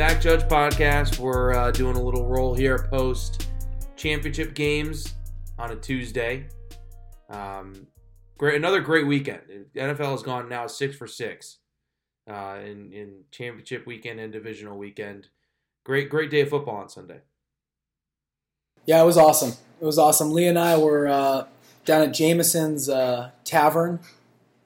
Back 0.00 0.22
Judge 0.22 0.40
podcast. 0.44 1.18
We're 1.18 1.52
uh, 1.52 1.72
doing 1.72 1.94
a 1.94 2.02
little 2.02 2.26
roll 2.26 2.54
here 2.54 2.78
post 2.90 3.48
championship 3.96 4.54
games 4.54 5.12
on 5.58 5.72
a 5.72 5.76
Tuesday. 5.76 6.46
Um, 7.28 7.86
great, 8.38 8.54
another 8.54 8.80
great 8.80 9.06
weekend. 9.06 9.42
NFL 9.76 10.12
has 10.12 10.22
gone 10.22 10.48
now 10.48 10.66
six 10.68 10.96
for 10.96 11.06
six 11.06 11.58
uh, 12.26 12.60
in 12.64 12.90
in 12.94 13.24
championship 13.30 13.86
weekend 13.86 14.20
and 14.20 14.32
divisional 14.32 14.78
weekend. 14.78 15.28
Great, 15.84 16.08
great 16.08 16.30
day 16.30 16.40
of 16.40 16.48
football 16.48 16.76
on 16.76 16.88
Sunday. 16.88 17.20
Yeah, 18.86 19.02
it 19.02 19.04
was 19.04 19.18
awesome. 19.18 19.52
It 19.82 19.84
was 19.84 19.98
awesome. 19.98 20.32
Lee 20.32 20.46
and 20.46 20.58
I 20.58 20.78
were 20.78 21.08
uh, 21.08 21.44
down 21.84 22.00
at 22.00 22.14
Jameson's 22.14 22.88
uh, 22.88 23.32
Tavern 23.44 24.00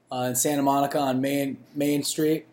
uh, 0.09 0.27
in 0.29 0.35
Santa 0.35 0.61
Monica 0.61 0.97
on 0.97 1.19
Main 1.19 1.57
Main 1.75 2.03
Street, 2.03 2.45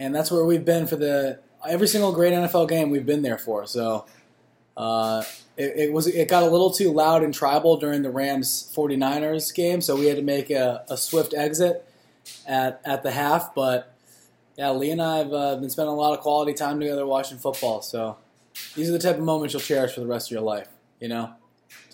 and 0.00 0.12
that's 0.12 0.32
where 0.32 0.44
we've 0.44 0.64
been 0.64 0.88
for 0.88 0.96
the 0.96 1.38
every 1.66 1.88
single 1.88 2.12
great 2.12 2.32
NFL 2.32 2.68
game 2.68 2.90
we've 2.90 3.06
been 3.06 3.22
there 3.22 3.38
for. 3.38 3.66
So 3.66 4.06
uh, 4.76 5.22
it, 5.56 5.72
it, 5.76 5.92
was 5.92 6.06
it 6.06 6.28
got 6.28 6.42
a 6.42 6.48
little 6.50 6.70
too 6.70 6.92
loud 6.92 7.22
and 7.22 7.34
tribal 7.34 7.76
during 7.78 8.02
the 8.02 8.10
Rams 8.10 8.70
49ers 8.74 9.52
game, 9.54 9.80
so 9.80 9.96
we 9.96 10.06
had 10.06 10.16
to 10.16 10.22
make 10.22 10.50
a, 10.50 10.84
a 10.88 10.96
swift 10.96 11.34
exit 11.34 11.84
at 12.46 12.80
at 12.84 13.02
the 13.02 13.10
half. 13.10 13.54
But 13.54 13.92
yeah, 14.56 14.70
Lee 14.70 14.90
and 14.90 15.02
I 15.02 15.18
have 15.18 15.32
uh, 15.32 15.56
been 15.56 15.70
spending 15.70 15.92
a 15.92 15.96
lot 15.96 16.12
of 16.16 16.20
quality 16.20 16.52
time 16.52 16.78
together 16.80 17.06
watching 17.06 17.38
football. 17.38 17.82
So 17.82 18.16
these 18.74 18.88
are 18.88 18.92
the 18.92 18.98
type 18.98 19.16
of 19.16 19.22
moments 19.22 19.54
you'll 19.54 19.60
cherish 19.62 19.92
for 19.94 20.00
the 20.00 20.06
rest 20.06 20.28
of 20.28 20.32
your 20.32 20.40
life. 20.42 20.68
You 21.00 21.08
know, 21.08 21.30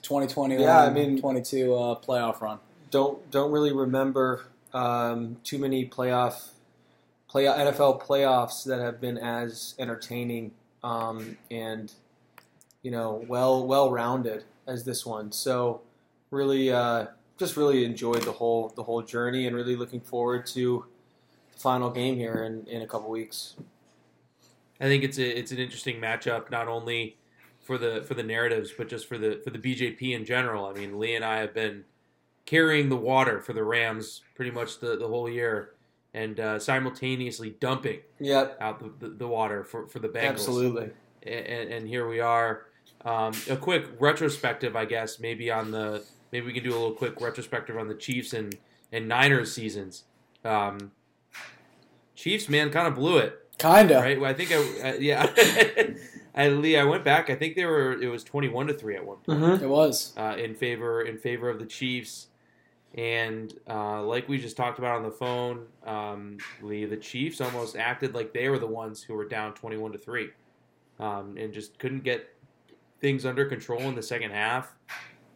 2021, 0.02 0.62
Yeah, 0.62 0.82
I 0.82 0.90
mean- 0.90 1.20
22 1.20 1.74
uh, 1.74 1.94
playoff 2.00 2.40
run. 2.40 2.58
don't 2.90 3.30
don't 3.30 3.50
really 3.50 3.72
remember 3.72 4.46
um, 4.72 5.36
too 5.44 5.58
many 5.58 5.86
playoff 5.86 6.48
play 7.34 7.46
NFL 7.46 8.00
playoffs 8.00 8.64
that 8.64 8.78
have 8.78 9.00
been 9.00 9.18
as 9.18 9.74
entertaining 9.80 10.52
um, 10.84 11.36
and 11.50 11.92
you 12.82 12.92
know 12.92 13.24
well 13.26 13.66
well 13.66 13.90
rounded 13.90 14.44
as 14.68 14.84
this 14.84 15.04
one. 15.04 15.32
So 15.32 15.80
really, 16.30 16.70
uh, 16.70 17.06
just 17.36 17.56
really 17.56 17.84
enjoyed 17.84 18.22
the 18.22 18.30
whole 18.30 18.72
the 18.76 18.84
whole 18.84 19.02
journey 19.02 19.48
and 19.48 19.56
really 19.56 19.74
looking 19.74 20.00
forward 20.00 20.46
to 20.46 20.84
the 21.52 21.58
final 21.58 21.90
game 21.90 22.14
here 22.14 22.44
in, 22.44 22.68
in 22.68 22.82
a 22.82 22.86
couple 22.86 23.10
weeks. 23.10 23.56
I 24.80 24.84
think 24.84 25.02
it's 25.02 25.18
a 25.18 25.36
it's 25.36 25.50
an 25.50 25.58
interesting 25.58 26.00
matchup, 26.00 26.52
not 26.52 26.68
only 26.68 27.16
for 27.60 27.78
the 27.78 28.04
for 28.06 28.14
the 28.14 28.22
narratives, 28.22 28.70
but 28.78 28.88
just 28.88 29.08
for 29.08 29.18
the 29.18 29.40
for 29.42 29.50
the 29.50 29.58
BJP 29.58 30.14
in 30.14 30.24
general. 30.24 30.66
I 30.66 30.72
mean, 30.72 31.00
Lee 31.00 31.16
and 31.16 31.24
I 31.24 31.38
have 31.40 31.52
been 31.52 31.82
carrying 32.46 32.90
the 32.90 32.96
water 32.96 33.40
for 33.40 33.54
the 33.54 33.64
Rams 33.64 34.22
pretty 34.36 34.52
much 34.52 34.78
the, 34.78 34.96
the 34.96 35.08
whole 35.08 35.28
year, 35.28 35.73
and 36.14 36.38
uh, 36.40 36.58
simultaneously 36.58 37.56
dumping 37.60 38.00
Yep, 38.20 38.56
out 38.60 38.78
the, 38.78 39.08
the, 39.08 39.14
the 39.14 39.28
water 39.28 39.64
for, 39.64 39.86
for 39.88 39.98
the 39.98 40.08
Bengals. 40.08 40.28
absolutely. 40.28 40.90
And, 41.24 41.72
and 41.72 41.88
here 41.88 42.08
we 42.08 42.20
are. 42.20 42.66
Um, 43.04 43.32
a 43.50 43.56
quick 43.56 43.86
retrospective, 43.98 44.76
I 44.76 44.84
guess, 44.86 45.18
maybe 45.20 45.50
on 45.50 45.70
the 45.70 46.02
maybe 46.32 46.46
we 46.46 46.52
can 46.54 46.62
do 46.64 46.70
a 46.70 46.78
little 46.78 46.92
quick 46.92 47.20
retrospective 47.20 47.76
on 47.76 47.88
the 47.88 47.94
Chiefs 47.94 48.32
and 48.32 48.56
and 48.92 49.08
Niners 49.08 49.52
seasons. 49.52 50.04
Um, 50.44 50.92
Chiefs, 52.14 52.48
man, 52.48 52.70
kind 52.70 52.86
of 52.86 52.94
blew 52.94 53.18
it 53.18 53.38
Kinda. 53.58 53.96
right? 53.96 54.20
Well, 54.20 54.30
I 54.30 54.34
think 54.34 54.52
I, 54.52 54.90
uh, 54.90 54.94
yeah. 55.00 55.30
I, 56.36 56.48
Lee, 56.48 56.76
I 56.76 56.84
went 56.84 57.04
back. 57.04 57.28
I 57.30 57.34
think 57.36 57.54
they 57.56 57.64
were. 57.64 57.92
It 58.00 58.08
was 58.08 58.24
twenty-one 58.24 58.66
to 58.68 58.74
three 58.74 58.96
at 58.96 59.04
one 59.04 59.18
point 59.18 59.40
Mm-hmm. 59.40 59.64
It 59.64 59.68
was. 59.68 60.12
uh, 60.16 60.36
in 60.38 60.54
favor 60.54 61.02
in 61.02 61.18
favor 61.18 61.48
of 61.50 61.58
the 61.58 61.66
Chiefs. 61.66 62.28
And 62.96 63.52
uh, 63.68 64.02
like 64.04 64.28
we 64.28 64.38
just 64.38 64.56
talked 64.56 64.78
about 64.78 64.96
on 64.96 65.02
the 65.02 65.10
phone, 65.10 65.66
um, 65.84 66.38
Lee, 66.62 66.84
the 66.84 66.96
Chiefs 66.96 67.40
almost 67.40 67.74
acted 67.74 68.14
like 68.14 68.32
they 68.32 68.48
were 68.48 68.58
the 68.58 68.68
ones 68.68 69.02
who 69.02 69.14
were 69.14 69.26
down 69.26 69.52
twenty-one 69.54 69.90
to 69.90 69.98
three, 69.98 70.30
um, 71.00 71.36
and 71.36 71.52
just 71.52 71.76
couldn't 71.80 72.04
get 72.04 72.32
things 73.00 73.26
under 73.26 73.46
control 73.46 73.80
in 73.80 73.96
the 73.96 74.02
second 74.02 74.30
half. 74.30 74.76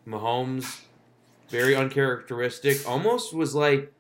Mahomes, 0.07 0.83
very 1.49 1.75
uncharacteristic, 1.75 2.89
almost 2.89 3.35
was 3.35 3.57
like 3.57 3.93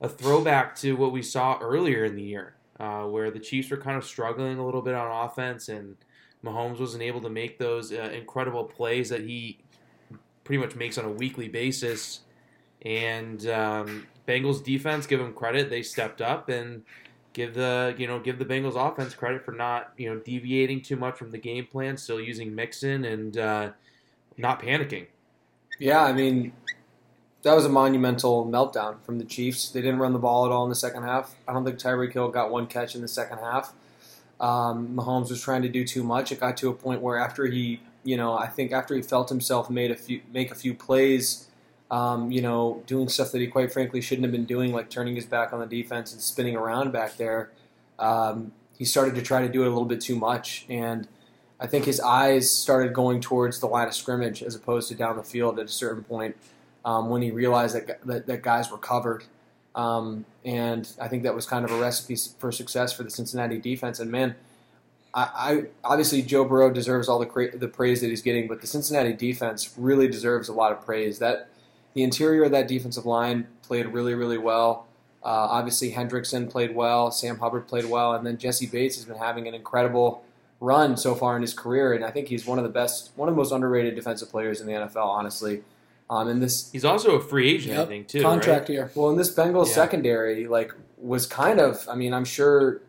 a 0.00 0.08
throwback 0.08 0.74
to 0.76 0.96
what 0.96 1.12
we 1.12 1.22
saw 1.22 1.58
earlier 1.60 2.04
in 2.04 2.16
the 2.16 2.22
year, 2.22 2.56
uh, 2.80 3.04
where 3.04 3.30
the 3.30 3.38
Chiefs 3.38 3.70
were 3.70 3.76
kind 3.76 3.96
of 3.96 4.04
struggling 4.04 4.58
a 4.58 4.66
little 4.66 4.82
bit 4.82 4.94
on 4.94 5.24
offense, 5.24 5.68
and 5.68 5.96
Mahomes 6.44 6.80
wasn't 6.80 7.04
able 7.04 7.20
to 7.20 7.30
make 7.30 7.58
those 7.58 7.92
uh, 7.92 8.10
incredible 8.12 8.64
plays 8.64 9.10
that 9.10 9.20
he 9.20 9.60
pretty 10.42 10.60
much 10.60 10.74
makes 10.74 10.98
on 10.98 11.04
a 11.04 11.10
weekly 11.10 11.48
basis. 11.48 12.22
And 12.86 13.44
um, 13.48 14.06
Bengals 14.28 14.62
defense, 14.62 15.06
give 15.06 15.18
them 15.18 15.32
credit, 15.32 15.70
they 15.70 15.82
stepped 15.82 16.22
up 16.22 16.48
and 16.48 16.82
give 17.32 17.52
the 17.52 17.94
you 17.98 18.06
know 18.06 18.20
give 18.20 18.38
the 18.38 18.44
Bengals 18.44 18.76
offense 18.76 19.12
credit 19.12 19.44
for 19.44 19.52
not 19.52 19.92
you 19.98 20.08
know 20.08 20.20
deviating 20.20 20.82
too 20.82 20.94
much 20.94 21.16
from 21.16 21.32
the 21.32 21.38
game 21.38 21.66
plan, 21.66 21.96
still 21.96 22.20
using 22.20 22.54
Mixon 22.54 23.04
and 23.04 23.36
uh, 23.36 23.70
not 24.38 24.62
panicking. 24.62 25.06
Yeah, 25.80 26.02
I 26.02 26.12
mean, 26.12 26.52
that 27.42 27.54
was 27.54 27.66
a 27.66 27.68
monumental 27.68 28.46
meltdown 28.46 29.02
from 29.02 29.18
the 29.18 29.24
Chiefs. 29.24 29.70
They 29.70 29.82
didn't 29.82 29.98
run 29.98 30.12
the 30.12 30.20
ball 30.20 30.46
at 30.46 30.52
all 30.52 30.62
in 30.62 30.70
the 30.70 30.76
second 30.76 31.02
half. 31.02 31.34
I 31.48 31.52
don't 31.52 31.64
think 31.64 31.78
Tyreek 31.78 32.12
Hill 32.12 32.28
got 32.28 32.52
one 32.52 32.68
catch 32.68 32.94
in 32.94 33.02
the 33.02 33.08
second 33.08 33.38
half. 33.38 33.72
Um, 34.38 34.94
Mahomes 34.94 35.28
was 35.28 35.42
trying 35.42 35.62
to 35.62 35.68
do 35.68 35.84
too 35.84 36.04
much. 36.04 36.30
It 36.30 36.38
got 36.38 36.56
to 36.58 36.68
a 36.68 36.72
point 36.72 37.00
where 37.00 37.18
after 37.18 37.46
he, 37.46 37.80
you 38.04 38.16
know, 38.16 38.38
I 38.38 38.46
think 38.46 38.70
after 38.70 38.94
he 38.94 39.02
felt 39.02 39.28
himself 39.28 39.68
made 39.68 39.90
a 39.90 39.96
few 39.96 40.20
make 40.32 40.52
a 40.52 40.54
few 40.54 40.72
plays, 40.72 41.48
um, 41.90 42.30
you 42.30 42.40
know, 42.40 42.82
doing 42.86 43.08
stuff 43.08 43.32
that 43.32 43.40
he 43.40 43.46
quite 43.46 43.72
frankly 43.72 44.00
shouldn't 44.00 44.24
have 44.24 44.32
been 44.32 44.44
doing, 44.44 44.72
like 44.72 44.90
turning 44.90 45.14
his 45.14 45.26
back 45.26 45.52
on 45.52 45.60
the 45.60 45.66
defense 45.66 46.12
and 46.12 46.20
spinning 46.20 46.56
around 46.56 46.92
back 46.92 47.16
there. 47.16 47.50
Um, 47.98 48.52
he 48.76 48.84
started 48.84 49.14
to 49.14 49.22
try 49.22 49.40
to 49.40 49.48
do 49.48 49.62
it 49.62 49.66
a 49.66 49.70
little 49.70 49.86
bit 49.86 50.00
too 50.00 50.16
much, 50.16 50.66
and 50.68 51.08
I 51.58 51.66
think 51.66 51.84
his 51.84 52.00
eyes 52.00 52.50
started 52.50 52.92
going 52.92 53.20
towards 53.20 53.60
the 53.60 53.66
line 53.66 53.88
of 53.88 53.94
scrimmage 53.94 54.42
as 54.42 54.54
opposed 54.54 54.88
to 54.88 54.94
down 54.94 55.16
the 55.16 55.22
field 55.22 55.58
at 55.58 55.66
a 55.66 55.68
certain 55.68 56.04
point 56.04 56.36
um, 56.84 57.08
when 57.08 57.22
he 57.22 57.30
realized 57.30 57.74
that, 57.74 58.04
that 58.06 58.26
that 58.26 58.42
guys 58.42 58.70
were 58.70 58.78
covered. 58.78 59.24
Um, 59.74 60.24
and 60.44 60.90
I 61.00 61.08
think 61.08 61.22
that 61.24 61.34
was 61.34 61.46
kind 61.46 61.64
of 61.64 61.70
a 61.70 61.78
recipe 61.78 62.16
for 62.38 62.50
success 62.50 62.92
for 62.92 63.02
the 63.02 63.10
Cincinnati 63.10 63.58
defense. 63.58 64.00
And 64.00 64.10
man, 64.10 64.34
I, 65.12 65.64
obviously 65.82 66.20
Joe 66.20 66.44
Burrow 66.44 66.70
deserves 66.70 67.08
all 67.08 67.18
the 67.18 67.26
cra- 67.26 67.56
the 67.56 67.68
praise 67.68 68.02
that 68.02 68.08
he's 68.08 68.22
getting, 68.22 68.48
but 68.48 68.60
the 68.60 68.66
Cincinnati 68.66 69.14
defense 69.14 69.74
really 69.78 70.08
deserves 70.08 70.48
a 70.48 70.52
lot 70.52 70.72
of 70.72 70.84
praise. 70.84 71.18
That 71.20 71.48
the 71.96 72.02
interior 72.02 72.44
of 72.44 72.50
that 72.50 72.68
defensive 72.68 73.06
line 73.06 73.46
played 73.62 73.86
really, 73.86 74.12
really 74.12 74.36
well. 74.36 74.86
Uh, 75.24 75.28
obviously, 75.28 75.92
Hendrickson 75.92 76.48
played 76.48 76.74
well. 76.74 77.10
Sam 77.10 77.38
Hubbard 77.38 77.66
played 77.66 77.86
well, 77.86 78.12
and 78.12 78.24
then 78.26 78.36
Jessie 78.36 78.66
Bates 78.66 78.96
has 78.96 79.06
been 79.06 79.16
having 79.16 79.48
an 79.48 79.54
incredible 79.54 80.22
run 80.60 80.98
so 80.98 81.14
far 81.14 81.36
in 81.36 81.42
his 81.42 81.54
career, 81.54 81.94
and 81.94 82.04
I 82.04 82.10
think 82.10 82.28
he's 82.28 82.44
one 82.46 82.58
of 82.58 82.64
the 82.64 82.70
best, 82.70 83.12
one 83.16 83.30
of 83.30 83.34
the 83.34 83.38
most 83.38 83.50
underrated 83.50 83.94
defensive 83.94 84.28
players 84.30 84.60
in 84.60 84.66
the 84.66 84.74
NFL, 84.74 85.06
honestly. 85.06 85.62
Um, 86.10 86.28
and 86.28 86.42
this, 86.42 86.70
He's 86.70 86.84
also 86.84 87.12
a 87.12 87.20
free 87.20 87.48
agent, 87.48 87.78
I 87.78 87.86
think, 87.86 88.08
too. 88.08 88.20
Contract 88.20 88.68
right? 88.68 88.74
year. 88.74 88.90
well, 88.94 89.08
in 89.08 89.16
this 89.16 89.34
Bengals 89.34 89.68
Yeah. 89.68 89.72
secondary, 89.76 90.46
like, 90.46 90.72
was 90.98 91.26
kind 91.26 91.58
of, 91.60 91.88
I 91.88 91.94
mean, 91.94 92.12
I'm 92.12 92.26
sure 92.26 92.82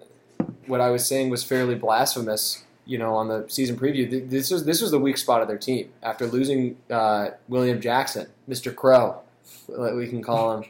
what 0.65 0.81
I 0.81 0.89
was 0.89 1.07
saying 1.07 1.29
was 1.29 1.45
fairly 1.45 1.75
blasphemous, 1.75 2.63
you 2.87 2.97
know, 2.97 3.15
on 3.15 3.27
the 3.27 3.45
season 3.49 3.77
preview. 3.77 4.09
Th- 4.09 4.23
This 4.29 4.49
was 4.49 4.65
this 4.65 4.81
was 4.81 4.91
the 4.91 4.99
weak 4.99 5.17
spot 5.17 5.41
of 5.41 5.47
their 5.47 5.57
team 5.57 5.89
after 6.01 6.25
losing 6.25 6.77
uh, 6.89 7.29
William 7.47 7.79
Jackson, 7.81 8.27
Mr. 8.49 8.73
Crow, 8.73 9.21
we 9.67 10.07
can 10.07 10.23
call 10.23 10.57
him. 10.57 10.69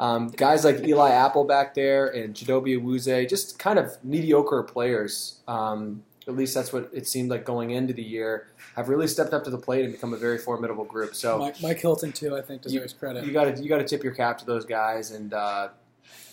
Um, 0.00 0.28
guys 0.28 0.64
like 0.64 0.84
Eli 0.86 1.10
Apple 1.10 1.44
back 1.44 1.74
there 1.74 2.06
and 2.08 2.32
Chidobe 2.34 2.80
Awuzie, 2.80 3.28
just 3.28 3.58
kind 3.58 3.78
of 3.78 3.96
mediocre 4.04 4.62
players. 4.62 5.40
Um, 5.48 6.04
at 6.28 6.36
least 6.36 6.54
that's 6.54 6.72
what 6.72 6.88
it 6.92 7.08
seemed 7.08 7.30
like 7.30 7.44
going 7.44 7.70
into 7.70 7.92
the 7.92 8.02
year. 8.02 8.48
Have 8.76 8.88
really 8.88 9.08
stepped 9.08 9.32
up 9.32 9.42
to 9.44 9.50
the 9.50 9.58
plate 9.58 9.84
and 9.84 9.92
become 9.92 10.12
a 10.14 10.16
very 10.16 10.38
formidable 10.38 10.84
group. 10.84 11.14
So 11.16 11.38
Mike, 11.38 11.60
Mike 11.62 11.80
Hilton 11.80 12.12
too, 12.12 12.36
I 12.36 12.42
think, 12.42 12.62
deserves 12.62 12.92
credit. 12.92 13.24
you 13.26 13.32
got 13.32 13.44
to 13.56 13.62
you 13.62 13.68
got 13.68 13.78
to 13.78 13.84
tip 13.84 14.04
your 14.04 14.14
cap 14.14 14.38
to 14.38 14.44
those 14.46 14.64
guys, 14.64 15.10
and 15.10 15.34
uh, 15.34 15.68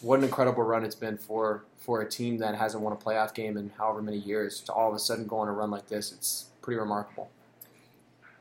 what 0.01 0.19
an 0.19 0.25
incredible 0.25 0.61
run 0.63 0.83
it's 0.85 0.93
been 0.95 1.17
for 1.17 1.63
for 1.85 2.01
a 2.01 2.09
team 2.09 2.39
that 2.39 2.55
hasn't 2.55 2.83
won 2.83 2.91
a 2.91 2.95
playoff 2.95 3.33
game 3.33 3.57
in 3.57 3.71
however 3.77 4.01
many 4.01 4.17
years. 4.17 4.59
To 4.61 4.73
all 4.73 4.89
of 4.89 4.95
a 4.95 4.99
sudden 4.99 5.27
go 5.27 5.37
on 5.37 5.47
a 5.47 5.51
run 5.51 5.69
like 5.69 5.87
this, 5.87 6.11
it's 6.11 6.45
pretty 6.61 6.79
remarkable. 6.79 7.29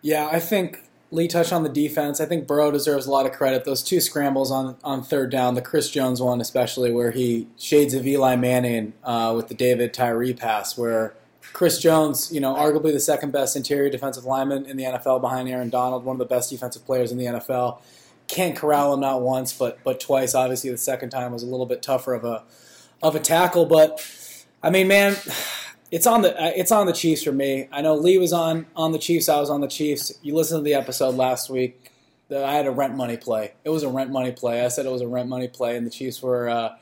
Yeah, 0.01 0.29
I 0.31 0.41
think 0.41 0.83
Lee 1.11 1.29
touched 1.29 1.53
on 1.53 1.63
the 1.63 1.69
defense. 1.69 2.21
I 2.21 2.27
think 2.27 2.47
Burrow 2.47 2.71
deserves 2.71 3.07
a 3.07 3.11
lot 3.11 3.27
of 3.27 3.33
credit. 3.33 3.65
Those 3.65 3.83
two 3.83 4.01
scrambles 4.01 4.51
on, 4.51 4.77
on 4.83 5.03
third 5.03 5.31
down, 5.31 5.55
the 5.55 5.63
Chris 5.63 5.91
Jones 5.91 6.21
one 6.21 6.41
especially, 6.41 6.91
where 6.91 7.11
he 7.11 7.47
shades 7.59 7.95
of 7.95 8.07
Eli 8.07 8.35
Manning 8.37 8.95
uh, 9.05 9.33
with 9.37 9.49
the 9.49 9.55
David 9.55 9.95
Tyree 9.95 10.35
pass, 10.35 10.77
where 10.77 11.15
Chris 11.53 11.79
Jones, 11.79 12.33
you 12.33 12.41
know, 12.41 12.55
arguably 12.55 12.93
the 12.93 13.01
second 13.01 13.31
best 13.33 13.55
interior 13.55 13.89
defensive 13.91 14.25
lineman 14.25 14.67
in 14.67 14.77
the 14.77 14.85
NFL 14.85 15.21
behind 15.21 15.49
Aaron 15.49 15.71
Donald, 15.71 16.05
one 16.05 16.15
of 16.15 16.19
the 16.19 16.25
best 16.25 16.51
defensive 16.51 16.85
players 16.85 17.13
in 17.13 17.19
the 17.19 17.27
NFL. 17.27 17.81
Can't 18.27 18.57
corral 18.57 18.95
him 18.95 19.01
not 19.01 19.21
once, 19.21 19.53
but 19.53 19.79
but 19.85 20.01
twice. 20.01 20.35
Obviously, 20.35 20.71
the 20.71 20.79
second 20.79 21.11
time 21.11 21.31
was 21.31 21.43
a 21.43 21.47
little 21.47 21.67
bit 21.67 21.83
tougher 21.83 22.15
of 22.15 22.25
a 22.25 22.43
of 23.05 23.15
a 23.15 23.21
tackle. 23.21 23.67
But 23.67 24.05
I 24.63 24.71
mean, 24.71 24.89
man, 24.89 25.17
it's 25.93 26.07
on 26.07 26.23
the 26.23 26.37
uh, 26.37 26.53
it's 26.57 26.73
on 26.73 26.87
the 26.87 26.93
Chiefs 26.93 27.23
for 27.23 27.33
me. 27.33 27.69
I 27.71 27.83
know 27.83 27.95
Lee 27.95 28.19
was 28.19 28.33
on 28.33 28.67
on 28.75 28.91
the 28.91 28.99
Chiefs. 28.99 29.29
I 29.29 29.39
was 29.39 29.51
on 29.51 29.61
the 29.61 29.69
Chiefs. 29.69 30.13
You 30.23 30.35
listened 30.35 30.61
to 30.61 30.65
the 30.65 30.75
episode 30.75 31.15
last 31.15 31.49
week. 31.51 31.93
The, 32.29 32.45
I 32.45 32.55
had 32.55 32.67
a 32.67 32.71
rent 32.71 32.97
money 32.97 33.19
play. 33.19 33.53
It 33.65 33.71
was 33.71 33.83
a 33.83 33.89
rent 33.89 34.11
money 34.11 34.33
play. 34.33 34.65
I 34.65 34.69
said 34.69 34.87
it 34.87 34.93
was 34.93 35.03
a 35.03 35.07
rent 35.07 35.29
money 35.29 35.47
play, 35.47 35.77
and 35.77 35.87
the 35.87 35.91
Chiefs 35.91 36.23
were 36.23 36.49
uh, 36.49 36.77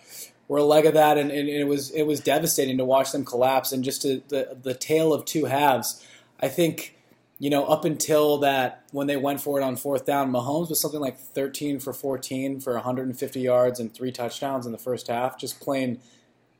were 0.48 0.58
a 0.58 0.64
leg 0.64 0.86
of 0.86 0.94
that, 0.94 1.18
and, 1.18 1.30
and 1.30 1.48
it 1.48 1.64
was 1.64 1.90
it 1.90 2.04
was 2.04 2.20
devastating 2.20 2.78
to 2.78 2.84
watch 2.84 3.12
them 3.12 3.24
collapse. 3.24 3.72
And 3.72 3.82
just 3.82 4.02
to, 4.02 4.22
the 4.28 4.56
the 4.62 4.74
tale 4.74 5.12
of 5.12 5.24
two 5.24 5.46
halves, 5.46 6.06
I 6.40 6.48
think 6.48 6.96
you 7.42 7.50
know 7.50 7.64
up 7.64 7.84
until 7.84 8.38
that 8.38 8.84
when 8.92 9.08
they 9.08 9.16
went 9.16 9.40
for 9.40 9.58
it 9.58 9.64
on 9.64 9.74
fourth 9.74 10.06
down, 10.06 10.30
Mahomes 10.30 10.68
was 10.68 10.80
something 10.80 11.00
like 11.00 11.18
13 11.18 11.80
for 11.80 11.92
14 11.92 12.60
for 12.60 12.74
150 12.74 13.40
yards 13.40 13.80
and 13.80 13.92
three 13.92 14.12
touchdowns 14.12 14.64
in 14.64 14.70
the 14.70 14.78
first 14.78 15.08
half, 15.08 15.36
just 15.40 15.58
playing 15.60 15.98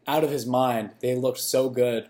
out 0.09 0.25
of 0.25 0.31
his 0.31 0.45
mind. 0.45 0.91
They 0.99 1.15
looked 1.15 1.39
so 1.39 1.69
good 1.69 2.09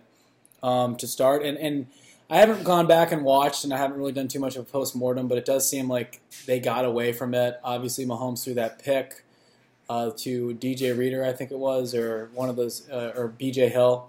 um, 0.62 0.96
to 0.96 1.06
start, 1.06 1.42
and 1.42 1.58
and 1.58 1.88
I 2.30 2.38
haven't 2.38 2.64
gone 2.64 2.86
back 2.86 3.12
and 3.12 3.24
watched, 3.24 3.62
and 3.62 3.74
I 3.74 3.76
haven't 3.76 3.98
really 3.98 4.12
done 4.12 4.28
too 4.28 4.40
much 4.40 4.56
of 4.56 4.62
a 4.62 4.64
post 4.64 4.96
mortem, 4.96 5.28
but 5.28 5.36
it 5.36 5.44
does 5.44 5.68
seem 5.68 5.86
like 5.86 6.22
they 6.46 6.58
got 6.58 6.86
away 6.86 7.12
from 7.12 7.34
it. 7.34 7.60
Obviously, 7.62 8.06
Mahomes 8.06 8.42
threw 8.42 8.54
that 8.54 8.82
pick 8.82 9.22
uh, 9.90 10.12
to 10.16 10.54
DJ 10.54 10.96
Reader, 10.96 11.26
I 11.26 11.34
think 11.34 11.50
it 11.50 11.58
was, 11.58 11.94
or 11.94 12.30
one 12.32 12.48
of 12.48 12.56
those, 12.56 12.88
uh, 12.88 13.12
or 13.14 13.28
BJ 13.28 13.70
Hill. 13.70 14.08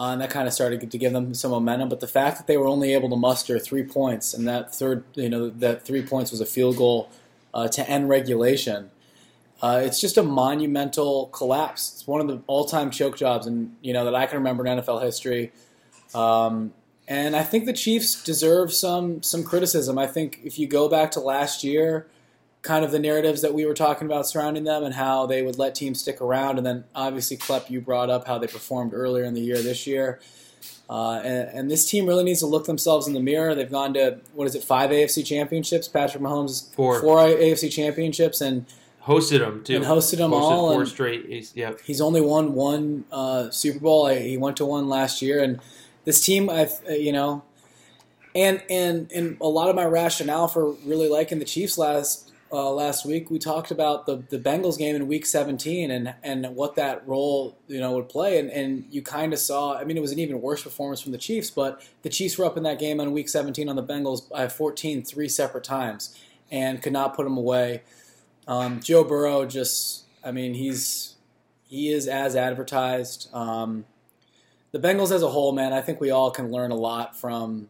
Uh, 0.00 0.10
and 0.12 0.20
that 0.20 0.30
kind 0.30 0.46
of 0.46 0.54
started 0.54 0.88
to 0.90 0.98
give 0.98 1.12
them 1.12 1.34
some 1.34 1.50
momentum. 1.50 1.88
But 1.88 2.00
the 2.00 2.06
fact 2.06 2.36
that 2.38 2.46
they 2.46 2.56
were 2.56 2.68
only 2.68 2.94
able 2.94 3.10
to 3.10 3.16
muster 3.16 3.58
three 3.58 3.82
points, 3.82 4.32
and 4.32 4.46
that 4.46 4.74
third, 4.74 5.04
you 5.14 5.28
know, 5.28 5.50
that 5.50 5.84
three 5.84 6.02
points 6.02 6.30
was 6.30 6.40
a 6.40 6.46
field 6.46 6.76
goal 6.76 7.10
uh, 7.52 7.66
to 7.68 7.88
end 7.90 8.08
regulation, 8.08 8.90
uh, 9.60 9.80
it's 9.82 10.00
just 10.00 10.16
a 10.16 10.22
monumental 10.22 11.26
collapse. 11.26 11.92
It's 11.94 12.06
one 12.06 12.20
of 12.20 12.28
the 12.28 12.40
all-time 12.46 12.90
choke 12.90 13.16
jobs, 13.16 13.46
and 13.46 13.74
you 13.82 13.92
know 13.92 14.04
that 14.04 14.14
I 14.14 14.26
can 14.26 14.38
remember 14.38 14.64
in 14.64 14.78
NFL 14.78 15.02
history. 15.02 15.52
Um, 16.14 16.72
and 17.08 17.34
I 17.34 17.42
think 17.42 17.64
the 17.64 17.72
Chiefs 17.72 18.22
deserve 18.22 18.72
some 18.72 19.22
some 19.22 19.42
criticism. 19.42 19.98
I 19.98 20.06
think 20.06 20.40
if 20.44 20.58
you 20.58 20.68
go 20.68 20.88
back 20.88 21.10
to 21.12 21.20
last 21.20 21.64
year, 21.64 22.06
kind 22.62 22.84
of 22.84 22.90
the 22.90 22.98
narratives 22.98 23.42
that 23.42 23.54
we 23.54 23.64
were 23.64 23.74
talking 23.74 24.06
about 24.06 24.26
surrounding 24.26 24.64
them 24.64 24.84
and 24.84 24.94
how 24.94 25.26
they 25.26 25.42
would 25.42 25.58
let 25.58 25.74
teams 25.74 26.00
stick 26.00 26.20
around, 26.20 26.58
and 26.58 26.66
then 26.66 26.84
obviously 26.94 27.36
Klepp, 27.36 27.70
you 27.70 27.80
brought 27.80 28.10
up 28.10 28.26
how 28.26 28.38
they 28.38 28.46
performed 28.46 28.92
earlier 28.94 29.24
in 29.24 29.34
the 29.34 29.40
year 29.40 29.60
this 29.60 29.86
year. 29.86 30.20
Uh, 30.90 31.20
and, 31.22 31.48
and, 31.50 31.70
this 31.70 31.88
team 31.88 32.06
really 32.06 32.24
needs 32.24 32.40
to 32.40 32.46
look 32.46 32.64
themselves 32.64 33.06
in 33.06 33.12
the 33.12 33.20
mirror. 33.20 33.54
They've 33.54 33.70
gone 33.70 33.92
to 33.92 34.20
what 34.32 34.46
is 34.46 34.54
it, 34.54 34.64
five 34.64 34.88
AFC 34.88 35.24
championships? 35.24 35.86
Patrick 35.86 36.22
Mahomes 36.22 36.74
four, 36.74 37.00
four 37.02 37.18
AFC 37.18 37.70
championships, 37.70 38.40
and 38.40 38.64
hosted 39.04 39.40
them 39.40 39.62
too. 39.62 39.76
And 39.76 39.84
hosted 39.84 40.16
them 40.16 40.30
hosted 40.30 40.40
all. 40.40 40.72
Four 40.72 40.86
straight. 40.86 41.52
Yeah. 41.54 41.74
He's 41.84 42.00
only 42.00 42.22
won 42.22 42.54
one 42.54 43.04
uh, 43.12 43.50
Super 43.50 43.80
Bowl. 43.80 44.06
He 44.08 44.38
went 44.38 44.56
to 44.56 44.64
one 44.64 44.88
last 44.88 45.20
year, 45.20 45.42
and 45.42 45.60
this 46.06 46.24
team, 46.24 46.48
I 46.48 46.70
you 46.88 47.12
know, 47.12 47.44
and 48.34 48.62
and 48.70 49.12
and 49.12 49.36
a 49.42 49.46
lot 49.46 49.68
of 49.68 49.76
my 49.76 49.84
rationale 49.84 50.48
for 50.48 50.72
really 50.86 51.08
liking 51.10 51.38
the 51.38 51.44
Chiefs 51.44 51.76
last 51.76 52.27
uh, 52.50 52.70
last 52.70 53.04
week, 53.04 53.30
we 53.30 53.38
talked 53.38 53.70
about 53.70 54.06
the, 54.06 54.22
the 54.28 54.38
Bengals 54.38 54.78
game 54.78 54.96
in 54.96 55.06
Week 55.06 55.26
17 55.26 55.90
and 55.90 56.14
and 56.22 56.46
what 56.54 56.76
that 56.76 57.06
role 57.06 57.56
you 57.66 57.80
know 57.80 57.92
would 57.92 58.08
play, 58.08 58.38
and, 58.38 58.50
and 58.50 58.86
you 58.90 59.02
kind 59.02 59.32
of 59.32 59.38
saw. 59.38 59.76
I 59.76 59.84
mean, 59.84 59.96
it 59.96 60.00
was 60.00 60.12
an 60.12 60.18
even 60.18 60.40
worse 60.40 60.62
performance 60.62 61.00
from 61.00 61.12
the 61.12 61.18
Chiefs, 61.18 61.50
but 61.50 61.82
the 62.02 62.08
Chiefs 62.08 62.38
were 62.38 62.44
up 62.44 62.56
in 62.56 62.62
that 62.62 62.78
game 62.78 63.00
on 63.00 63.12
Week 63.12 63.28
17 63.28 63.68
on 63.68 63.76
the 63.76 63.82
Bengals 63.82 64.28
by 64.28 64.48
14 64.48 65.02
three 65.02 65.28
separate 65.28 65.64
times 65.64 66.18
and 66.50 66.82
could 66.82 66.92
not 66.92 67.14
put 67.14 67.24
them 67.24 67.36
away. 67.36 67.82
Um, 68.46 68.80
Joe 68.80 69.04
Burrow 69.04 69.44
just, 69.44 70.04
I 70.24 70.32
mean, 70.32 70.54
he's 70.54 71.16
he 71.68 71.92
is 71.92 72.08
as 72.08 72.34
advertised. 72.34 73.28
Um, 73.34 73.84
the 74.72 74.78
Bengals 74.78 75.12
as 75.12 75.22
a 75.22 75.28
whole, 75.28 75.52
man, 75.52 75.72
I 75.72 75.80
think 75.80 76.00
we 76.00 76.10
all 76.10 76.30
can 76.30 76.50
learn 76.50 76.70
a 76.70 76.76
lot 76.76 77.16
from, 77.16 77.68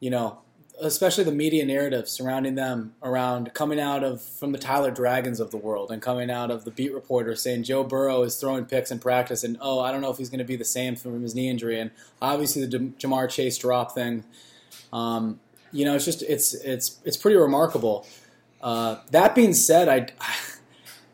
you 0.00 0.10
know, 0.10 0.38
especially 0.80 1.24
the 1.24 1.32
media 1.32 1.64
narrative 1.64 2.08
surrounding 2.08 2.54
them 2.54 2.94
around 3.02 3.52
coming 3.54 3.80
out 3.80 4.04
of 4.04 4.20
from 4.20 4.52
the 4.52 4.58
Tyler 4.58 4.90
Dragons 4.90 5.40
of 5.40 5.50
the 5.50 5.56
world 5.56 5.90
and 5.90 6.02
coming 6.02 6.30
out 6.30 6.50
of 6.50 6.64
the 6.64 6.70
beat 6.70 6.92
reporter 6.92 7.34
saying 7.34 7.62
Joe 7.62 7.82
Burrow 7.82 8.22
is 8.22 8.36
throwing 8.36 8.66
picks 8.66 8.90
in 8.90 8.98
practice 8.98 9.42
and 9.42 9.56
oh 9.60 9.80
I 9.80 9.90
don't 9.90 10.02
know 10.02 10.10
if 10.10 10.18
he's 10.18 10.28
going 10.28 10.38
to 10.38 10.44
be 10.44 10.56
the 10.56 10.64
same 10.64 10.96
from 10.96 11.22
his 11.22 11.34
knee 11.34 11.48
injury. 11.48 11.80
And 11.80 11.90
obviously 12.20 12.66
the 12.66 12.78
Ja'Marr 12.78 13.30
Chase 13.30 13.56
drop 13.56 13.94
thing 13.94 14.24
um, 14.92 15.40
you 15.72 15.84
know 15.84 15.94
it's 15.94 16.04
just 16.04 16.22
it's 16.22 16.54
it's 16.54 16.98
it's 17.04 17.16
pretty 17.16 17.36
remarkable. 17.36 18.06
Uh, 18.62 18.96
that 19.10 19.34
being 19.34 19.54
said 19.54 19.88
I 19.88 20.08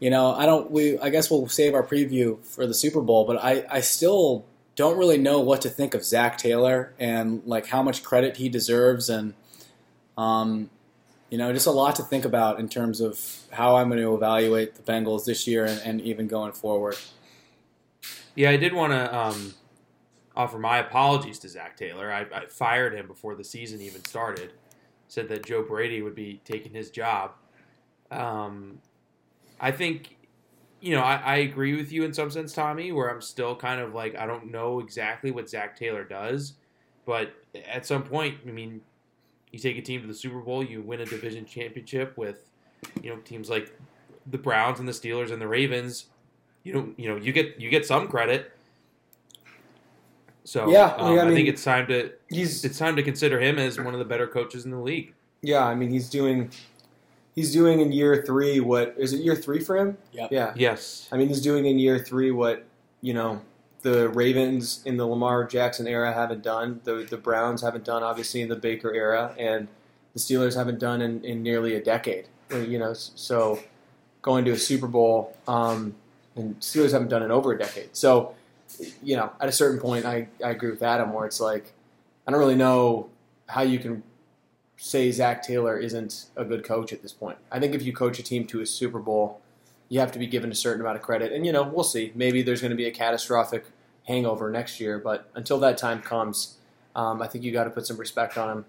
you 0.00 0.10
know 0.10 0.34
I 0.34 0.46
don't 0.46 0.70
we 0.70 0.98
I 0.98 1.10
guess 1.10 1.30
we'll 1.30 1.48
save 1.48 1.74
our 1.74 1.84
preview 1.84 2.44
for 2.44 2.66
the 2.66 2.74
Super 2.74 3.00
Bowl 3.00 3.26
but 3.26 3.42
I 3.42 3.64
I 3.70 3.80
still 3.80 4.44
don't 4.74 4.98
really 4.98 5.18
know 5.18 5.38
what 5.40 5.60
to 5.62 5.68
think 5.68 5.94
of 5.94 6.04
Zac 6.04 6.38
Taylor 6.38 6.94
and 6.98 7.42
like 7.44 7.66
how 7.66 7.82
much 7.82 8.02
credit 8.02 8.38
he 8.38 8.48
deserves 8.48 9.08
and 9.08 9.34
um, 10.16 10.70
you 11.30 11.38
know, 11.38 11.50
just 11.52 11.66
a 11.66 11.70
lot 11.70 11.96
to 11.96 12.02
think 12.02 12.24
about 12.24 12.60
in 12.60 12.68
terms 12.68 13.00
of 13.00 13.18
how 13.50 13.76
I'm 13.76 13.88
going 13.88 14.00
to 14.00 14.14
evaluate 14.14 14.74
the 14.74 14.82
Bengals 14.82 15.24
this 15.24 15.46
year 15.46 15.64
and, 15.64 15.80
and 15.82 16.00
even 16.02 16.28
going 16.28 16.52
forward. 16.52 16.96
Yeah, 18.34 18.50
I 18.50 18.58
did 18.58 18.74
want 18.74 18.92
to 18.92 19.18
um, 19.18 19.54
offer 20.36 20.58
my 20.58 20.78
apologies 20.78 21.38
to 21.40 21.48
Zac 21.48 21.76
Taylor. 21.76 22.12
I, 22.12 22.26
I, 22.34 22.46
fired 22.46 22.94
him 22.94 23.06
before 23.06 23.34
the 23.34 23.44
season 23.44 23.80
even 23.80 24.04
started. 24.04 24.52
Said 25.08 25.28
that 25.28 25.44
Joe 25.44 25.62
Brady 25.62 26.02
would 26.02 26.14
be 26.14 26.40
taking 26.44 26.72
his 26.72 26.90
job. 26.90 27.32
Um, 28.10 28.78
I 29.60 29.70
think, 29.70 30.16
you 30.80 30.94
know, 30.94 31.02
I, 31.02 31.16
I 31.16 31.36
agree 31.36 31.76
with 31.76 31.92
you 31.92 32.04
in 32.04 32.12
some 32.12 32.30
sense, 32.30 32.52
Tommy, 32.52 32.92
where 32.92 33.10
I'm 33.10 33.22
still 33.22 33.56
kind 33.56 33.80
of 33.80 33.94
like, 33.94 34.16
I 34.16 34.26
don't 34.26 34.50
know 34.50 34.80
exactly 34.80 35.30
what 35.30 35.48
Zac 35.48 35.78
Taylor 35.78 36.04
does. 36.04 36.54
But 37.04 37.32
at 37.68 37.86
some 37.86 38.02
point, 38.02 38.38
I 38.46 38.50
mean, 38.50 38.80
you 39.52 39.58
take 39.58 39.76
a 39.76 39.82
team 39.82 40.00
to 40.00 40.08
the 40.08 40.14
Super 40.14 40.40
Bowl, 40.40 40.64
you 40.64 40.80
win 40.80 41.00
a 41.00 41.06
division 41.06 41.44
championship 41.44 42.16
with, 42.16 42.48
you 43.02 43.10
know, 43.10 43.16
teams 43.20 43.48
like 43.48 43.78
the 44.26 44.38
Browns 44.38 44.80
and 44.80 44.88
the 44.88 44.92
Steelers 44.92 45.30
and 45.30 45.40
the 45.40 45.46
Ravens. 45.46 46.06
You 46.64 46.72
know, 46.72 46.88
you 46.96 47.08
know, 47.08 47.16
you 47.16 47.32
get 47.32 47.60
you 47.60 47.70
get 47.70 47.84
some 47.86 48.08
credit. 48.08 48.52
So 50.44 50.70
yeah, 50.70 50.94
um, 50.96 51.18
I, 51.18 51.20
I, 51.20 51.24
mean, 51.24 51.34
think 51.34 51.48
it's 51.48 51.62
time 51.62 51.86
to 51.88 52.12
he's 52.28 52.64
it's 52.64 52.78
time 52.78 52.96
to 52.96 53.02
consider 53.02 53.40
him 53.40 53.58
as 53.58 53.78
one 53.78 53.94
of 53.94 53.98
the 53.98 54.04
better 54.04 54.26
coaches 54.26 54.64
in 54.64 54.70
the 54.70 54.78
league. 54.78 55.14
Yeah, 55.42 55.64
I 55.64 55.74
mean 55.74 55.90
he's 55.90 56.08
doing 56.08 56.50
he's 57.34 57.52
doing 57.52 57.80
in 57.80 57.92
year 57.92 58.22
three 58.26 58.60
what 58.60 58.94
is 58.96 59.12
it 59.12 59.20
year 59.20 59.36
three 59.36 59.60
for 59.60 59.76
him? 59.76 59.96
Yep. 60.12 60.32
Yeah. 60.32 60.52
Yes. 60.56 61.08
I 61.12 61.16
mean 61.16 61.28
he's 61.28 61.42
doing 61.42 61.66
in 61.66 61.78
year 61.78 61.98
three 61.98 62.30
what 62.30 62.64
you 63.02 63.14
know 63.14 63.40
the 63.82 64.08
Ravens 64.08 64.80
in 64.84 64.96
the 64.96 65.06
Lamar 65.06 65.44
Jackson 65.44 65.86
era 65.86 66.12
haven't 66.12 66.42
done. 66.42 66.80
The 66.84 67.06
the 67.08 67.16
Browns 67.16 67.62
haven't 67.62 67.84
done 67.84 68.02
obviously 68.02 68.40
in 68.40 68.48
the 68.48 68.56
Baker 68.56 68.92
era, 68.92 69.34
and 69.38 69.68
the 70.14 70.20
Steelers 70.20 70.56
haven't 70.56 70.78
done 70.78 71.02
in, 71.02 71.24
in 71.24 71.42
nearly 71.42 71.74
a 71.74 71.82
decade. 71.82 72.26
You 72.50 72.78
know, 72.78 72.92
so 72.92 73.60
going 74.20 74.44
to 74.44 74.52
a 74.52 74.58
Super 74.58 74.86
Bowl, 74.86 75.36
um, 75.48 75.94
and 76.36 76.58
Steelers 76.60 76.92
haven't 76.92 77.08
done 77.08 77.22
in 77.22 77.30
over 77.30 77.52
a 77.52 77.58
decade. 77.58 77.96
So, 77.96 78.34
you 79.02 79.16
know, 79.16 79.32
at 79.40 79.48
a 79.48 79.52
certain 79.52 79.80
point, 79.80 80.04
I, 80.04 80.28
I 80.44 80.50
agree 80.50 80.70
with 80.70 80.82
Adam 80.82 81.12
where 81.12 81.26
it's 81.26 81.40
like 81.40 81.72
I 82.26 82.30
don't 82.30 82.40
really 82.40 82.54
know 82.54 83.08
how 83.46 83.62
you 83.62 83.78
can 83.78 84.02
say 84.76 85.10
Zac 85.10 85.42
Taylor 85.42 85.78
isn't 85.78 86.26
a 86.36 86.44
good 86.44 86.64
coach 86.64 86.92
at 86.92 87.02
this 87.02 87.12
point. 87.12 87.38
I 87.50 87.58
think 87.58 87.74
if 87.74 87.82
you 87.82 87.92
coach 87.92 88.18
a 88.18 88.22
team 88.22 88.46
to 88.48 88.60
a 88.60 88.66
Super 88.66 88.98
Bowl 88.98 89.40
you 89.92 90.00
have 90.00 90.10
to 90.10 90.18
be 90.18 90.26
given 90.26 90.50
a 90.50 90.54
certain 90.54 90.80
amount 90.80 90.96
of 90.96 91.02
credit. 91.02 91.32
And, 91.32 91.44
you 91.44 91.52
know, 91.52 91.62
we'll 91.62 91.84
see. 91.84 92.12
Maybe 92.14 92.40
there's 92.40 92.62
going 92.62 92.70
to 92.70 92.76
be 92.76 92.86
a 92.86 92.90
catastrophic 92.90 93.66
hangover 94.06 94.50
next 94.50 94.80
year. 94.80 94.98
But 94.98 95.30
until 95.34 95.58
that 95.60 95.78
time 95.78 96.00
comes, 96.02 96.56
um, 96.94 97.22
I 97.22 97.26
think 97.26 97.44
you 97.44 97.52
got 97.52 97.64
to 97.64 97.70
put 97.70 97.86
some 97.86 97.96
respect 97.96 98.36
on 98.38 98.58
him. 98.58 98.64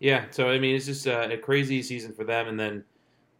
Yeah, 0.00 0.24
so 0.30 0.50
I 0.50 0.58
mean, 0.58 0.76
it's 0.76 0.86
just 0.86 1.06
a, 1.06 1.32
a 1.32 1.38
crazy 1.38 1.82
season 1.82 2.12
for 2.12 2.24
them, 2.24 2.48
and 2.48 2.60
then 2.60 2.84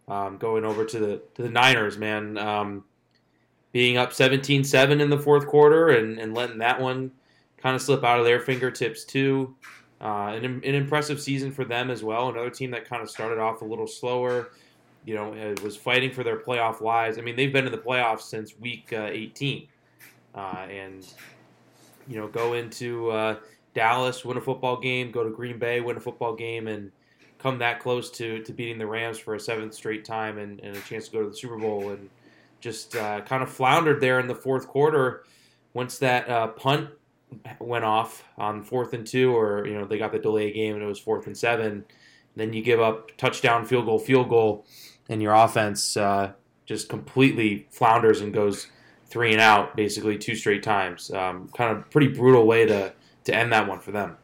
um, 0.09 0.39
going 0.39 0.65
over 0.65 0.85
to 0.85 0.99
the 0.99 1.23
to 1.35 1.43
the 1.43 1.51
Niners, 1.51 1.99
man, 1.99 2.39
um, 2.39 2.85
being 3.73 3.97
up 3.97 4.13
17-7 4.13 5.01
in 5.01 5.11
the 5.11 5.19
fourth 5.19 5.47
quarter 5.47 5.89
and, 5.89 6.19
and 6.19 6.33
letting 6.33 6.59
that 6.59 6.81
one 6.81 7.11
kind 7.59 7.75
of 7.75 7.83
slip 7.83 8.05
out 8.05 8.19
of 8.19 8.25
their 8.25 8.41
fingertips 8.41 9.05
too. 9.05 9.55
Uh, 10.01 10.33
an, 10.35 10.45
an 10.45 10.63
impressive 10.63 11.21
season 11.21 11.51
for 11.51 11.65
them 11.65 11.91
as 11.91 12.03
well. 12.03 12.29
Another 12.29 12.51
team 12.51 12.71
that 12.71 12.89
kind 12.89 13.03
of 13.03 13.11
started 13.11 13.39
off 13.39 13.63
a 13.63 13.65
little 13.65 13.87
slower, 13.87 14.51
you 15.05 15.15
know, 15.15 15.35
it 15.35 15.63
was 15.63 15.77
fighting 15.77 16.11
for 16.11 16.25
their 16.25 16.39
playoff 16.39 16.81
lives. 16.81 17.19
I 17.19 17.21
mean, 17.21 17.37
they've 17.37 17.53
been 17.53 17.67
in 17.67 17.73
the 17.73 17.79
playoffs 17.79 18.23
since 18.23 18.59
week 18.59 18.93
uh, 18.93 19.09
18, 19.11 19.69
uh, 20.35 20.39
and 20.71 21.07
you 22.09 22.17
know, 22.17 22.29
go 22.29 22.55
into 22.55 23.11
uh, 23.11 23.37
Dallas, 23.75 24.25
win 24.25 24.37
a 24.37 24.41
football 24.41 24.79
game, 24.79 25.11
go 25.11 25.25
to 25.25 25.31
Green 25.31 25.59
Bay, 25.59 25.81
win 25.81 25.97
a 25.97 26.01
football 26.01 26.35
game, 26.35 26.69
and 26.69 26.91
come 27.39 27.59
that 27.59 27.81
close 27.81 28.11
to, 28.13 28.43
to 28.43 28.53
beating 28.53 28.79
the 28.79 28.87
Rams 28.87 29.19
for 29.19 29.35
a 29.35 29.41
seventh 29.41 29.75
straight 29.75 30.05
time 30.05 30.39
and, 30.39 30.61
and 30.61 30.77
a 30.77 30.81
chance 30.81 31.07
to 31.09 31.13
go 31.13 31.23
to 31.23 31.29
the 31.29 31.37
Super 31.37 31.59
Bowl, 31.59 31.91
and 31.91 32.09
just 32.61 32.97
uh, 32.97 33.21
kind 33.23 33.43
of 33.43 33.51
floundered 33.51 34.01
there 34.01 34.21
in 34.21 34.27
the 34.27 34.35
fourth 34.35 34.67
quarter 34.67 35.25
once 35.75 35.99
that 35.99 36.29
uh, 36.31 36.47
punt 36.49 36.89
went 37.59 37.85
off 37.85 38.25
on 38.39 38.63
fourth 38.63 38.95
and 38.95 39.07
two, 39.07 39.37
or 39.37 39.67
you 39.67 39.75
know 39.75 39.85
they 39.85 39.99
got 39.99 40.13
the 40.13 40.19
delay 40.19 40.53
game 40.53 40.75
and 40.75 40.83
it 40.83 40.87
was 40.87 40.99
fourth 40.99 41.27
and 41.27 41.37
seven. 41.37 41.85
Then 42.37 42.53
you 42.53 42.63
give 42.63 42.81
up 42.81 43.17
touchdown, 43.17 43.65
field 43.65 43.85
goal, 43.85 43.99
field 43.99 44.29
goal, 44.29 44.67
and 45.09 45.23
your 45.23 45.35
offense 45.35 45.97
uh, 45.97 46.33
just 46.67 46.89
completely 46.89 47.67
flounders 47.71 48.21
and 48.21 48.33
goes 48.33 48.69
three 49.07 49.33
and 49.33 49.41
out, 49.41 49.77
basically 49.77 50.19
two 50.19 50.35
straight 50.35 50.63
times. 50.63 51.11
Um, 51.11 51.49
kind 51.57 51.77
of 51.77 51.91
pretty 51.91 52.09
brutal 52.09 52.47
way 52.47 52.67
to 52.67 52.93
to 53.25 53.35
end 53.35 53.53
that 53.53 53.67
one 53.69 53.81
for 53.81 53.91
them. 53.91 54.17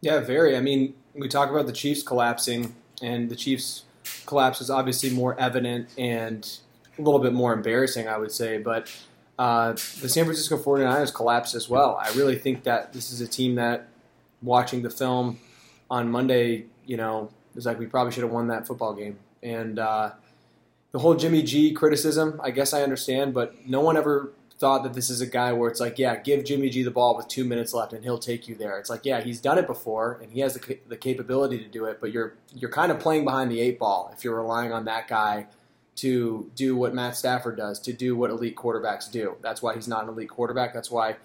Yeah, 0.00 0.20
very. 0.20 0.56
I 0.56 0.60
mean, 0.60 0.94
we 1.14 1.28
talk 1.28 1.50
about 1.50 1.66
the 1.66 1.72
Chiefs 1.72 2.02
collapsing, 2.02 2.74
and 3.02 3.28
the 3.28 3.36
Chiefs 3.36 3.84
collapse 4.26 4.60
is 4.60 4.70
obviously 4.70 5.10
more 5.10 5.38
evident 5.38 5.88
and 5.98 6.58
a 6.98 7.02
little 7.02 7.20
bit 7.20 7.32
more 7.32 7.52
embarrassing, 7.52 8.08
I 8.08 8.18
would 8.18 8.32
say. 8.32 8.58
But 8.58 8.92
uh, 9.38 9.72
the 9.72 10.08
San 10.08 10.24
Francisco 10.24 10.56
49ers 10.56 11.14
collapsed 11.14 11.54
as 11.54 11.68
well. 11.68 12.00
I 12.00 12.10
really 12.12 12.36
think 12.36 12.64
that 12.64 12.92
this 12.92 13.12
is 13.12 13.20
a 13.20 13.28
team 13.28 13.56
that, 13.56 13.88
watching 14.42 14.82
the 14.82 14.90
film 14.90 15.38
on 15.90 16.10
Monday, 16.10 16.66
you 16.84 16.96
know, 16.96 17.30
it 17.50 17.56
was 17.56 17.66
like 17.66 17.78
we 17.78 17.86
probably 17.86 18.12
should 18.12 18.22
have 18.22 18.32
won 18.32 18.48
that 18.48 18.66
football 18.66 18.94
game. 18.94 19.18
And 19.46 19.78
uh, 19.78 20.12
the 20.92 20.98
whole 20.98 21.14
Jimmy 21.14 21.42
G 21.42 21.72
criticism, 21.72 22.40
I 22.42 22.50
guess 22.50 22.72
I 22.72 22.82
understand, 22.82 23.32
but 23.32 23.66
no 23.66 23.80
one 23.80 23.96
ever 23.96 24.32
thought 24.58 24.82
that 24.82 24.94
this 24.94 25.10
is 25.10 25.20
a 25.20 25.26
guy 25.26 25.52
where 25.52 25.70
it's 25.70 25.80
like, 25.80 25.98
yeah, 25.98 26.16
give 26.16 26.44
Jimmy 26.44 26.70
G 26.70 26.82
the 26.82 26.90
ball 26.90 27.16
with 27.16 27.28
two 27.28 27.44
minutes 27.44 27.74
left 27.74 27.92
and 27.92 28.02
he'll 28.02 28.18
take 28.18 28.48
you 28.48 28.54
there. 28.54 28.78
It's 28.78 28.88
like, 28.88 29.04
yeah, 29.04 29.20
he's 29.20 29.40
done 29.40 29.58
it 29.58 29.66
before 29.66 30.18
and 30.22 30.32
he 30.32 30.40
has 30.40 30.54
the, 30.54 30.78
the 30.88 30.96
capability 30.96 31.58
to 31.58 31.68
do 31.68 31.84
it, 31.84 32.00
but 32.00 32.10
you're 32.12 32.34
you're 32.54 32.70
kind 32.70 32.90
of 32.90 32.98
playing 32.98 33.24
behind 33.24 33.50
the 33.50 33.60
eight 33.60 33.78
ball 33.78 34.10
if 34.16 34.24
you're 34.24 34.36
relying 34.36 34.72
on 34.72 34.86
that 34.86 35.08
guy 35.08 35.46
to 35.96 36.50
do 36.54 36.76
what 36.76 36.94
Matt 36.94 37.16
Stafford 37.16 37.56
does, 37.56 37.78
to 37.80 37.92
do 37.92 38.16
what 38.16 38.30
elite 38.30 38.56
quarterbacks 38.56 39.10
do. 39.10 39.36
That's 39.42 39.62
why 39.62 39.74
he's 39.74 39.88
not 39.88 40.04
an 40.04 40.10
elite 40.10 40.28
quarterback. 40.28 40.74
That's 40.74 40.90
why 40.90 41.16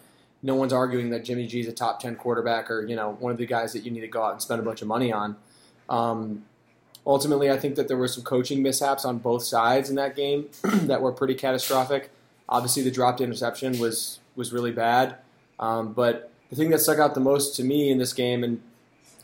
no 0.44 0.56
one's 0.56 0.74
arguing 0.74 1.10
that 1.12 1.24
Jimmy 1.24 1.48
G 1.48 1.62
is 1.62 1.68
a 1.68 1.74
top 1.74 2.02
ten 2.02 2.16
quarterback 2.16 2.70
or 2.70 2.86
you 2.86 2.96
know 2.96 3.14
one 3.20 3.32
of 3.32 3.38
the 3.38 3.46
guys 3.46 3.72
that 3.74 3.86
you 3.86 3.92
need 3.92 4.02
to 4.02 4.08
go 4.08 4.24
out 4.24 4.34
and 4.34 4.42
spend 4.42 4.60
a 4.60 4.64
bunch 4.64 4.82
of 4.82 4.88
money 4.90 5.12
on. 5.14 5.38
Um, 5.90 6.46
ultimately, 7.06 7.50
I 7.50 7.58
think 7.58 7.76
that 7.76 7.88
there 7.88 7.98
were 7.98 8.08
some 8.08 8.24
coaching 8.24 8.62
mishaps 8.62 9.06
on 9.06 9.18
both 9.18 9.44
sides 9.44 9.90
in 9.90 9.96
that 9.96 10.16
game 10.16 10.50
that 10.64 11.02
were 11.02 11.12
pretty 11.12 11.36
catastrophic. 11.36 12.12
Obviously, 12.48 12.84
the 12.84 12.92
dropped 12.92 13.22
interception 13.22 13.80
was 13.80 14.20
was 14.36 14.54
really 14.54 14.72
bad. 14.72 15.18
Um, 15.60 15.94
but 15.94 16.32
the 16.50 16.56
thing 16.56 16.70
that 16.72 16.80
stuck 16.80 17.00
out 17.00 17.14
the 17.14 17.20
most 17.20 17.56
to 17.58 17.64
me 17.64 17.92
in 17.92 17.98
this 17.98 18.14
game, 18.14 18.44
and 18.44 18.62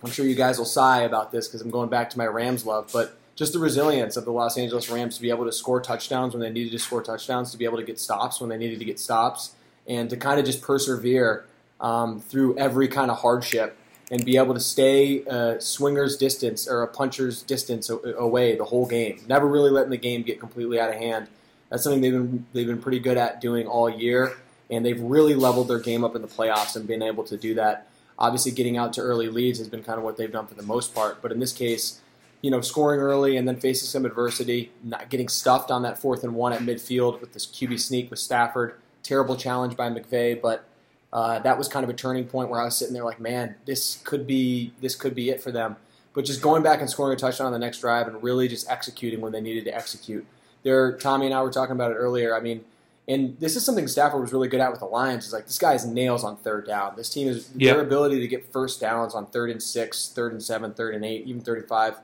I'm 0.03 0.11
sure 0.11 0.25
you 0.25 0.35
guys 0.35 0.57
will 0.57 0.65
sigh 0.65 1.01
about 1.01 1.31
this 1.31 1.47
because 1.47 1.61
I'm 1.61 1.71
going 1.71 1.89
back 1.89 2.09
to 2.11 2.17
my 2.17 2.25
Rams 2.25 2.65
love, 2.65 2.89
but 2.93 3.17
just 3.35 3.53
the 3.53 3.59
resilience 3.59 4.17
of 4.17 4.25
the 4.25 4.31
Los 4.31 4.57
Angeles 4.57 4.89
Rams 4.89 5.15
to 5.15 5.21
be 5.21 5.29
able 5.29 5.45
to 5.45 5.51
score 5.51 5.79
touchdowns 5.79 6.33
when 6.33 6.41
they 6.41 6.49
needed 6.49 6.71
to 6.71 6.79
score 6.79 7.03
touchdowns, 7.03 7.51
to 7.51 7.57
be 7.57 7.65
able 7.65 7.77
to 7.77 7.83
get 7.83 7.99
stops 7.99 8.39
when 8.41 8.49
they 8.49 8.57
needed 8.57 8.79
to 8.79 8.85
get 8.85 8.99
stops, 8.99 9.53
and 9.87 10.09
to 10.09 10.17
kind 10.17 10.39
of 10.39 10.45
just 10.45 10.61
persevere 10.61 11.45
um, 11.79 12.19
through 12.19 12.57
every 12.57 12.87
kind 12.87 13.11
of 13.11 13.19
hardship 13.19 13.77
and 14.09 14.23
be 14.23 14.37
able 14.37 14.53
to 14.53 14.59
stay 14.59 15.21
a 15.25 15.59
swinger's 15.59 16.17
distance 16.17 16.67
or 16.67 16.81
a 16.81 16.87
puncher's 16.87 17.41
distance 17.41 17.89
away 17.89 18.55
the 18.55 18.65
whole 18.65 18.85
game. 18.85 19.21
Never 19.27 19.47
really 19.47 19.69
letting 19.69 19.91
the 19.91 19.97
game 19.97 20.23
get 20.23 20.39
completely 20.39 20.79
out 20.79 20.89
of 20.89 20.95
hand. 20.95 21.27
That's 21.69 21.83
something 21.83 22.01
they've 22.01 22.13
been 22.13 22.45
they've 22.53 22.67
been 22.67 22.81
pretty 22.81 22.99
good 22.99 23.17
at 23.17 23.41
doing 23.41 23.67
all 23.67 23.89
year, 23.89 24.37
and 24.71 24.85
they've 24.85 24.99
really 24.99 25.35
leveled 25.35 25.67
their 25.67 25.79
game 25.79 26.03
up 26.03 26.15
in 26.15 26.21
the 26.21 26.27
playoffs 26.27 26.75
and 26.75 26.87
been 26.87 27.01
able 27.01 27.25
to 27.25 27.35
do 27.35 27.55
that. 27.55 27.87
Obviously, 28.17 28.51
getting 28.51 28.77
out 28.77 28.93
to 28.93 29.01
early 29.01 29.29
leads 29.29 29.59
has 29.59 29.67
been 29.67 29.83
kind 29.83 29.97
of 29.97 30.03
what 30.03 30.17
they've 30.17 30.31
done 30.31 30.47
for 30.47 30.55
the 30.55 30.63
most 30.63 30.95
part, 30.95 31.21
but 31.21 31.31
in 31.31 31.39
this 31.39 31.51
case, 31.51 31.99
you 32.41 32.49
know, 32.49 32.61
scoring 32.61 32.99
early 33.01 33.35
and 33.35 33.47
then 33.47 33.57
facing 33.57 33.87
some 33.87 34.05
adversity, 34.05 34.71
not 34.83 35.09
getting 35.09 35.27
stuffed 35.27 35.69
on 35.69 35.83
that 35.83 35.99
fourth 35.99 36.23
and 36.23 36.33
one 36.33 36.53
at 36.53 36.61
midfield 36.61 37.19
with 37.19 37.33
this 37.33 37.45
QB 37.45 37.79
sneak 37.79 38.09
with 38.09 38.19
Stafford. 38.19 38.75
Terrible 39.03 39.35
challenge 39.35 39.75
by 39.75 39.89
McVay, 39.89 40.39
but 40.41 40.65
uh, 41.13 41.39
that 41.39 41.57
was 41.57 41.67
kind 41.67 41.83
of 41.83 41.89
a 41.89 41.93
turning 41.93 42.25
point 42.25 42.49
where 42.49 42.61
I 42.61 42.65
was 42.65 42.75
sitting 42.75 42.93
there 42.93 43.03
like, 43.03 43.19
man, 43.19 43.55
this 43.65 44.01
could 44.03 44.27
be 44.27 44.73
this 44.81 44.95
could 44.95 45.15
be 45.15 45.29
it 45.29 45.41
for 45.41 45.51
them. 45.51 45.77
But 46.13 46.25
just 46.25 46.41
going 46.41 46.63
back 46.63 46.81
and 46.81 46.89
scoring 46.89 47.15
a 47.15 47.19
touchdown 47.19 47.47
on 47.47 47.53
the 47.53 47.59
next 47.59 47.81
drive 47.81 48.07
and 48.07 48.21
really 48.23 48.47
just 48.47 48.69
executing 48.69 49.21
when 49.21 49.31
they 49.31 49.41
needed 49.41 49.65
to 49.65 49.75
execute. 49.75 50.25
There, 50.63 50.97
Tommy 50.97 51.27
and 51.27 51.35
I 51.35 51.41
were 51.43 51.51
talking 51.51 51.75
about 51.75 51.91
it 51.91 51.95
earlier. 51.95 52.35
I 52.35 52.39
mean, 52.39 52.65
and 53.07 53.39
this 53.39 53.55
is 53.55 53.63
something 53.63 53.87
Stafford 53.87 54.19
was 54.19 54.33
really 54.33 54.47
good 54.47 54.59
at 54.59 54.71
with 54.71 54.79
the 54.79 54.85
Lions. 54.87 55.27
Is 55.27 55.33
like 55.33 55.45
this 55.45 55.57
guy's 55.57 55.85
nails 55.85 56.23
on 56.23 56.37
third 56.37 56.67
down. 56.67 56.95
This 56.97 57.09
team 57.09 57.27
is 57.27 57.49
yep. 57.55 57.75
their 57.75 57.85
ability 57.85 58.19
to 58.19 58.27
get 58.27 58.51
first 58.51 58.81
downs 58.81 59.13
on 59.15 59.27
third 59.27 59.49
and 59.49 59.61
six, 59.61 60.09
third 60.09 60.33
and 60.33 60.43
seven, 60.43 60.73
third 60.73 60.95
and 60.95 61.05
eight, 61.05 61.25
even 61.25 61.41
thirty-five. 61.41 61.99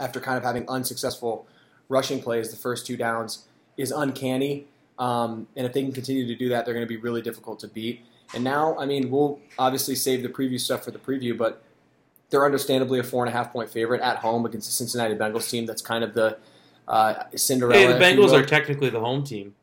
After 0.00 0.20
kind 0.20 0.38
of 0.38 0.44
having 0.44 0.66
unsuccessful 0.68 1.46
rushing 1.88 2.22
plays, 2.22 2.50
the 2.50 2.56
first 2.56 2.86
two 2.86 2.96
downs 2.96 3.46
is 3.76 3.90
uncanny. 3.90 4.66
Um, 4.98 5.48
and 5.56 5.66
if 5.66 5.72
they 5.72 5.82
can 5.82 5.92
continue 5.92 6.26
to 6.26 6.34
do 6.34 6.48
that, 6.48 6.64
they're 6.64 6.74
going 6.74 6.86
to 6.86 6.88
be 6.88 6.96
really 6.96 7.20
difficult 7.20 7.58
to 7.60 7.68
beat. 7.68 8.00
And 8.34 8.44
now, 8.44 8.76
I 8.78 8.86
mean, 8.86 9.10
we'll 9.10 9.40
obviously 9.58 9.94
save 9.94 10.22
the 10.22 10.28
preview 10.28 10.58
stuff 10.58 10.84
for 10.84 10.90
the 10.90 10.98
preview, 10.98 11.36
but 11.36 11.62
they're 12.30 12.44
understandably 12.44 12.98
a 12.98 13.02
four 13.02 13.24
and 13.24 13.32
a 13.32 13.36
half 13.36 13.52
point 13.52 13.70
favorite 13.70 14.00
at 14.00 14.16
home 14.16 14.46
against 14.46 14.68
the 14.68 14.72
Cincinnati 14.72 15.14
Bengals 15.14 15.48
team. 15.50 15.66
That's 15.66 15.82
kind 15.82 16.02
of 16.02 16.14
the 16.14 16.38
uh, 16.88 17.24
Cinderella. 17.36 17.78
Hey, 17.78 17.86
the 17.92 17.98
Bengals 17.98 18.32
are 18.32 18.44
technically 18.44 18.90
the 18.90 19.00
home 19.00 19.22
team. 19.24 19.54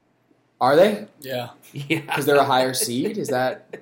Are 0.61 0.75
they? 0.75 1.07
Yeah. 1.19 1.49
Yeah. 1.71 2.01
Because 2.01 2.25
they're 2.25 2.35
a 2.35 2.43
higher 2.43 2.73
seed. 2.85 3.17
Is 3.17 3.29
that? 3.29 3.81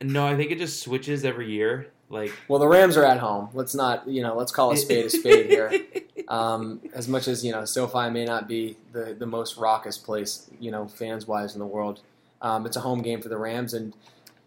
No, 0.00 0.26
I 0.26 0.36
think 0.36 0.50
it 0.50 0.58
just 0.58 0.82
switches 0.82 1.24
every 1.24 1.50
year. 1.50 1.88
Like, 2.10 2.32
well, 2.48 2.58
the 2.58 2.66
Rams 2.66 2.96
are 2.96 3.04
at 3.04 3.18
home. 3.18 3.50
Let's 3.52 3.74
not, 3.74 4.08
you 4.08 4.22
know, 4.22 4.34
let's 4.34 4.52
call 4.52 4.70
a 4.70 4.76
spade 4.76 5.06
a 5.06 5.10
spade 5.10 5.46
here. 5.46 5.72
Um, 6.28 6.82
as 6.92 7.08
much 7.08 7.26
as 7.26 7.42
you 7.42 7.52
know, 7.52 7.64
SoFi 7.64 8.10
may 8.10 8.26
not 8.26 8.48
be 8.48 8.76
the 8.92 9.16
the 9.18 9.24
most 9.24 9.56
raucous 9.56 9.96
place, 9.96 10.50
you 10.60 10.70
know, 10.70 10.86
fans 10.86 11.26
wise 11.26 11.54
in 11.54 11.58
the 11.58 11.66
world. 11.66 12.00
Um, 12.40 12.66
it's 12.66 12.76
a 12.76 12.80
home 12.80 13.02
game 13.02 13.20
for 13.20 13.28
the 13.28 13.38
Rams, 13.38 13.74
and 13.74 13.94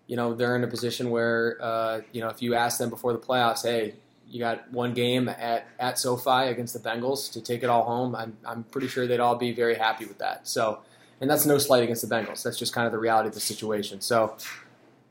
you 0.08 0.16
know 0.16 0.34
they're 0.34 0.56
in 0.56 0.64
a 0.64 0.68
position 0.68 1.10
where 1.10 1.58
uh, 1.62 2.02
you 2.12 2.22
know 2.22 2.30
if 2.30 2.42
you 2.42 2.56
ask 2.56 2.78
them 2.78 2.90
before 2.90 3.14
the 3.14 3.20
playoffs, 3.20 3.64
hey, 3.64 3.96
you 4.30 4.40
got 4.40 4.72
one 4.72 4.94
game 4.94 5.30
at, 5.30 5.68
at 5.80 6.00
SoFi 6.00 6.48
against 6.48 6.74
the 6.74 6.80
Bengals 6.80 7.32
to 7.34 7.42
take 7.42 7.64
it 7.64 7.70
all 7.70 7.84
home. 7.84 8.16
I'm 8.16 8.38
I'm 8.46 8.64
pretty 8.64 8.88
sure 8.88 9.08
they'd 9.08 9.20
all 9.20 9.36
be 9.36 9.52
very 9.52 9.76
happy 9.76 10.06
with 10.06 10.20
that. 10.20 10.48
So, 10.48 10.80
and 11.20 11.30
that's 11.30 11.46
no 11.46 11.58
slight 11.58 11.84
against 11.84 12.08
the 12.08 12.14
Bengals. 12.14 12.44
That's 12.44 12.58
just 12.58 12.74
kind 12.74 12.86
of 12.86 12.92
the 12.94 13.00
reality 13.00 13.28
of 13.28 13.34
the 13.34 13.42
situation. 13.42 14.02
So, 14.02 14.38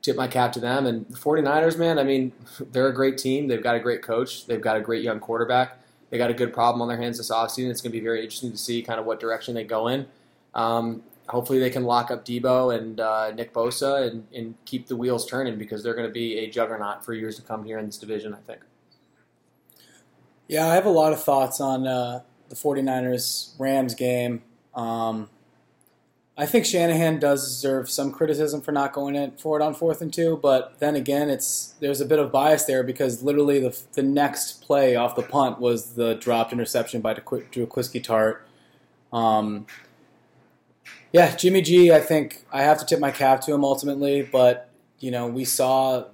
tip 0.03 0.17
my 0.17 0.27
cap 0.27 0.53
to 0.53 0.61
them. 0.61 0.87
And 0.87 1.07
the 1.09 1.19
49ers, 1.19 1.79
man, 1.79 1.99
I 1.99 2.05
mean, 2.05 2.33
they're 2.73 2.89
a 2.89 2.95
great 2.95 3.19
team. 3.19 3.49
They've 3.49 3.63
got 3.63 3.75
a 3.75 3.81
great 3.81 4.03
coach. 4.03 4.47
They've 4.47 4.61
got 4.61 4.77
a 4.77 4.81
great 4.81 5.03
young 5.03 5.21
quarterback. 5.21 5.79
They 6.11 6.19
got 6.19 6.31
a 6.31 6.35
good 6.35 6.53
problem 6.53 6.83
on 6.83 6.89
their 6.89 7.01
hands 7.01 7.19
this 7.19 7.31
offseason. 7.31 7.71
It's 7.71 7.81
going 7.81 7.93
to 7.93 7.99
be 7.99 8.01
very 8.01 8.23
interesting 8.23 8.51
to 8.51 8.59
see 8.59 8.83
kind 8.83 8.99
of 8.99 9.07
what 9.07 9.21
direction 9.21 9.55
they 9.55 9.65
go 9.65 9.87
in. 9.87 10.07
Um, 10.55 11.05
hopefully 11.31 11.59
they 11.59 11.71
can 11.71 11.85
lock 11.85 12.11
up 12.11 12.25
Debo 12.25 12.77
and 12.77 13.01
uh, 13.01 13.31
Nick 13.33 13.53
Bosa 13.53 14.09
and, 14.11 14.27
and, 14.35 14.55
keep 14.65 14.89
the 14.89 14.97
wheels 14.97 15.27
turning 15.27 15.59
because 15.59 15.83
they're 15.83 15.95
going 15.95 16.09
to 16.09 16.13
be 16.13 16.39
a 16.39 16.51
juggernaut 16.51 17.05
for 17.05 17.15
years 17.15 17.37
to 17.37 17.43
come 17.43 17.65
here 17.65 17.79
in 17.79 17.87
this 17.87 17.99
division, 17.99 18.35
I 18.35 18.39
think. 18.39 18.61
Yeah, 20.49 20.67
I 20.67 20.75
have 20.75 20.87
a 20.87 20.91
lot 20.91 21.13
of 21.13 21.23
thoughts 21.23 21.61
on 21.61 21.87
uh, 21.87 22.23
the 22.49 22.57
49ers 22.57 23.55
Rams 23.59 23.95
game. 23.95 24.43
Um, 24.75 25.31
I 26.37 26.47
think 26.47 26.65
Shanahan 26.65 27.19
does 27.19 27.47
deserve 27.47 27.91
some 27.91 28.13
criticism 28.13 28.61
for 28.63 28.73
not 28.73 28.93
going 28.93 29.15
in 29.15 29.33
for 29.33 29.61
it 29.61 29.63
on 29.63 29.75
fourth 29.75 30.01
and 30.01 30.13
two, 30.13 30.39
but 30.43 30.75
then 30.79 30.97
again, 30.97 31.29
it's 31.29 31.75
there's 31.81 32.01
a 32.01 32.07
bit 32.07 32.19
of 32.19 32.33
bias 32.33 32.65
there 32.65 32.83
because 32.83 33.23
literally 33.23 33.61
the 33.61 33.79
the 33.93 34.03
next 34.03 34.63
play 34.63 34.97
off 34.97 35.15
the 35.17 35.23
punt 35.23 35.61
was 35.61 35.95
the 35.95 36.15
dropped 36.15 36.53
interception 36.53 37.03
by 37.03 37.13
Jaquiski 37.13 38.03
Tartt. 38.03 38.39
Um, 39.13 39.67
yeah, 41.13 41.35
Jimmy 41.35 41.63
G. 41.63 41.93
I 41.93 42.01
think 42.01 42.45
I 42.53 42.63
have 42.63 42.79
to 42.79 42.85
tip 42.87 43.01
my 43.01 43.11
cap 43.11 43.41
to 43.43 43.55
him 43.55 43.65
ultimately, 43.65 44.23
but 44.23 44.71
you 44.99 45.11
know 45.11 45.27
we 45.27 45.45
saw 45.45 46.05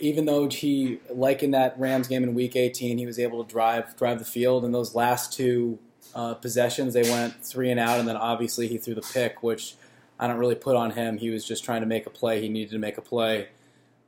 even 0.00 0.26
though 0.26 0.48
he 0.48 1.00
like 1.10 1.42
in 1.42 1.50
that 1.52 1.78
Rams 1.78 2.08
game 2.08 2.22
in 2.22 2.34
Week 2.34 2.56
18, 2.56 2.98
he 2.98 3.06
was 3.06 3.18
able 3.18 3.44
to 3.44 3.50
drive 3.50 3.96
drive 3.96 4.18
the 4.18 4.24
field. 4.24 4.64
In 4.64 4.72
those 4.72 4.94
last 4.94 5.32
two 5.32 5.78
uh, 6.14 6.34
possessions, 6.34 6.94
they 6.94 7.02
went 7.02 7.44
three 7.44 7.70
and 7.70 7.80
out, 7.80 7.98
and 7.98 8.08
then 8.08 8.16
obviously 8.16 8.68
he 8.68 8.78
threw 8.78 8.94
the 8.94 9.02
pick, 9.02 9.42
which 9.42 9.74
I 10.18 10.26
don't 10.26 10.38
really 10.38 10.54
put 10.54 10.76
on 10.76 10.92
him. 10.92 11.18
He 11.18 11.30
was 11.30 11.46
just 11.46 11.64
trying 11.64 11.80
to 11.80 11.86
make 11.86 12.06
a 12.06 12.10
play. 12.10 12.40
He 12.40 12.48
needed 12.48 12.70
to 12.72 12.78
make 12.78 12.98
a 12.98 13.02
play. 13.02 13.48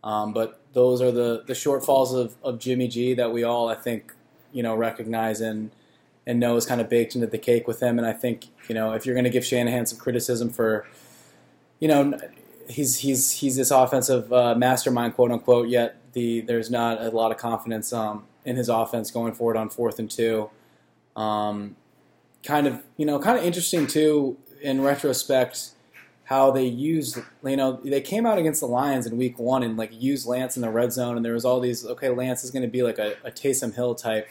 Um, 0.03 0.33
but 0.35 0.61
those 0.75 1.01
are 1.01 1.11
the, 1.11 1.45
the 1.47 1.55
shortfalls 1.55 2.15
of, 2.15 2.37
of 2.43 2.59
Jimmy 2.59 2.89
G 2.89 3.15
that 3.15 3.33
we 3.33 3.43
all, 3.43 3.71
I 3.71 3.75
think, 3.75 4.13
you 4.53 4.63
know, 4.63 4.75
recognize 4.75 5.41
and– 5.41 5.71
and 6.27 6.41
know 6.41 6.57
is 6.57 6.67
kind 6.67 6.81
of 6.81 6.89
baked 6.89 7.15
into 7.15 7.27
the 7.27 7.39
cake 7.39 7.67
with 7.69 7.83
him. 7.83 7.99
And 7.99 8.07
I 8.07 8.13
think 8.13 8.47
you 8.69 8.75
know 8.75 8.93
if 8.93 9.07
you're 9.07 9.15
going 9.15 9.25
to 9.25 9.31
give 9.31 9.45
Shanahan 9.45 9.87
some 9.87 9.99
criticism 9.99 10.51
for, 10.51 10.87
you 11.81 11.89
know, 11.89 12.19
he's 12.69 12.99
he's 12.99 13.33
he's 13.33 13.57
this 13.57 13.71
offensive 13.71 14.33
uh, 14.33 14.55
mastermind, 14.55 15.15
quote 15.15 15.31
unquote. 15.31 15.69
Yet 15.69 15.97
the 16.13 16.41
there's 16.41 16.71
not 16.71 17.01
a 17.01 17.11
lot 17.11 17.31
of 17.31 17.39
confidence 17.39 17.93
um, 17.93 18.25
in 18.45 18.57
his 18.57 18.69
offense 18.69 19.11
going 19.11 19.35
forward 19.35 19.57
on 19.57 19.69
fourth 19.69 19.99
and 19.99 20.11
two. 20.11 20.51
Um, 21.17 21.77
kind 22.45 22.67
of 22.67 22.83
you 22.97 23.07
know 23.07 23.19
kind 23.19 23.39
of 23.39 23.45
interesting 23.45 23.87
too 23.87 24.37
in 24.63 24.81
retrospect 24.83 25.71
how 26.25 26.51
they 26.51 26.65
used 26.65 27.19
you 27.45 27.57
know 27.57 27.81
they 27.85 28.01
came 28.01 28.27
out 28.27 28.39
against 28.39 28.61
the 28.61 28.67
Lions 28.67 29.07
in 29.07 29.17
week 29.17 29.39
one 29.39 29.63
and 29.63 29.77
like 29.77 29.91
used 29.93 30.27
Lance 30.27 30.57
in 30.57 30.63
the 30.63 30.71
red 30.71 30.93
zone 30.93 31.17
and 31.17 31.25
there 31.25 31.35
was 31.35 31.45
all 31.45 31.61
these 31.61 31.85
okay 31.87 32.09
Lance 32.09 32.45
is 32.45 32.51
going 32.51 32.63
to 32.63 32.69
be 32.69 32.83
like 32.83 32.99
a, 32.99 33.15
a 33.25 33.31
Taysom 33.31 33.75
Hill 33.75 33.95
type 33.95 34.29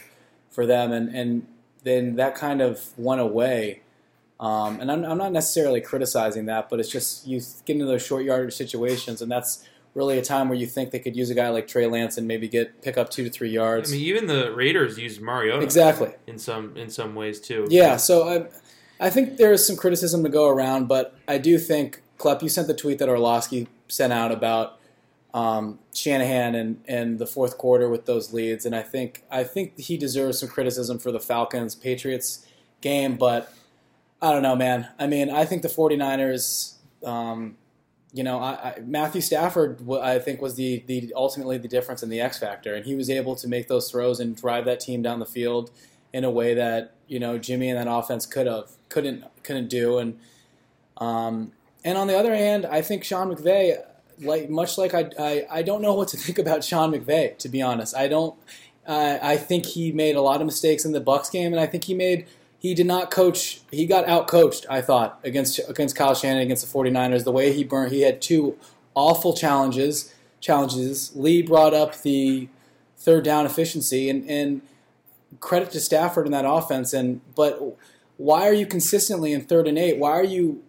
for 0.49 0.65
them 0.65 0.91
and 0.91 1.13
and 1.15 1.47
then 1.83 2.15
that 2.15 2.35
kind 2.35 2.61
of 2.61 2.97
went 2.97 3.21
away. 3.21 3.81
Um, 4.39 4.79
and 4.81 4.91
I'm, 4.91 5.05
I'm, 5.05 5.17
not 5.17 5.31
necessarily 5.31 5.79
criticizing 5.79 6.47
that, 6.47 6.69
but 6.69 6.79
it's 6.79 6.89
just 6.89 7.25
you 7.25 7.39
get 7.65 7.75
into 7.75 7.85
those 7.85 8.05
short 8.05 8.25
yardage 8.25 8.53
situations, 8.53 9.21
and 9.21 9.31
that's 9.31 9.65
really 9.93 10.17
a 10.17 10.21
time 10.21 10.49
where 10.49 10.57
you 10.57 10.65
think 10.65 10.91
they 10.91 10.99
could 10.99 11.15
use 11.15 11.29
a 11.29 11.35
guy 11.35 11.49
like 11.49 11.67
Trey 11.67 11.85
Lance 11.85 12.17
and 12.17 12.27
maybe 12.27 12.47
get 12.47 12.81
pick 12.81 12.97
up 12.97 13.09
two 13.09 13.23
to 13.23 13.29
three 13.29 13.51
yards. 13.51 13.91
I 13.91 13.95
mean, 13.95 14.05
even 14.05 14.27
the 14.27 14.51
Raiders 14.53 14.97
used 14.97 15.21
Mariota 15.21 15.63
exactly 15.63 16.11
in 16.27 16.39
some 16.39 16.75
in 16.75 16.89
some 16.89 17.15
ways 17.15 17.39
too. 17.39 17.67
Yeah, 17.69 17.95
so 17.97 18.27
I, 18.27 19.05
I 19.05 19.09
think 19.09 19.37
there 19.37 19.53
is 19.53 19.65
some 19.65 19.77
criticism 19.77 20.23
to 20.23 20.29
go 20.29 20.49
around, 20.49 20.87
but 20.87 21.15
I 21.27 21.37
do 21.37 21.57
think 21.57 22.01
Klepp, 22.17 22.41
you 22.41 22.49
sent 22.49 22.67
the 22.67 22.73
tweet 22.73 22.99
that 22.99 23.09
Orlovsky 23.09 23.67
sent 23.87 24.11
out 24.11 24.31
about 24.31 24.79
um, 25.33 25.79
Shanahan 25.93 26.53
in, 26.53 26.81
in 26.85 27.17
the 27.17 27.25
fourth 27.25 27.57
quarter 27.57 27.89
with 27.89 28.05
those 28.05 28.33
leads, 28.33 28.65
and 28.65 28.75
I 28.75 28.83
think 28.83 29.23
I 29.31 29.43
think 29.43 29.79
he 29.79 29.97
deserves 29.97 30.39
some 30.39 30.49
criticism 30.49 30.99
for 30.99 31.11
the 31.11 31.19
Falcons 31.19 31.73
Patriots 31.73 32.45
game, 32.81 33.15
but 33.15 33.51
I 34.21 34.31
don't 34.31 34.43
know, 34.43 34.55
man. 34.55 34.87
I 34.99 35.07
mean, 35.07 35.31
I 35.31 35.45
think 35.45 35.63
the 35.63 35.67
49ers, 35.67 36.75
um, 37.03 37.57
you 38.13 38.23
know, 38.23 38.39
I, 38.39 38.51
I, 38.51 38.79
Matthew 38.85 39.21
Stafford, 39.21 39.79
I 39.89 40.19
think 40.19 40.39
was 40.39 40.55
the 40.55 40.83
the 40.85 41.11
ultimately 41.15 41.57
the 41.57 41.67
difference 41.67 42.03
in 42.03 42.09
the 42.09 42.21
X 42.21 42.37
factor, 42.37 42.75
and 42.75 42.85
he 42.85 42.93
was 42.93 43.09
able 43.09 43.35
to 43.37 43.47
make 43.47 43.67
those 43.67 43.89
throws 43.89 44.19
and 44.19 44.35
drive 44.35 44.65
that 44.65 44.79
team 44.79 45.01
down 45.01 45.19
the 45.19 45.25
field 45.25 45.71
in 46.13 46.23
a 46.23 46.29
way 46.29 46.53
that 46.53 46.93
you 47.07 47.19
know 47.19 47.39
Jimmy 47.39 47.69
and 47.69 47.79
that 47.79 47.91
offense 47.91 48.27
could 48.27 48.45
have 48.45 48.69
couldn't 48.89 49.25
couldn't 49.41 49.67
do, 49.67 49.97
and 49.97 50.19
um, 50.97 51.53
and 51.83 51.97
on 51.97 52.05
the 52.05 52.17
other 52.17 52.35
hand, 52.35 52.67
I 52.67 52.83
think 52.83 53.03
Sean 53.03 53.33
McVay 53.33 53.83
like 54.19 54.49
much 54.49 54.77
like 54.77 54.93
I, 54.93 55.09
I, 55.19 55.45
I 55.51 55.61
don't 55.61 55.81
know 55.81 55.93
what 55.93 56.09
to 56.09 56.17
think 56.23 56.39
about 56.39 56.63
Sean 56.63 56.91
McVay 56.91 57.37
to 57.39 57.49
be 57.49 57.61
honest. 57.61 57.95
I 57.95 58.07
don't. 58.07 58.35
Uh, 58.85 59.17
I 59.21 59.37
think 59.37 59.65
he 59.65 59.93
made 59.93 60.17
a 60.17 60.21
lot 60.21 60.41
of 60.41 60.45
mistakes 60.45 60.83
in 60.83 60.91
the 60.91 60.99
Bucs 60.99 61.31
game, 61.31 61.53
and 61.53 61.59
I 61.59 61.65
think 61.65 61.85
he 61.85 61.93
made 61.93 62.25
he 62.63 62.73
did 62.73 62.85
not 62.85 63.11
coach. 63.11 63.59
He 63.71 63.85
got 63.85 64.07
out 64.07 64.27
coached. 64.27 64.65
I 64.69 64.81
thought 64.81 65.19
against 65.23 65.59
against 65.67 65.97
Kyle 65.97 66.15
Shanahan 66.15 66.41
against 66.43 66.65
the 66.65 66.79
49ers. 66.79 67.25
The 67.25 67.31
way 67.31 67.51
he 67.51 67.65
burned, 67.65 67.91
he 67.91 68.01
had 68.01 68.21
two 68.21 68.57
awful 68.95 69.33
challenges. 69.35 70.13
Challenges. 70.39 71.13
Lee 71.13 71.41
brought 71.41 71.73
up 71.73 72.01
the 72.01 72.47
third 72.97 73.25
down 73.25 73.45
efficiency, 73.45 74.09
and 74.09 74.29
and 74.29 74.61
credit 75.41 75.71
to 75.71 75.81
Stafford 75.81 76.25
in 76.25 76.31
that 76.31 76.45
offense. 76.45 76.93
And 76.93 77.19
but 77.35 77.77
why 78.15 78.47
are 78.47 78.53
you 78.53 78.65
consistently 78.65 79.33
in 79.33 79.41
third 79.41 79.67
and 79.67 79.77
eight? 79.77 79.97
Why 79.97 80.11
are 80.11 80.23
you 80.23 80.63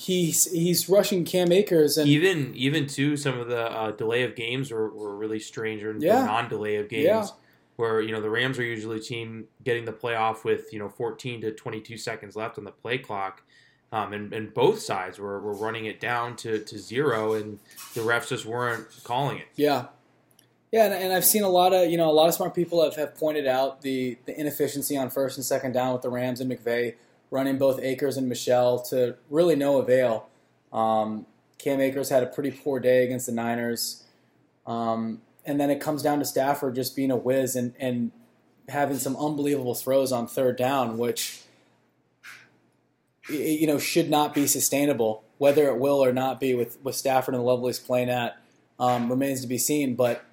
he's 0.00 0.50
he's 0.50 0.88
rushing 0.88 1.26
Cam 1.26 1.52
Akers 1.52 1.98
and 1.98 2.08
even 2.08 2.54
even 2.54 2.86
too 2.86 3.18
some 3.18 3.38
of 3.38 3.48
the 3.48 3.70
uh, 3.70 3.90
delay 3.90 4.22
of 4.22 4.34
games 4.34 4.70
were, 4.70 4.88
were 4.88 5.14
really 5.14 5.38
strange 5.38 5.82
or 5.82 5.94
yeah. 5.98 6.24
non-delay 6.24 6.76
of 6.76 6.88
games 6.88 7.04
yeah. 7.04 7.26
where 7.76 8.00
you 8.00 8.10
know 8.10 8.22
the 8.22 8.30
Rams 8.30 8.58
are 8.58 8.64
usually 8.64 8.96
a 8.96 9.00
team 9.00 9.46
getting 9.62 9.84
the 9.84 9.92
playoff 9.92 10.42
with 10.42 10.72
you 10.72 10.78
know 10.78 10.88
14 10.88 11.42
to 11.42 11.52
22 11.52 11.98
seconds 11.98 12.34
left 12.34 12.56
on 12.56 12.64
the 12.64 12.72
play 12.72 12.98
clock. 12.98 13.42
Um, 13.92 14.12
and, 14.12 14.32
and 14.32 14.54
both 14.54 14.78
sides 14.78 15.18
were, 15.18 15.40
were 15.40 15.52
running 15.52 15.86
it 15.86 15.98
down 15.98 16.36
to, 16.36 16.60
to 16.60 16.78
zero, 16.78 17.32
and 17.32 17.58
the 17.94 18.02
refs 18.02 18.28
just 18.28 18.46
weren't 18.46 18.86
calling 19.02 19.38
it. 19.38 19.48
Yeah, 19.56 19.86
yeah, 20.70 20.84
and, 20.84 20.94
and, 20.94 21.12
I've 21.12 21.24
seen 21.24 21.42
a 21.42 21.48
lot 21.48 21.72
of 21.72 21.90
you 21.90 21.96
know 21.96 22.08
a 22.08 22.12
lot 22.12 22.28
of 22.28 22.34
smart 22.34 22.54
people 22.54 22.84
have, 22.84 22.94
have 22.94 23.16
pointed 23.16 23.48
out 23.48 23.80
the 23.80 24.16
the 24.26 24.38
inefficiency 24.38 24.96
on 24.96 25.10
first 25.10 25.38
and 25.38 25.44
second 25.44 25.72
down 25.72 25.92
with 25.92 26.02
the 26.02 26.08
Rams 26.08 26.40
and 26.40 26.48
McVay 26.48 26.94
running 27.30 27.58
both 27.58 27.80
Akers 27.80 28.16
and 28.16 28.28
Michel 28.28 28.80
to 28.84 29.16
really 29.28 29.56
no 29.56 29.78
avail. 29.78 30.28
Um, 30.72 31.26
Cam 31.58 31.80
Akers 31.80 32.08
had 32.08 32.22
a 32.22 32.26
pretty 32.26 32.50
poor 32.50 32.80
day 32.80 33.04
against 33.04 33.26
the 33.26 33.32
Niners. 33.32 34.04
Um, 34.66 35.22
and 35.44 35.60
then 35.60 35.70
it 35.70 35.80
comes 35.80 36.02
down 36.02 36.18
to 36.18 36.24
Stafford 36.24 36.74
just 36.74 36.96
being 36.96 37.10
a 37.10 37.16
whiz 37.16 37.56
and, 37.56 37.74
and 37.78 38.12
having 38.68 38.98
some 38.98 39.16
unbelievable 39.16 39.74
throws 39.74 40.12
on 40.12 40.26
third 40.26 40.56
down, 40.56 40.98
which 40.98 41.42
you 43.28 43.66
know 43.66 43.78
should 43.78 44.10
not 44.10 44.34
be 44.34 44.46
sustainable. 44.46 45.24
Whether 45.38 45.68
it 45.68 45.78
will 45.78 46.04
or 46.04 46.12
not 46.12 46.38
be 46.38 46.54
with, 46.54 46.78
with 46.82 46.94
Stafford 46.94 47.34
and 47.34 47.42
the 47.42 47.46
level 47.46 47.66
he's 47.66 47.78
playing 47.78 48.10
at 48.10 48.38
um, 48.78 49.08
remains 49.08 49.40
to 49.40 49.46
be 49.46 49.58
seen. 49.58 49.94
But 49.94 50.24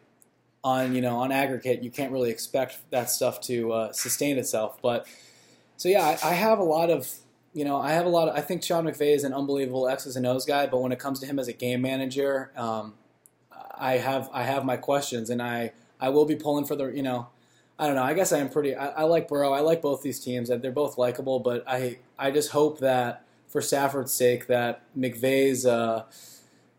on 0.64 0.94
you 0.94 1.02
know 1.02 1.18
on 1.18 1.32
aggregate, 1.32 1.84
you 1.84 1.90
can't 1.90 2.12
really 2.12 2.30
expect 2.30 2.78
that 2.92 3.10
stuff 3.10 3.42
to 3.42 3.72
uh, 3.72 3.94
sustain 3.94 4.38
itself. 4.38 4.80
But 4.82 5.08
so 5.78 5.90
yeah, 5.90 6.18
I, 6.22 6.32
I, 6.32 6.34
have 6.34 6.60
a 6.60 6.64
lot 6.64 6.90
of 6.90 7.10
you 7.54 7.64
know 7.64 7.78
I 7.78 7.92
have 7.92 8.06
a 8.06 8.10
lot 8.10 8.28
of 8.28 8.36
I 8.36 8.42
think 8.42 8.64
Sean 8.64 8.86
McVay 8.86 9.16
is 9.16 9.24
an 9.24 9.34
unbelievable 9.34 9.88
X's 9.88 10.16
and 10.16 10.26
O's 10.26 10.46
guy, 10.46 10.68
but 10.68 10.82
when 10.82 10.92
it 10.92 11.00
comes 11.00 11.20
to 11.22 11.26
him 11.26 11.40
as 11.40 11.48
a 11.48 11.54
game 11.54 11.82
manager, 11.82 12.52
um, 12.58 12.96
I 13.78 13.94
have 13.94 14.30
I 14.34 14.44
have 14.44 14.66
my 14.66 14.76
questions, 14.76 15.30
and 15.30 15.42
I 15.42 15.72
I 16.00 16.10
will 16.10 16.26
be 16.26 16.36
pulling 16.36 16.66
for 16.66 16.76
the 16.76 16.88
you 16.88 17.04
know. 17.04 17.28
I 17.80 17.86
don't 17.86 17.96
know. 17.96 18.02
I 18.02 18.16
guess 18.16 18.34
I 18.34 18.40
am 18.40 18.50
pretty. 18.50 18.76
I, 18.76 18.88
I 18.88 19.04
like 19.04 19.28
Burrow. 19.28 19.54
I 19.54 19.60
like 19.60 19.84
both 19.84 20.02
these 20.02 20.20
teams. 20.20 20.50
They're 20.50 20.72
both 20.72 20.98
likable, 20.98 21.40
but 21.40 21.64
I 21.68 22.00
I 22.18 22.32
just 22.32 22.50
hope 22.50 22.80
that 22.80 23.24
for 23.48 23.62
Stafford's 23.62 24.12
sake 24.12 24.48
that 24.48 24.82
McVay's 24.98 25.64
uh, 25.64 26.06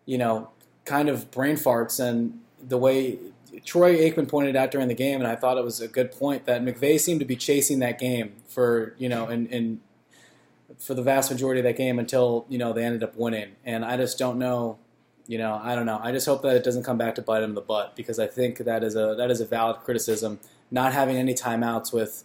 you 0.07 0.19
know 0.19 0.51
kind 0.85 1.09
of 1.09 1.31
brain 1.31 1.55
farts 1.55 2.01
and 2.01 2.41
the 2.61 2.79
way 2.79 3.19
Troy 3.65 3.97
Aikman 3.97 4.29
pointed 4.29 4.57
out 4.57 4.71
during 4.71 4.89
the 4.89 4.95
game, 4.95 5.21
and 5.21 5.27
I 5.27 5.37
thought 5.37 5.59
it 5.59 5.65
was 5.65 5.81
a 5.81 5.89
good 5.89 6.13
point 6.13 6.45
that 6.47 6.63
McVay 6.63 7.01
seemed 7.01 7.21
to 7.21 7.27
be 7.27 7.37
chasing 7.37 7.79
that 7.81 7.99
game 7.99 8.35
for 8.47 8.95
you 8.99 9.09
know, 9.09 9.29
in, 9.29 9.47
in 9.47 9.81
for 10.79 10.95
the 10.95 11.03
vast 11.03 11.31
majority 11.31 11.61
of 11.61 11.65
that 11.65 11.77
game 11.77 11.99
until 11.99 12.47
you 12.49 12.59
know 12.59 12.73
they 12.73 12.85
ended 12.85 13.03
up 13.03 13.17
winning. 13.17 13.57
And 13.65 13.85
I 13.85 13.97
just 13.97 14.19
don't 14.19 14.39
know, 14.39 14.79
you 15.27 15.39
know, 15.39 15.61
I 15.63 15.75
don't 15.75 15.87
know. 15.87 16.01
I 16.03 16.13
just 16.13 16.27
hope 16.27 16.43
that 16.43 16.57
it 16.57 16.65
doesn't 16.65 16.85
come 16.85 16.99
back 16.99 17.15
to 17.17 17.23
bite 17.23 17.43
him 17.43 17.51
in 17.51 17.55
the 17.55 17.61
butt 17.61 17.97
because 17.97 18.19
I 18.19 18.27
think 18.27 18.59
that 18.59 18.85
is 18.85 18.95
a 18.95 19.15
that 19.17 19.31
is 19.31 19.41
a 19.41 19.47
valid 19.47 19.79
criticism. 19.79 20.41
Not 20.71 20.93
having 20.93 21.17
any 21.17 21.33
timeouts 21.33 21.93
with, 21.93 22.25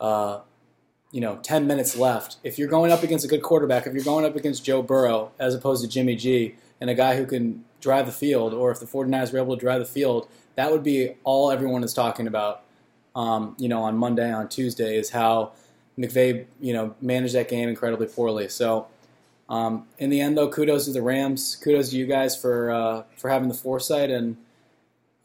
uh, 0.00 0.40
you 1.12 1.20
know, 1.20 1.36
ten 1.42 1.66
minutes 1.66 1.96
left. 1.96 2.36
If 2.42 2.58
you're 2.58 2.68
going 2.68 2.90
up 2.90 3.02
against 3.02 3.24
a 3.24 3.28
good 3.28 3.42
quarterback, 3.42 3.86
if 3.86 3.94
you're 3.94 4.04
going 4.04 4.24
up 4.24 4.36
against 4.36 4.64
Joe 4.64 4.82
Burrow 4.82 5.32
as 5.38 5.54
opposed 5.54 5.82
to 5.84 5.88
Jimmy 5.88 6.16
G 6.16 6.56
and 6.80 6.90
a 6.90 6.94
guy 6.94 7.16
who 7.16 7.26
can 7.26 7.64
drive 7.80 8.06
the 8.06 8.12
field, 8.12 8.52
or 8.52 8.70
if 8.70 8.80
the 8.80 8.86
49ers 8.86 9.32
were 9.32 9.38
able 9.38 9.56
to 9.56 9.60
drive 9.60 9.78
the 9.78 9.86
field 9.86 10.28
that 10.56 10.72
would 10.72 10.82
be 10.82 11.14
all 11.24 11.50
everyone 11.50 11.84
is 11.84 11.94
talking 11.94 12.26
about. 12.26 12.62
Um, 13.14 13.54
you 13.58 13.68
know, 13.68 13.82
on 13.82 13.96
Monday, 13.96 14.30
on 14.30 14.48
Tuesday, 14.48 14.98
is 14.98 15.10
how 15.10 15.52
McVay, 15.98 16.44
you 16.60 16.74
know, 16.74 16.94
managed 17.00 17.34
that 17.34 17.48
game 17.48 17.68
incredibly 17.68 18.06
poorly. 18.06 18.48
So, 18.48 18.88
um, 19.48 19.86
in 19.98 20.10
the 20.10 20.20
end, 20.20 20.36
though, 20.36 20.48
kudos 20.48 20.84
to 20.84 20.92
the 20.92 21.00
Rams. 21.00 21.56
Kudos 21.56 21.90
to 21.90 21.96
you 21.96 22.06
guys 22.06 22.36
for 22.36 22.70
uh, 22.70 23.02
for 23.16 23.30
having 23.30 23.48
the 23.48 23.54
foresight, 23.54 24.10
and 24.10 24.36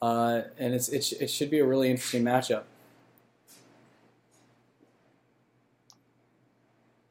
uh, 0.02 0.44
and 0.58 0.74
it's, 0.74 0.88
it, 0.90 1.12
it 1.22 1.28
should 1.30 1.50
be 1.50 1.60
a 1.60 1.66
really 1.66 1.90
interesting 1.90 2.24
matchup. 2.24 2.64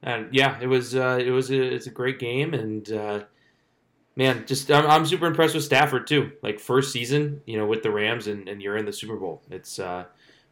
And 0.02 0.28
yeah, 0.32 0.58
it 0.60 0.66
was 0.66 0.94
uh, 0.94 1.18
it 1.22 1.30
was 1.30 1.50
a, 1.50 1.60
it's 1.60 1.86
a 1.86 1.90
great 1.90 2.18
game, 2.18 2.54
and 2.54 2.90
uh, 2.90 3.20
man, 4.20 4.44
just 4.46 4.70
I'm, 4.70 4.86
I'm, 4.86 5.06
super 5.06 5.24
impressed 5.24 5.54
with 5.54 5.64
Stafford 5.64 6.06
too. 6.06 6.32
Like 6.42 6.60
first 6.60 6.92
season, 6.92 7.40
you 7.46 7.56
know, 7.56 7.66
with 7.66 7.82
the 7.82 7.90
Rams, 7.90 8.26
and, 8.26 8.48
and 8.50 8.60
you're 8.60 8.76
in 8.76 8.84
the 8.84 8.92
Super 8.92 9.16
Bowl. 9.16 9.40
It's 9.50 9.78
uh, 9.78 10.04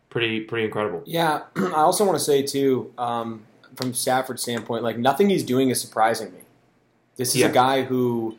pretty 0.09 0.41
pretty 0.41 0.65
incredible. 0.65 1.03
Yeah, 1.05 1.43
I 1.57 1.83
also 1.83 2.07
want 2.07 2.19
to 2.19 2.25
say 2.25 2.43
too, 2.43 2.93
um, 2.97 3.45
from 3.77 3.93
Stafford's 3.93 4.41
standpoint, 4.41 4.83
like 4.83 4.97
nothing 4.97 5.29
he's 5.29 5.45
doing 5.45 5.69
is 5.69 5.81
surprising 5.81 6.33
me. 6.33 6.41
This 7.17 7.35
is 7.35 7.43
yeah. 7.43 7.49
a 7.49 7.53
guy 7.53 7.83
who 7.83 8.39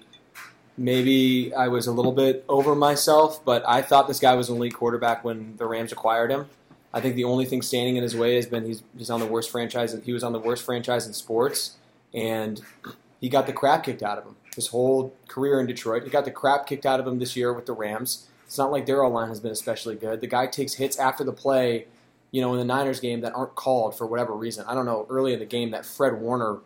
maybe 0.77 1.53
I 1.53 1.67
was 1.67 1.85
a 1.85 1.91
little 1.91 2.13
bit 2.13 2.43
over 2.49 2.73
myself, 2.73 3.45
but 3.45 3.63
I 3.67 3.83
thought 3.83 4.07
this 4.07 4.19
guy 4.19 4.33
was 4.33 4.49
an 4.49 4.55
elite 4.55 4.73
quarterback 4.73 5.23
when 5.23 5.57
the 5.57 5.67
Rams 5.67 5.91
acquired 5.91 6.31
him. 6.31 6.47
I 6.91 7.01
think 7.01 7.15
the 7.15 7.25
only 7.25 7.45
thing 7.45 7.61
standing 7.61 7.97
in 7.97 8.01
his 8.01 8.15
way 8.15 8.35
has 8.35 8.47
been 8.47 8.65
he's, 8.65 8.81
he's 8.97 9.11
on 9.11 9.19
the 9.19 9.27
worst 9.27 9.51
franchise. 9.51 9.95
He 10.03 10.11
was 10.11 10.23
on 10.23 10.33
the 10.33 10.39
worst 10.39 10.65
franchise 10.65 11.05
in 11.05 11.13
sports, 11.13 11.75
and 12.15 12.59
he 13.21 13.29
got 13.29 13.45
the 13.45 13.53
crap 13.53 13.83
kicked 13.83 14.01
out 14.01 14.17
of 14.17 14.23
him 14.23 14.35
his 14.55 14.67
whole 14.67 15.15
career 15.27 15.59
in 15.59 15.67
Detroit. 15.67 16.03
He 16.03 16.09
got 16.09 16.25
the 16.25 16.31
crap 16.31 16.65
kicked 16.67 16.85
out 16.85 16.99
of 16.99 17.07
him 17.07 17.19
this 17.19 17.35
year 17.35 17.53
with 17.53 17.65
the 17.65 17.73
Rams. 17.73 18.27
It's 18.45 18.57
not 18.57 18.71
like 18.71 18.85
their 18.85 19.07
line 19.07 19.29
has 19.29 19.39
been 19.39 19.51
especially 19.51 19.95
good. 19.95 20.21
The 20.21 20.27
guy 20.27 20.47
takes 20.47 20.73
hits 20.73 20.97
after 20.97 21.23
the 21.23 21.31
play, 21.31 21.85
you 22.31 22.41
know, 22.41 22.51
in 22.53 22.59
the 22.59 22.65
Niners 22.65 22.99
game 22.99 23.21
that 23.21 23.35
aren't 23.35 23.55
called 23.55 23.97
for 23.97 24.07
whatever 24.07 24.33
reason. 24.33 24.65
I 24.67 24.73
don't 24.73 24.85
know. 24.85 25.05
Early 25.09 25.33
in 25.33 25.39
the 25.39 25.45
game, 25.45 25.71
that 25.71 25.85
Fred 25.85 26.19
Warner 26.19 26.59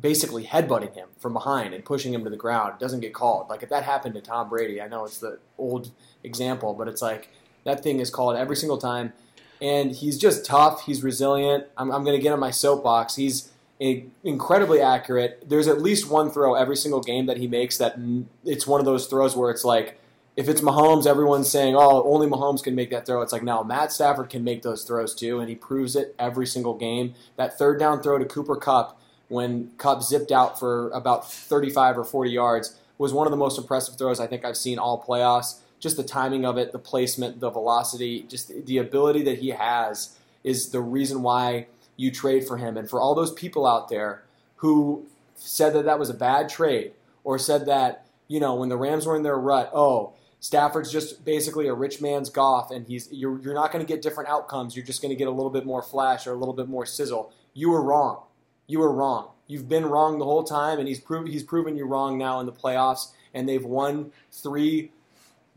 basically 0.00 0.44
headbutting 0.44 0.94
him 0.94 1.08
from 1.18 1.32
behind 1.32 1.74
and 1.74 1.84
pushing 1.84 2.12
him 2.14 2.24
to 2.24 2.30
the 2.30 2.36
ground 2.36 2.78
doesn't 2.78 3.00
get 3.00 3.12
called. 3.14 3.48
Like 3.48 3.62
if 3.62 3.68
that 3.68 3.84
happened 3.84 4.14
to 4.14 4.20
Tom 4.20 4.48
Brady, 4.48 4.80
I 4.80 4.88
know 4.88 5.04
it's 5.04 5.18
the 5.18 5.38
old 5.58 5.90
example, 6.22 6.74
but 6.74 6.88
it's 6.88 7.02
like 7.02 7.28
that 7.64 7.82
thing 7.82 8.00
is 8.00 8.10
called 8.10 8.36
every 8.36 8.56
single 8.56 8.78
time. 8.78 9.12
And 9.60 9.92
he's 9.92 10.18
just 10.18 10.44
tough. 10.44 10.84
He's 10.84 11.02
resilient. 11.02 11.66
I'm, 11.76 11.90
I'm 11.90 12.04
going 12.04 12.16
to 12.16 12.22
get 12.22 12.32
on 12.32 12.40
my 12.40 12.50
soapbox. 12.50 13.16
He's 13.16 13.50
incredibly 13.80 14.80
accurate. 14.80 15.44
There's 15.48 15.68
at 15.68 15.80
least 15.80 16.10
one 16.10 16.30
throw 16.30 16.54
every 16.54 16.76
single 16.76 17.00
game 17.00 17.26
that 17.26 17.38
he 17.38 17.46
makes 17.46 17.78
that 17.78 17.96
it's 18.44 18.66
one 18.66 18.80
of 18.80 18.86
those 18.86 19.06
throws 19.06 19.36
where 19.36 19.50
it's 19.50 19.64
like, 19.64 19.98
if 20.36 20.48
it's 20.48 20.60
Mahomes, 20.60 21.06
everyone's 21.06 21.48
saying, 21.48 21.76
"Oh, 21.76 22.02
only 22.02 22.26
Mahomes 22.26 22.62
can 22.62 22.74
make 22.74 22.90
that 22.90 23.06
throw." 23.06 23.22
It's 23.22 23.32
like, 23.32 23.44
no, 23.44 23.62
Matt 23.62 23.92
Stafford 23.92 24.30
can 24.30 24.42
make 24.42 24.62
those 24.62 24.82
throws 24.82 25.14
too, 25.14 25.38
and 25.38 25.48
he 25.48 25.54
proves 25.54 25.94
it 25.94 26.14
every 26.18 26.46
single 26.46 26.74
game. 26.74 27.14
That 27.36 27.56
third 27.56 27.78
down 27.78 28.02
throw 28.02 28.18
to 28.18 28.24
Cooper 28.24 28.56
Kupp 28.56 29.00
when 29.28 29.70
Kupp 29.78 30.02
zipped 30.02 30.32
out 30.32 30.58
for 30.58 30.90
about 30.90 31.30
35 31.30 31.98
or 31.98 32.04
40 32.04 32.30
yards 32.30 32.78
was 32.98 33.12
one 33.12 33.26
of 33.26 33.30
the 33.30 33.36
most 33.36 33.58
impressive 33.58 33.96
throws 33.96 34.20
I 34.20 34.26
think 34.26 34.44
I've 34.44 34.56
seen 34.56 34.78
all 34.78 35.02
playoffs. 35.02 35.60
Just 35.80 35.96
the 35.96 36.04
timing 36.04 36.44
of 36.44 36.56
it, 36.56 36.72
the 36.72 36.78
placement, 36.78 37.40
the 37.40 37.50
velocity, 37.50 38.22
just 38.22 38.66
the 38.66 38.78
ability 38.78 39.22
that 39.22 39.38
he 39.38 39.50
has 39.50 40.16
is 40.42 40.70
the 40.70 40.80
reason 40.80 41.22
why 41.22 41.66
you 41.96 42.10
trade 42.10 42.46
for 42.46 42.56
him. 42.56 42.76
And 42.76 42.88
for 42.88 43.00
all 43.00 43.14
those 43.14 43.32
people 43.32 43.66
out 43.66 43.88
there 43.88 44.24
who 44.56 45.06
said 45.34 45.72
that 45.74 45.84
that 45.84 45.98
was 45.98 46.10
a 46.10 46.14
bad 46.14 46.48
trade 46.48 46.92
or 47.22 47.38
said 47.38 47.66
that, 47.66 48.06
you 48.28 48.40
know, 48.40 48.54
when 48.54 48.68
the 48.68 48.76
Rams 48.76 49.06
were 49.06 49.16
in 49.16 49.22
their 49.22 49.38
rut, 49.38 49.70
oh, 49.74 50.14
Stafford's 50.40 50.92
just 50.92 51.24
basically 51.24 51.68
a 51.68 51.74
rich 51.74 52.02
man's 52.02 52.28
Goff, 52.28 52.70
and 52.70 52.86
he's 52.86 53.08
you're, 53.10 53.40
you're 53.40 53.54
not 53.54 53.72
going 53.72 53.84
to 53.84 53.90
get 53.90 54.02
different 54.02 54.28
outcomes. 54.28 54.76
You're 54.76 54.84
just 54.84 55.00
going 55.00 55.08
to 55.08 55.16
get 55.16 55.26
a 55.26 55.30
little 55.30 55.50
bit 55.50 55.64
more 55.64 55.80
flash 55.80 56.26
or 56.26 56.32
a 56.32 56.36
little 56.36 56.52
bit 56.52 56.68
more 56.68 56.84
sizzle. 56.84 57.32
You 57.54 57.70
were 57.70 57.80
wrong. 57.80 58.24
You 58.66 58.80
were 58.80 58.92
wrong. 58.92 59.30
You've 59.46 59.70
been 59.70 59.86
wrong 59.86 60.18
the 60.18 60.26
whole 60.26 60.44
time, 60.44 60.78
and 60.78 60.86
he's 60.86 61.00
proved 61.00 61.28
he's 61.28 61.42
proven 61.42 61.76
you 61.76 61.86
wrong 61.86 62.18
now 62.18 62.40
in 62.40 62.46
the 62.46 62.52
playoffs. 62.52 63.12
And 63.32 63.48
they've 63.48 63.64
won 63.64 64.12
three 64.30 64.92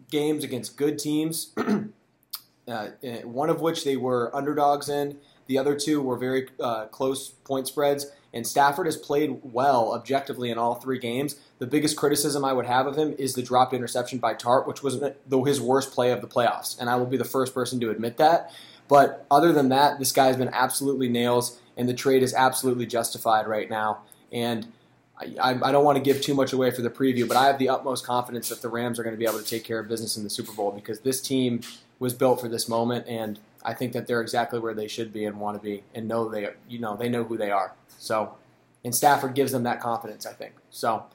games 0.09 0.45
against 0.45 0.77
good 0.77 0.97
teams. 0.97 1.51
uh, 2.67 2.87
one 3.23 3.49
of 3.49 3.59
which 3.59 3.83
they 3.83 3.97
were 3.97 4.33
underdogs 4.33 4.89
in. 4.89 5.17
The 5.47 5.57
other 5.57 5.75
two 5.75 6.01
were 6.01 6.17
very 6.17 6.49
uh, 6.59 6.85
close 6.87 7.29
point 7.29 7.67
spreads. 7.67 8.07
And 8.33 8.45
Stafford 8.45 8.85
has 8.85 8.97
played 8.97 9.39
well 9.41 9.93
objectively 9.93 10.51
in 10.51 10.57
all 10.57 10.75
three 10.75 10.99
games. 10.99 11.37
The 11.59 11.65
biggest 11.65 11.95
criticism 11.97 12.45
I 12.45 12.53
would 12.53 12.65
have 12.65 12.85
of 12.85 12.95
him 12.95 13.15
is 13.17 13.33
the 13.33 13.41
dropped 13.41 13.73
interception 13.73 14.19
by 14.19 14.35
Tartt, 14.35 14.67
which 14.67 14.83
was 14.83 15.01
his 15.45 15.61
worst 15.61 15.91
play 15.91 16.11
of 16.11 16.21
the 16.21 16.27
playoffs. 16.27 16.79
And 16.79 16.89
I 16.89 16.97
will 16.97 17.05
be 17.05 17.17
the 17.17 17.25
first 17.25 17.53
person 17.53 17.79
to 17.79 17.89
admit 17.89 18.17
that. 18.17 18.51
But 18.87 19.25
other 19.31 19.51
than 19.51 19.69
that, 19.69 19.99
this 19.99 20.11
guy's 20.11 20.37
been 20.37 20.49
absolutely 20.53 21.09
nails, 21.09 21.59
and 21.75 21.89
the 21.89 21.93
trade 21.93 22.23
is 22.23 22.33
absolutely 22.33 22.85
justified 22.85 23.47
right 23.47 23.69
now. 23.69 24.03
And 24.31 24.71
I, 25.19 25.59
I, 25.61 25.71
don't 25.71 25.83
want 25.83 25.97
to 25.97 26.03
give 26.03 26.21
too 26.21 26.33
much 26.33 26.53
away 26.53 26.71
for 26.71 26.81
the 26.81 26.89
preview, 26.89 27.27
but 27.27 27.37
I 27.37 27.47
have 27.47 27.57
the 27.57 27.69
utmost 27.69 28.05
confidence 28.05 28.49
that 28.49 28.61
the 28.61 28.69
Rams 28.69 28.99
are 28.99 29.03
going 29.03 29.15
to 29.15 29.19
be 29.19 29.25
able 29.25 29.39
to 29.39 29.45
take 29.45 29.63
care 29.63 29.79
of 29.79 29.87
business 29.87 30.15
in 30.15 30.23
the 30.23 30.29
Super 30.29 30.51
Bowl 30.53 30.71
because 30.71 30.99
this 30.99 31.21
team 31.21 31.61
was 31.99 32.13
built 32.13 32.39
for 32.39 32.47
this 32.47 32.69
moment, 32.69 33.07
and 33.07 33.39
I 33.63 33.73
think 33.73 33.93
that 33.93 34.07
they're 34.07 34.21
exactly 34.21 34.59
where 34.59 34.73
they 34.73 34.87
should 34.87 35.11
be 35.11 35.25
and 35.25 35.39
want 35.39 35.57
to 35.57 35.63
be, 35.63 35.83
and 35.95 36.07
know 36.07 36.29
they 36.29 36.49
you 36.67 36.79
know 36.79 36.95
they 36.95 37.09
know 37.09 37.23
who 37.23 37.37
they 37.37 37.51
are. 37.51 37.73
So, 37.97 38.35
and 38.83 38.93
Stafford 38.93 39.35
gives 39.35 39.51
them 39.51 39.63
that 39.63 39.79
confidence. 39.79 40.25
I 40.25 40.33
think 40.33 40.53
so. 40.69 41.05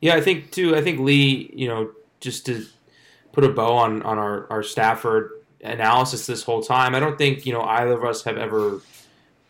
Yeah, 0.00 0.14
I 0.14 0.20
think 0.20 0.50
too. 0.50 0.76
I 0.76 0.82
think 0.82 1.00
Lee, 1.00 1.50
you 1.54 1.68
know, 1.68 1.92
just 2.20 2.46
to 2.46 2.66
put 3.32 3.44
a 3.44 3.48
bow 3.48 3.76
on 3.76 4.02
on 4.02 4.18
our 4.18 4.46
our 4.50 4.62
Stafford 4.62 5.30
analysis 5.62 6.26
this 6.26 6.42
whole 6.42 6.62
time, 6.62 6.94
I 6.94 7.00
don't 7.00 7.18
think 7.18 7.46
you 7.46 7.52
know 7.52 7.62
either 7.62 7.92
of 7.92 8.04
us 8.04 8.24
have 8.24 8.36
ever 8.36 8.80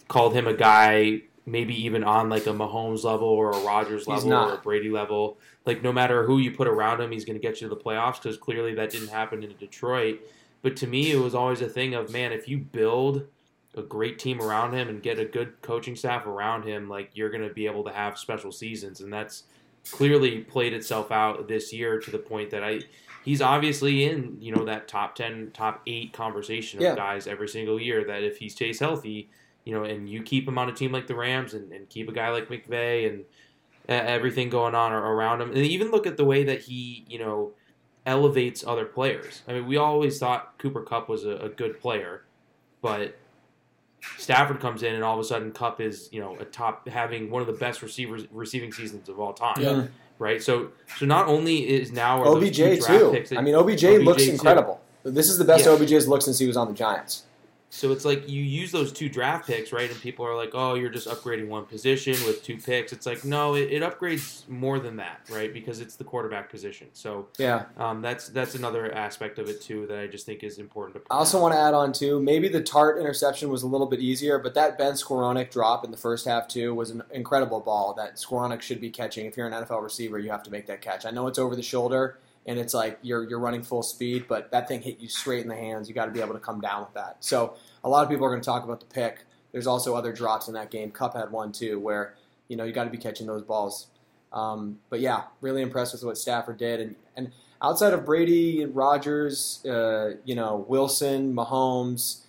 called 0.08 0.34
him 0.34 0.46
a 0.46 0.54
guy 0.54 1.22
maybe 1.46 1.74
even 1.84 2.04
on 2.04 2.28
like 2.28 2.46
a 2.46 2.50
Mahomes 2.50 3.04
level 3.04 3.28
or 3.28 3.50
a 3.50 3.58
Rodgers 3.58 4.06
level 4.06 4.32
or 4.32 4.54
a 4.54 4.58
Brady 4.58 4.90
level. 4.90 5.38
Like 5.66 5.82
no 5.82 5.92
matter 5.92 6.24
who 6.24 6.38
you 6.38 6.50
put 6.50 6.68
around 6.68 7.00
him, 7.00 7.10
he's 7.10 7.24
going 7.24 7.38
to 7.38 7.42
get 7.42 7.60
you 7.60 7.68
to 7.68 7.74
the 7.74 7.80
playoffs 7.80 8.22
because 8.22 8.37
clearly 8.37 8.74
that 8.74 8.90
didn't 8.90 9.08
happen 9.08 9.42
in 9.42 9.54
Detroit. 9.58 10.20
But 10.64 10.74
to 10.79 10.88
me, 10.88 11.12
it 11.12 11.20
was 11.20 11.37
always 11.37 11.61
a 11.61 11.68
thing 11.68 11.94
of 11.94 12.11
man, 12.11 12.33
if 12.33 12.48
you 12.48 12.59
build 12.59 13.29
a 13.77 13.83
great 13.83 14.18
team 14.18 14.40
around 14.40 14.72
him 14.72 14.88
and 14.88 15.00
get 15.00 15.20
a 15.20 15.24
good 15.24 15.62
coaching 15.62 15.94
staff 15.94 16.27
around 16.27 16.64
him, 16.64 16.88
like 16.88 17.11
you're 17.14 17.31
going 17.31 17.46
to 17.46 17.55
be 17.55 17.66
able 17.66 17.85
to 17.85 17.92
have 17.92 18.18
special 18.18 18.50
seasons, 18.50 19.00
and 19.00 19.12
that's 19.12 19.44
clearly 19.92 20.40
played 20.40 20.72
itself 20.72 21.12
out 21.12 21.46
this 21.46 21.72
year 21.72 22.00
to 22.00 22.11
the 22.11 22.18
point 22.18 22.50
that 22.50 22.64
I 22.64 22.81
he's 23.24 23.40
obviously 23.40 24.05
in 24.05 24.38
you 24.40 24.53
know 24.53 24.64
that 24.64 24.88
top 24.88 25.14
10 25.14 25.53
top 25.55 25.83
8 25.87 26.12
conversation 26.12 26.81
of 26.81 26.83
yeah. 26.83 26.96
guys 26.96 27.29
every 27.29 27.48
single 27.48 27.79
year 27.79 28.03
that 28.07 28.24
if 28.24 28.38
he 28.38 28.48
stays 28.48 28.81
healthy 28.81 29.29
you 29.64 29.74
know, 29.74 29.85
and 29.85 30.09
you 30.09 30.22
keep 30.22 30.46
him 30.46 30.59
on 30.59 30.68
a 30.68 30.72
team 30.72 30.92
like 30.92 31.07
the 31.07 31.14
Rams 31.14 31.55
and, 31.55 31.72
and 31.72 31.88
keep 31.88 32.09
a 32.09 32.12
guy 32.12 32.31
like 32.31 32.48
McVay 32.48 33.09
and 33.09 33.24
uh, 33.88 33.92
everything 33.92 34.50
going 34.50 34.74
on 34.74 34.92
around 34.92 35.40
him, 35.40 35.48
and 35.48 35.59
even 35.59 35.90
look 35.90 36.07
at 36.07 36.16
the 36.16 36.24
way 36.24 36.44
that 36.44 36.61
he, 36.61 37.05
you 37.09 37.18
know, 37.18 37.53
elevates 38.07 38.64
other 38.67 38.85
players. 38.85 39.43
I 39.49 39.55
mean, 39.55 39.67
we 39.67 39.77
always 39.77 40.19
thought 40.19 40.59
Cooper 40.59 40.83
Kupp 40.83 41.09
was 41.09 41.25
a, 41.25 41.37
a 41.37 41.49
good 41.49 41.81
player, 41.81 42.25
but 42.83 43.17
Stafford 44.19 44.61
comes 44.61 44.83
in 44.83 44.95
and 44.95 45.03
all 45.03 45.14
of 45.14 45.21
a 45.21 45.25
sudden 45.25 45.53
Kupp 45.53 45.81
is, 45.81 46.09
you 46.12 46.21
know, 46.21 46.37
a 46.37 46.45
top 46.45 46.88
having 46.88 47.31
one 47.31 47.40
of 47.40 47.47
the 47.47 47.55
best 47.55 47.83
receivers 47.83 48.27
receiving 48.31 48.73
seasons 48.73 49.09
of 49.09 49.19
all 49.19 49.33
time. 49.33 49.55
Yeah. 49.59 49.87
Right. 50.19 50.43
So 50.43 50.71
so 50.97 51.07
not 51.07 51.27
only 51.27 51.69
is 51.69 51.90
now 51.90 52.23
OBJ 52.25 52.57
too. 52.57 53.25
That, 53.29 53.35
I 53.37 53.40
mean 53.40 53.55
OBJ, 53.55 53.85
OBJ 53.85 54.05
looks 54.05 54.27
incredible. 54.27 54.81
Too. 55.03 55.11
This 55.11 55.29
is 55.29 55.38
the 55.38 55.45
best 55.45 55.67
yeah. 55.67 55.73
OBJ's 55.73 56.07
looked 56.07 56.23
since 56.23 56.38
he 56.38 56.47
was 56.47 56.57
on 56.57 56.69
the 56.69 56.75
Giants. 56.75 57.25
So 57.74 57.90
it's 57.90 58.04
like 58.04 58.28
you 58.28 58.40
use 58.40 58.70
those 58.70 58.92
two 58.92 59.08
draft 59.08 59.48
picks, 59.48 59.72
right? 59.72 59.90
And 59.90 60.00
people 60.00 60.24
are 60.24 60.37
like, 60.37 60.50
"Oh, 60.54 60.74
you're 60.74 60.90
just 60.90 61.08
upgrading 61.08 61.48
one 61.48 61.64
position 61.64 62.12
with 62.24 62.44
two 62.44 62.56
picks." 62.56 62.92
It's 62.92 63.04
like, 63.04 63.24
no, 63.24 63.56
it, 63.56 63.72
it 63.72 63.82
upgrades 63.82 64.48
more 64.48 64.78
than 64.78 64.96
that, 64.98 65.22
right? 65.28 65.52
Because 65.52 65.80
it's 65.80 65.96
the 65.96 66.04
quarterback 66.04 66.48
position. 66.48 66.87
So 66.92 67.26
yeah, 67.37 67.64
um, 67.76 68.00
that's 68.00 68.28
that's 68.28 68.54
another 68.54 68.94
aspect 68.94 69.40
of 69.40 69.48
it 69.48 69.60
too 69.60 69.88
that 69.88 69.98
I 69.98 70.06
just 70.06 70.24
think 70.24 70.44
is 70.44 70.58
important 70.58 70.94
to. 70.94 71.12
I 71.12 71.16
also 71.16 71.40
want 71.42 71.52
to 71.52 71.58
add 71.58 71.74
on 71.74 71.92
too. 71.92 72.20
Maybe 72.20 72.46
the 72.46 72.62
Tartt 72.62 73.00
interception 73.00 73.48
was 73.48 73.64
a 73.64 73.66
little 73.66 73.88
bit 73.88 73.98
easier, 73.98 74.38
but 74.38 74.54
that 74.54 74.78
Ben 74.78 74.92
Skowronek 74.92 75.50
drop 75.50 75.84
in 75.84 75.90
the 75.90 75.96
first 75.96 76.28
half 76.28 76.46
too 76.46 76.76
was 76.76 76.90
an 76.90 77.02
incredible 77.10 77.58
ball 77.58 77.92
that 77.94 78.18
Skowronek 78.18 78.62
should 78.62 78.80
be 78.80 78.90
catching. 78.90 79.26
If 79.26 79.37
you're 79.37 79.48
an 79.48 79.52
NFL 79.52 79.82
receiver, 79.82 80.20
you 80.20 80.30
have 80.30 80.44
to 80.44 80.50
make 80.50 80.66
that 80.66 80.80
catch. 80.80 81.04
I 81.04 81.10
know 81.10 81.26
it's 81.26 81.40
over 81.40 81.56
the 81.56 81.62
shoulder 81.62 82.18
and 82.46 82.59
it's 82.59 82.74
like 82.74 82.98
you're 83.02 83.28
you're 83.28 83.38
running 83.38 83.62
full 83.62 83.83
speed, 83.83 84.26
but 84.28 84.50
that 84.50 84.68
thing 84.68 84.83
hit 84.83 85.00
you 85.00 85.09
straight 85.09 85.42
in 85.42 85.48
the 85.48 85.57
hands. 85.57 85.88
You 85.88 85.94
got 85.94 86.07
to 86.07 86.11
be 86.11 86.20
able 86.20 86.35
to 86.35 86.40
come 86.40 86.61
down 86.61 86.83
with 86.83 86.94
that. 86.94 87.16
So 87.20 87.54
a 87.83 87.88
lot 87.88 88.04
of 88.04 88.11
people 88.11 88.26
are 88.26 88.30
going 88.30 88.42
to 88.42 88.46
talk 88.46 88.64
about 88.64 88.80
the 88.80 88.87
pick. 88.87 89.20
There's 89.52 89.66
also 89.66 89.94
other 89.94 90.12
drops 90.12 90.48
in 90.48 90.54
that 90.54 90.70
game. 90.70 90.90
Kupp 90.90 91.14
had 91.14 91.30
one 91.30 91.52
too, 91.52 91.78
where 91.78 92.14
you 92.48 92.57
know 92.57 92.64
you 92.64 92.72
got 92.72 92.85
to 92.85 92.90
be 92.90 92.98
catching 92.98 93.26
those 93.26 93.42
balls. 93.42 93.87
Um, 94.33 94.80
but 94.90 95.00
yeah, 95.00 95.24
really 95.40 95.62
impressed 95.62 95.92
with 95.92 96.02
what 96.02 96.18
Stafford 96.18 96.59
did, 96.59 96.80
and 96.80 96.96
and 97.16 97.33
outside 97.62 97.92
of 97.92 98.04
Brady 98.04 98.62
and 98.62 98.74
Rodgers, 98.74 99.64
uh, 99.64 100.16
you 100.24 100.35
know 100.35 100.66
Wilson, 100.68 101.35
Mahomes, 101.35 102.22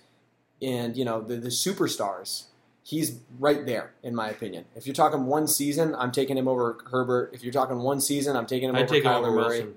and 0.62 0.96
you 0.96 1.04
know 1.04 1.20
the, 1.20 1.36
the 1.36 1.48
superstars, 1.48 2.44
he's 2.82 3.18
right 3.38 3.66
there 3.66 3.92
in 4.02 4.14
my 4.14 4.30
opinion. 4.30 4.64
If 4.76 4.86
you're 4.86 4.94
talking 4.94 5.26
one 5.26 5.48
season, 5.48 5.94
I'm 5.96 6.12
taking 6.12 6.38
him 6.38 6.48
over 6.48 6.78
Herbert. 6.90 7.30
If 7.34 7.42
you're 7.42 7.52
talking 7.52 7.78
one 7.78 8.00
season, 8.00 8.36
I'm 8.36 8.46
taking 8.46 8.68
him 8.68 8.76
I'd 8.76 8.84
over 8.84 9.00
Kyler 9.00 9.34
Murray. 9.34 9.58
Wilson. 9.62 9.74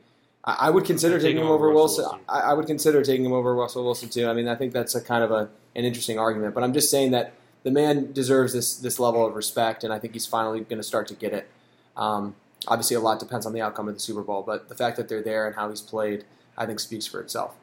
I 0.60 0.70
would 0.70 0.86
consider 0.86 1.20
taking 1.20 1.42
him 1.42 1.48
over 1.48 1.72
Wilson. 1.72 2.04
Wilson. 2.04 2.22
I, 2.30 2.40
I, 2.40 2.54
would 2.54 2.66
consider 2.66 3.04
taking 3.04 3.26
him 3.26 3.34
over 3.34 3.54
Russell 3.54 3.84
Wilson 3.84 4.10
too. 4.10 4.28
I 4.28 4.34
mean, 4.34 4.48
I 4.48 4.56
think 4.56 4.74
that's 4.74 4.96
a 4.96 5.02
kind 5.02 5.24
of 5.24 5.32
a, 5.32 5.50
an 5.76 5.86
interesting 5.86 6.18
argument. 6.18 6.54
But 6.54 6.64
I'm 6.64 6.74
just 6.74 6.90
saying 6.90 7.12
that 7.12 7.34
the 7.64 7.72
man 7.72 8.14
deserves 8.14 8.54
this 8.54 8.76
this 8.78 9.00
level 9.00 9.26
of 9.26 9.36
respect, 9.36 9.84
and 9.84 9.92
I 9.92 10.00
think 10.00 10.14
he's 10.14 10.26
finally 10.26 10.62
going 10.62 10.78
to 10.78 10.84
start 10.84 11.08
to 11.10 11.14
get 11.14 11.34
it. 11.34 11.50
Um, 11.98 12.36
obviously, 12.68 12.96
a 12.96 13.00
lot 13.00 13.20
depends 13.20 13.46
on 13.46 13.54
the 13.54 13.62
outcome 13.62 13.88
of 13.88 13.94
the 13.94 14.00
Super 14.00 14.22
Bowl, 14.22 14.44
but 14.44 14.70
the 14.70 14.76
fact 14.76 14.98
that 14.98 15.10
they're 15.10 15.24
there 15.24 15.46
and 15.46 15.56
how 15.56 15.70
he's 15.70 15.82
played, 15.82 16.26
I 16.58 16.66
think, 16.66 16.80
speaks 16.80 17.06
for 17.06 17.22
itself. 17.22 17.56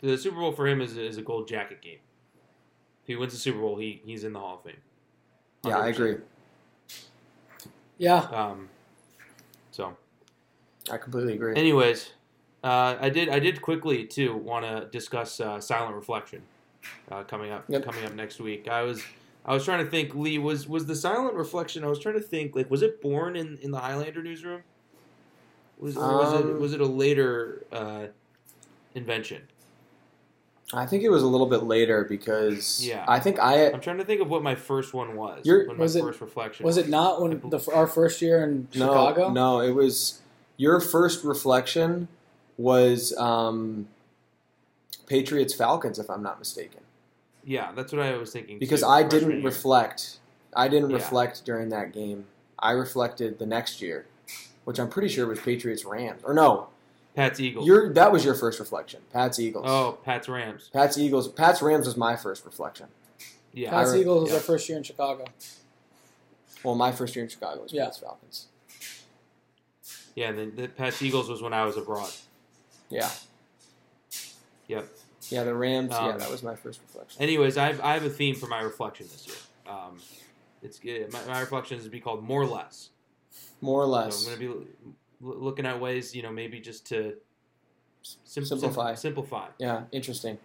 The 0.00 0.18
Super 0.18 0.36
Bowl 0.36 0.52
for 0.52 0.68
him 0.68 0.80
is, 0.80 0.96
is 0.96 1.16
a 1.16 1.22
gold 1.22 1.48
jacket 1.48 1.80
game. 1.80 1.98
If 3.02 3.08
he 3.08 3.16
wins 3.16 3.32
the 3.32 3.38
Super 3.38 3.58
Bowl, 3.58 3.76
he, 3.76 4.02
he's 4.04 4.22
in 4.22 4.32
the 4.32 4.38
Hall 4.38 4.56
of 4.56 4.62
Fame. 4.62 4.80
100%. 5.64 5.70
Yeah, 5.70 5.78
I 5.78 5.88
agree. 5.88 6.16
Yeah. 7.98 8.18
Um, 8.18 8.68
so 8.68 8.73
I 10.90 10.96
completely 10.96 11.34
agree. 11.34 11.56
Anyways, 11.56 12.12
uh, 12.62 12.96
I 13.00 13.10
did 13.10 13.28
I 13.28 13.38
did 13.38 13.62
quickly 13.62 14.04
too 14.04 14.36
want 14.36 14.64
to 14.64 14.88
discuss 14.90 15.40
uh, 15.40 15.60
Silent 15.60 15.94
Reflection 15.94 16.42
uh, 17.10 17.22
coming 17.24 17.50
up 17.50 17.64
yep. 17.68 17.84
coming 17.84 18.04
up 18.04 18.14
next 18.14 18.40
week. 18.40 18.68
I 18.68 18.82
was 18.82 19.02
I 19.44 19.52
was 19.52 19.64
trying 19.64 19.84
to 19.84 19.90
think. 19.90 20.14
Lee 20.14 20.38
was 20.38 20.68
was 20.68 20.86
the 20.86 20.96
Silent 20.96 21.34
Reflection. 21.34 21.84
I 21.84 21.88
was 21.88 21.98
trying 21.98 22.14
to 22.14 22.20
think 22.20 22.54
like 22.54 22.70
was 22.70 22.82
it 22.82 23.00
born 23.00 23.36
in, 23.36 23.58
in 23.62 23.70
the 23.70 23.78
Highlander 23.78 24.22
newsroom? 24.22 24.62
Was 25.78 25.96
um, 25.96 26.02
was 26.02 26.40
it 26.40 26.46
was 26.58 26.72
it 26.72 26.80
a 26.80 26.86
later 26.86 27.66
uh, 27.72 28.06
invention? 28.94 29.42
I 30.72 30.86
think 30.86 31.02
it 31.02 31.10
was 31.10 31.22
a 31.22 31.26
little 31.26 31.46
bit 31.46 31.64
later 31.64 32.04
because 32.04 32.84
yeah. 32.84 33.04
I 33.06 33.20
think 33.20 33.38
I. 33.38 33.70
I'm 33.70 33.80
trying 33.80 33.98
to 33.98 34.04
think 34.04 34.22
of 34.22 34.30
what 34.30 34.42
my 34.42 34.54
first 34.54 34.94
one 34.94 35.14
was. 35.14 35.44
Your, 35.44 35.72
was 35.74 35.94
it, 35.94 36.02
first 36.02 36.20
reflection? 36.20 36.64
Was 36.64 36.78
it 36.78 36.88
not 36.88 37.20
when 37.20 37.42
the, 37.50 37.70
our 37.74 37.86
first 37.86 38.22
year 38.22 38.42
in 38.42 38.66
Chicago? 38.72 39.28
No, 39.28 39.58
no, 39.58 39.60
it 39.60 39.72
was 39.72 40.22
your 40.56 40.80
first 40.80 41.24
reflection 41.24 42.08
was 42.56 43.16
um, 43.16 43.88
Patriots 45.06 45.54
Falcons, 45.54 45.98
if 45.98 46.08
I'm 46.10 46.22
not 46.22 46.38
mistaken. 46.38 46.80
Yeah, 47.44 47.72
that's 47.72 47.92
what 47.92 48.02
I 48.02 48.16
was 48.16 48.32
thinking. 48.32 48.58
Because 48.58 48.80
too, 48.80 48.86
I 48.86 49.02
didn't 49.02 49.30
year. 49.30 49.42
reflect. 49.42 50.18
I 50.56 50.68
didn't 50.68 50.90
yeah. 50.90 50.96
reflect 50.96 51.44
during 51.44 51.68
that 51.70 51.92
game. 51.92 52.26
I 52.58 52.70
reflected 52.70 53.38
the 53.38 53.46
next 53.46 53.82
year, 53.82 54.06
which 54.64 54.78
I'm 54.78 54.88
pretty 54.88 55.08
sure 55.08 55.26
was 55.26 55.40
Patriots 55.40 55.84
Rams. 55.84 56.22
Or 56.24 56.32
no, 56.32 56.68
Pats 57.14 57.40
Eagles. 57.40 57.66
Your 57.66 57.92
that 57.92 58.12
was 58.12 58.24
your 58.24 58.34
first 58.34 58.58
reflection. 58.58 59.00
Pats 59.12 59.38
Eagles. 59.38 59.66
Oh, 59.68 59.98
Pats 60.04 60.28
Rams. 60.28 60.70
Pats 60.72 60.96
Eagles. 60.96 61.28
Pats 61.28 61.60
Rams 61.60 61.86
was 61.86 61.96
my 61.96 62.16
first 62.16 62.44
reflection. 62.44 62.86
Yeah, 63.52 63.70
Pats 63.70 63.92
re- 63.92 64.00
Eagles 64.00 64.22
was 64.22 64.30
yeah. 64.30 64.36
our 64.36 64.42
first 64.42 64.68
year 64.68 64.78
in 64.78 64.84
Chicago. 64.84 65.24
Well, 66.62 66.74
my 66.74 66.92
first 66.92 67.14
year 67.14 67.24
in 67.24 67.28
Chicago 67.28 67.62
was 67.62 67.72
yeah. 67.72 67.84
Pats 67.84 67.98
Falcons. 67.98 68.46
Yeah, 70.14 70.28
and 70.28 70.38
then 70.38 70.52
the 70.54 70.68
Pats 70.68 71.02
Eagles 71.02 71.28
was 71.28 71.42
when 71.42 71.52
I 71.52 71.64
was 71.64 71.76
abroad. 71.76 72.12
Yeah. 72.88 73.10
Yep. 74.68 74.86
Yeah, 75.30 75.44
the 75.44 75.54
Rams. 75.54 75.92
Um, 75.92 76.06
yeah, 76.06 76.16
that 76.18 76.30
was 76.30 76.42
my 76.42 76.54
first 76.54 76.80
reflection. 76.80 77.22
Anyways, 77.22 77.56
I 77.56 77.66
have, 77.66 77.80
I 77.80 77.94
have 77.94 78.04
a 78.04 78.10
theme 78.10 78.34
for 78.34 78.46
my 78.46 78.60
reflection 78.60 79.06
this 79.10 79.26
year. 79.26 79.36
Um, 79.66 79.98
it's 80.62 80.80
my, 81.12 81.24
my 81.26 81.40
reflection 81.40 81.78
is 81.78 81.84
to 81.84 81.90
be 81.90 82.00
called 82.00 82.22
more 82.22 82.42
or 82.42 82.46
less. 82.46 82.90
More 83.60 83.82
or 83.82 83.86
less. 83.86 84.16
So 84.16 84.32
I'm 84.32 84.38
going 84.38 84.50
to 84.50 84.66
be 84.66 84.66
looking 85.20 85.66
at 85.66 85.80
ways, 85.80 86.14
you 86.14 86.22
know, 86.22 86.30
maybe 86.30 86.60
just 86.60 86.86
to 86.88 87.14
sim- 88.02 88.44
simplify. 88.44 88.94
simplify. 88.94 89.48
Yeah, 89.58 89.82
interesting. 89.92 90.38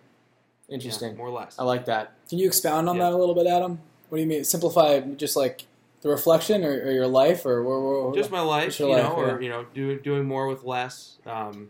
Interesting. 0.69 1.11
Yeah, 1.11 1.17
more 1.17 1.27
or 1.27 1.39
less. 1.39 1.57
I 1.59 1.63
like 1.63 1.85
that. 1.85 2.13
Can 2.29 2.39
you 2.39 2.47
expound 2.47 2.87
on 2.89 2.97
yeah. 2.97 3.03
that 3.03 3.13
a 3.13 3.17
little 3.17 3.35
bit, 3.35 3.47
Adam? 3.47 3.79
What 4.09 4.17
do 4.17 4.21
you 4.21 4.27
mean? 4.27 4.43
Simplify, 4.43 4.99
just 4.99 5.35
like 5.35 5.65
the 6.01 6.09
reflection 6.09 6.63
or, 6.63 6.71
or 6.71 6.91
your 6.91 7.07
life 7.07 7.45
or, 7.45 7.59
or, 7.59 7.77
or 7.77 8.15
just 8.15 8.31
my 8.31 8.41
life, 8.41 8.79
you 8.79 8.87
life, 8.87 9.03
know, 9.03 9.19
yeah. 9.19 9.33
or 9.33 9.41
you 9.41 9.49
know, 9.49 9.65
do, 9.73 9.99
doing 9.99 10.25
more 10.25 10.47
with 10.47 10.63
less, 10.63 11.17
um, 11.25 11.69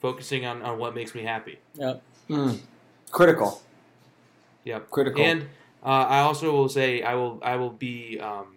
focusing 0.00 0.44
on, 0.44 0.62
on 0.62 0.78
what 0.78 0.94
makes 0.94 1.14
me 1.14 1.22
happy. 1.22 1.58
Yep. 1.74 2.02
Mm. 2.28 2.58
Critical. 3.10 3.62
Yep. 4.64 4.90
Critical. 4.90 5.22
And 5.22 5.42
uh, 5.84 6.06
I 6.08 6.20
also 6.20 6.52
will 6.52 6.68
say 6.68 7.02
I 7.02 7.14
will 7.14 7.40
I 7.42 7.56
will 7.56 7.70
be 7.70 8.18
um, 8.20 8.56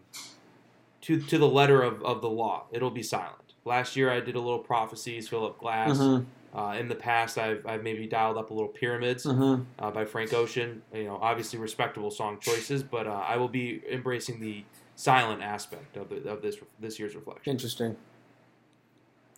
to 1.01 1.19
to 1.19 1.37
the 1.37 1.47
letter 1.47 1.81
of, 1.81 2.03
of 2.03 2.21
the 2.21 2.29
law. 2.29 2.65
It'll 2.71 2.91
be 2.91 3.03
silent. 3.03 3.53
last 3.65 3.95
year 3.95 4.11
I 4.11 4.19
did 4.19 4.35
a 4.35 4.39
little 4.39 4.59
prophecies, 4.59 5.27
Philip 5.27 5.57
Glass. 5.57 5.97
Mhm. 5.97 6.25
Uh, 6.53 6.75
in 6.79 6.87
the 6.87 6.95
past, 6.95 7.37
I've, 7.37 7.65
I've 7.65 7.83
maybe 7.83 8.07
dialed 8.07 8.37
up 8.37 8.49
a 8.49 8.53
little 8.53 8.69
pyramids 8.69 9.25
Mhm. 9.25 9.65
uh, 9.77 9.91
by 9.91 10.05
Frank 10.05 10.33
Ocean. 10.33 10.81
You 10.93 11.03
know, 11.05 11.19
obviously 11.21 11.59
respectable 11.59 12.11
song 12.11 12.37
choices, 12.39 12.81
but 12.81 13.07
uh, 13.07 13.23
I 13.27 13.35
will 13.35 13.49
be 13.49 13.81
embracing 13.91 14.39
the 14.39 14.63
silent 14.95 15.41
aspect 15.41 15.97
of, 15.97 16.09
the, 16.09 16.29
of 16.29 16.41
this 16.41 16.57
this 16.79 16.99
year's 16.99 17.15
reflection. 17.15 17.51
Interesting. 17.51 17.95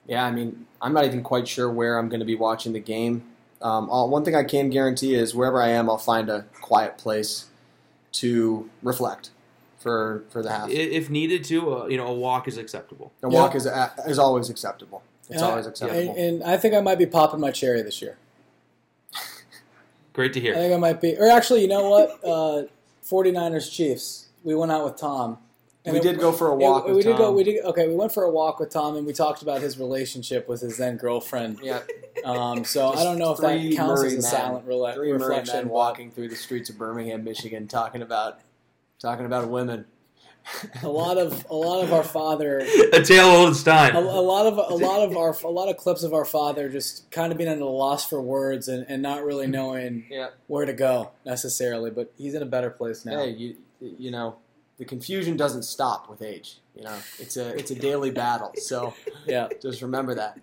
Yeah, 0.08 0.26
I 0.26 0.32
mean, 0.32 0.66
I'm 0.82 0.94
not 0.94 1.04
even 1.06 1.22
quite 1.22 1.48
sure 1.48 1.70
where 1.70 1.98
I'm 1.98 2.08
going 2.10 2.22
to 2.22 2.26
be 2.26 2.36
watching 2.36 2.72
the 2.74 2.80
game. 2.80 3.24
Um, 3.62 3.90
all, 3.90 4.10
one 4.10 4.24
thing 4.24 4.36
I 4.36 4.44
can 4.44 4.70
guarantee 4.70 5.16
is 5.16 5.36
wherever 5.36 5.62
I 5.62 5.70
am, 5.70 5.90
I'll 5.90 5.98
find 5.98 6.30
a 6.30 6.44
quiet 6.62 6.98
place 6.98 7.46
to 8.14 8.70
reflect 8.84 9.32
for 9.78 10.24
for 10.30 10.42
the 10.42 10.50
half. 10.52 10.70
If 10.70 11.10
needed 11.10 11.44
to, 11.46 11.76
uh, 11.84 11.88
you 11.88 11.98
know, 11.98 12.08
a 12.08 12.14
walk 12.14 12.48
is 12.48 12.58
acceptable. 12.58 13.12
A 13.24 13.30
Yeah. 13.30 13.34
walk 13.40 13.56
is 13.56 13.66
a- 13.66 13.94
is 14.08 14.18
always 14.20 14.50
acceptable. 14.50 15.02
It's 15.30 15.42
Yeah, 15.42 15.50
always 15.50 15.66
And, 15.66 15.74
acceptable. 15.74 16.16
and 16.18 16.44
I 16.44 16.56
think 16.56 16.74
I 16.74 16.80
might 16.82 16.98
be 16.98 17.06
popping 17.06 17.40
my 17.42 17.52
cherry 17.52 17.82
this 17.82 18.02
year. 18.02 18.18
Great 20.14 20.34
to 20.34 20.40
hear. 20.40 20.54
I 20.54 20.58
think 20.58 20.74
I 20.74 20.78
might 20.78 21.02
be. 21.02 21.18
Or 21.18 21.28
actually, 21.30 21.62
you 21.62 21.68
know 21.68 21.90
what? 21.90 22.24
Uh, 22.24 22.64
49ers 23.04 23.70
Chiefs. 23.72 24.28
We 24.44 24.56
went 24.56 24.72
out 24.72 24.86
with 24.86 24.96
Tom. 24.96 25.38
We 25.94 26.00
it- 26.00 26.04
did 26.04 26.20
go 26.20 26.32
for 26.32 26.50
a 26.50 26.54
it- 26.54 26.58
walk. 26.58 26.86
we 26.88 26.94
with 26.94 27.06
did 27.06 27.18
go. 27.18 27.32
We 27.32 27.44
did. 27.44 27.64
Okay, 27.66 27.88
we 27.88 27.96
went 27.96 28.12
for 28.14 28.24
a 28.24 28.30
walk 28.30 28.60
with 28.60 28.70
Tom, 28.70 28.96
and 28.98 29.06
we 29.06 29.14
talked 29.14 29.42
about 29.42 29.62
his 29.62 29.78
relationship 29.80 30.48
with 30.48 30.62
his 30.62 30.78
then 30.78 30.98
girlfriend. 30.98 31.60
Yeah, 31.62 31.82
Um, 32.26 32.64
so 32.66 32.92
Just 32.92 33.02
I 33.02 33.04
don't 33.04 33.18
know 33.18 33.32
if 33.32 33.40
that 33.40 33.60
counts 33.76 34.02
Murray 34.02 34.08
as 34.08 34.14
a 34.14 34.16
men. 34.18 34.22
silent 34.24 34.68
rela- 34.68 34.94
three 34.96 35.10
Murray 35.14 35.20
reflection. 35.20 35.56
men 35.56 35.70
walking 35.70 36.12
through 36.12 36.30
the 36.30 36.36
streets 36.36 36.70
of 36.70 36.78
Birmingham, 36.78 37.24
Michigan, 37.24 37.68
talking 37.68 38.02
about 38.02 38.40
talking 39.00 39.26
about 39.26 39.48
women. 39.50 39.86
A 40.82 40.88
lot 40.88 41.18
of 41.18 41.46
a 41.50 41.54
lot 41.56 41.84
of 41.84 41.92
our 41.92 42.06
father 42.06 42.60
a 42.94 43.04
tale 43.04 43.26
old 43.28 43.50
as 43.50 43.62
a, 43.64 43.66
time. 43.66 43.96
a 43.98 44.00
lot 44.00 44.46
of 44.48 44.58
a 44.58 44.76
lot 44.76 45.02
of 45.02 45.18
our 45.18 45.36
a 45.44 45.50
lot 45.50 45.68
of 45.68 45.76
clips 45.76 46.04
of 46.04 46.14
our 46.14 46.24
father 46.24 46.70
just 46.70 47.12
kind 47.12 47.34
of 47.34 47.38
being 47.38 47.50
at 47.50 47.60
a 47.60 47.66
loss 47.66 48.08
for 48.08 48.22
words 48.22 48.70
and, 48.70 48.86
and 48.88 49.02
not 49.02 49.26
really 49.26 49.46
knowing 49.46 50.06
Yeah. 50.10 50.30
where 50.48 50.66
to 50.66 50.72
go 50.72 51.12
necessarily. 51.26 51.92
But 51.92 52.14
he's 52.18 52.34
in 52.34 52.42
a 52.42 52.46
better 52.46 52.70
place 52.70 53.04
now. 53.04 53.20
Hey, 53.20 53.32
you 53.32 53.56
you 53.82 54.10
know, 54.10 54.38
the 54.78 54.86
confusion 54.86 55.36
doesn't 55.38 55.64
stop 55.64 56.10
with 56.10 56.22
age. 56.22 56.58
You 56.76 56.84
know, 56.84 56.98
it's 57.20 57.38
a 57.38 57.56
it's 57.58 57.72
a 57.72 57.76
daily 57.76 58.12
battle. 58.12 58.52
So 58.58 58.94
Yeah. 59.28 59.48
just 59.62 59.82
remember 59.82 60.16
that. 60.16 60.40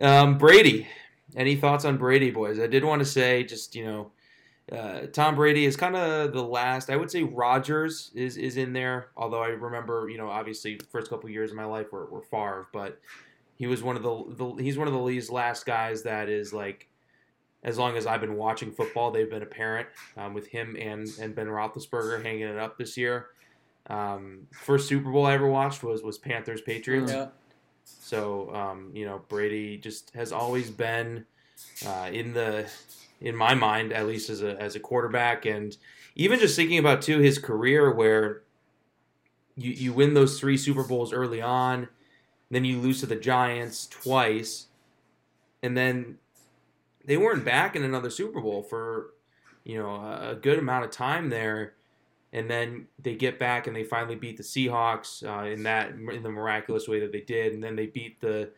Um, 0.00 0.38
Brady. 0.38 0.86
Any 1.34 1.56
thoughts 1.56 1.84
on 1.84 1.96
Brady, 1.96 2.30
boys? 2.30 2.60
I 2.60 2.66
did 2.66 2.84
want 2.84 3.00
to 3.00 3.06
say, 3.06 3.42
just 3.42 3.74
you 3.74 3.86
know, 3.86 4.12
uh, 4.70 5.06
Tom 5.12 5.34
Brady 5.34 5.64
is 5.64 5.76
kind 5.76 5.96
of 5.96 6.32
the 6.32 6.42
last. 6.42 6.90
I 6.90 6.96
would 6.96 7.10
say 7.10 7.22
Rodgers 7.22 8.10
is 8.14 8.36
is 8.36 8.56
in 8.56 8.72
there. 8.74 9.08
Although 9.16 9.42
I 9.42 9.48
remember, 9.48 10.08
you 10.10 10.18
know, 10.18 10.28
obviously 10.28 10.78
first 10.90 11.08
couple 11.08 11.30
years 11.30 11.50
of 11.50 11.56
my 11.56 11.64
life 11.64 11.90
were, 11.90 12.06
were 12.06 12.20
Favre, 12.22 12.68
but 12.72 13.00
he 13.56 13.66
was 13.66 13.82
one 13.82 13.96
of 13.96 14.02
the, 14.02 14.24
the 14.36 14.62
he's 14.62 14.76
one 14.76 14.88
of 14.88 14.92
the 14.92 15.00
league's 15.00 15.30
last 15.30 15.64
guys 15.64 16.02
that 16.02 16.28
is 16.28 16.52
like, 16.52 16.88
as 17.64 17.78
long 17.78 17.96
as 17.96 18.06
I've 18.06 18.20
been 18.20 18.34
watching 18.34 18.72
football, 18.72 19.10
they've 19.10 19.30
been 19.30 19.42
a 19.42 19.46
parent 19.46 19.88
um, 20.16 20.34
with 20.34 20.48
him 20.48 20.76
and 20.78 21.08
and 21.20 21.34
Ben 21.34 21.46
Roethlisberger 21.46 22.22
hanging 22.22 22.42
it 22.42 22.58
up 22.58 22.76
this 22.76 22.96
year. 22.96 23.28
Um, 23.88 24.46
first 24.52 24.88
Super 24.88 25.10
Bowl 25.10 25.26
I 25.26 25.34
ever 25.34 25.48
watched 25.48 25.82
was 25.82 26.02
was 26.02 26.18
Panthers 26.18 26.60
Patriots. 26.60 27.12
Yeah. 27.12 27.28
So 27.84 28.54
um, 28.54 28.90
you 28.94 29.06
know, 29.06 29.22
Brady 29.28 29.76
just 29.76 30.10
has 30.14 30.32
always 30.32 30.70
been 30.70 31.24
uh, 31.86 32.10
in 32.12 32.32
the 32.32 32.68
in 33.20 33.36
my 33.36 33.54
mind, 33.54 33.92
at 33.92 34.06
least 34.06 34.30
as 34.30 34.42
a 34.42 34.60
as 34.60 34.74
a 34.74 34.80
quarterback, 34.80 35.46
and 35.46 35.76
even 36.14 36.38
just 36.38 36.56
thinking 36.56 36.78
about 36.78 37.02
too 37.02 37.18
his 37.20 37.38
career, 37.38 37.92
where 37.92 38.42
you 39.56 39.70
you 39.70 39.92
win 39.92 40.14
those 40.14 40.38
three 40.40 40.56
Super 40.56 40.82
Bowls 40.82 41.12
early 41.12 41.40
on, 41.40 41.88
then 42.50 42.64
you 42.64 42.78
lose 42.80 43.00
to 43.00 43.06
the 43.06 43.16
Giants 43.16 43.86
twice, 43.86 44.66
and 45.62 45.76
then 45.76 46.18
they 47.04 47.16
weren't 47.16 47.44
back 47.44 47.76
in 47.76 47.84
another 47.84 48.10
Super 48.10 48.40
Bowl 48.40 48.62
for 48.62 49.14
you 49.64 49.78
know 49.78 49.94
a 49.94 50.34
good 50.34 50.58
amount 50.58 50.84
of 50.84 50.90
time 50.90 51.28
there. 51.28 51.74
And 52.34 52.48
then 52.48 52.86
they 52.98 53.14
get 53.14 53.38
back 53.38 53.66
and 53.66 53.76
they 53.76 53.84
finally 53.84 54.14
beat 54.14 54.38
the 54.38 54.42
Seahawks 54.42 55.22
uh, 55.22 55.44
in 55.50 55.64
that 55.64 55.90
in 55.90 56.22
the 56.22 56.30
miraculous 56.30 56.88
way 56.88 57.00
that 57.00 57.12
they 57.12 57.20
did, 57.20 57.52
and 57.52 57.62
then 57.62 57.76
they 57.76 57.86
beat 57.86 58.20
the 58.20 58.50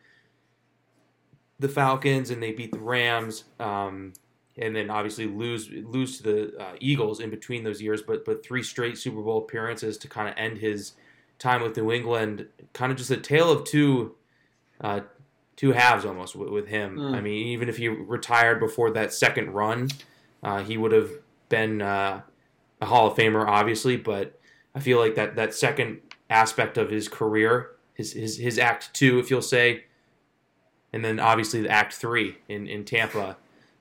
the 1.59 1.69
Falcons 1.69 2.29
and 2.29 2.41
they 2.41 2.51
beat 2.51 2.71
the 2.71 2.79
Rams, 2.79 3.45
um, 3.59 4.13
and 4.57 4.75
then 4.75 4.89
obviously 4.89 5.27
lose 5.27 5.69
lose 5.69 6.17
to 6.17 6.23
the 6.23 6.57
uh, 6.57 6.75
Eagles 6.79 7.19
in 7.19 7.29
between 7.29 7.63
those 7.63 7.81
years. 7.81 8.01
But 8.01 8.23
but 8.23 8.45
three 8.45 8.63
straight 8.63 8.97
Super 8.97 9.21
Bowl 9.21 9.39
appearances 9.39 9.97
to 9.99 10.07
kind 10.07 10.29
of 10.29 10.35
end 10.37 10.57
his 10.57 10.93
time 11.37 11.61
with 11.61 11.75
New 11.75 11.91
England. 11.91 12.47
Kind 12.71 12.93
of 12.93 12.97
just 12.97 13.11
a 13.11 13.17
tale 13.17 13.51
of 13.51 13.65
two 13.65 14.15
uh, 14.81 15.01
two 15.55 15.71
halves 15.71 16.05
almost 16.05 16.35
with, 16.35 16.49
with 16.49 16.67
him. 16.67 16.97
Mm. 16.97 17.15
I 17.15 17.21
mean, 17.21 17.47
even 17.47 17.69
if 17.69 17.77
he 17.77 17.87
retired 17.87 18.59
before 18.59 18.91
that 18.91 19.13
second 19.13 19.51
run, 19.51 19.89
uh, 20.43 20.63
he 20.63 20.77
would 20.77 20.91
have 20.91 21.11
been 21.49 21.81
uh, 21.81 22.21
a 22.81 22.85
Hall 22.85 23.07
of 23.07 23.17
Famer, 23.17 23.47
obviously. 23.47 23.97
But 23.97 24.39
I 24.73 24.79
feel 24.79 24.99
like 24.99 25.15
that 25.15 25.35
that 25.35 25.53
second 25.53 26.01
aspect 26.29 26.77
of 26.77 26.89
his 26.89 27.07
career, 27.07 27.71
his 27.93 28.13
his, 28.13 28.37
his 28.37 28.59
act 28.59 28.93
two, 28.93 29.19
if 29.19 29.29
you'll 29.29 29.41
say, 29.41 29.85
and 30.91 31.03
then 31.03 31.19
obviously 31.19 31.61
the 31.61 31.69
act 31.69 31.93
three 31.93 32.37
in 32.47 32.67
in 32.67 32.83
Tampa, 32.83 33.37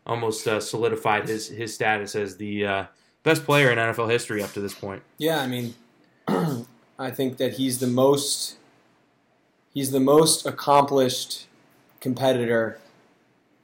almost 0.06 0.46
uh, 0.46 0.60
solidified 0.60 1.28
his 1.28 1.48
his 1.48 1.74
status 1.74 2.14
as 2.14 2.37
the 2.37 2.66
uh, 2.66 2.84
best 3.22 3.44
player 3.44 3.70
in 3.70 3.78
NFL 3.78 4.10
history 4.10 4.42
up 4.42 4.52
to 4.52 4.60
this 4.60 4.74
point. 4.74 5.02
Yeah, 5.18 5.40
I 5.40 5.46
mean, 5.48 5.74
I 6.98 7.10
think 7.10 7.38
that 7.38 7.54
he's 7.54 7.80
the 7.80 7.88
most 7.88 8.56
he's 9.72 9.90
the 9.90 10.00
most 10.00 10.46
accomplished 10.46 11.46
competitor 12.05 12.79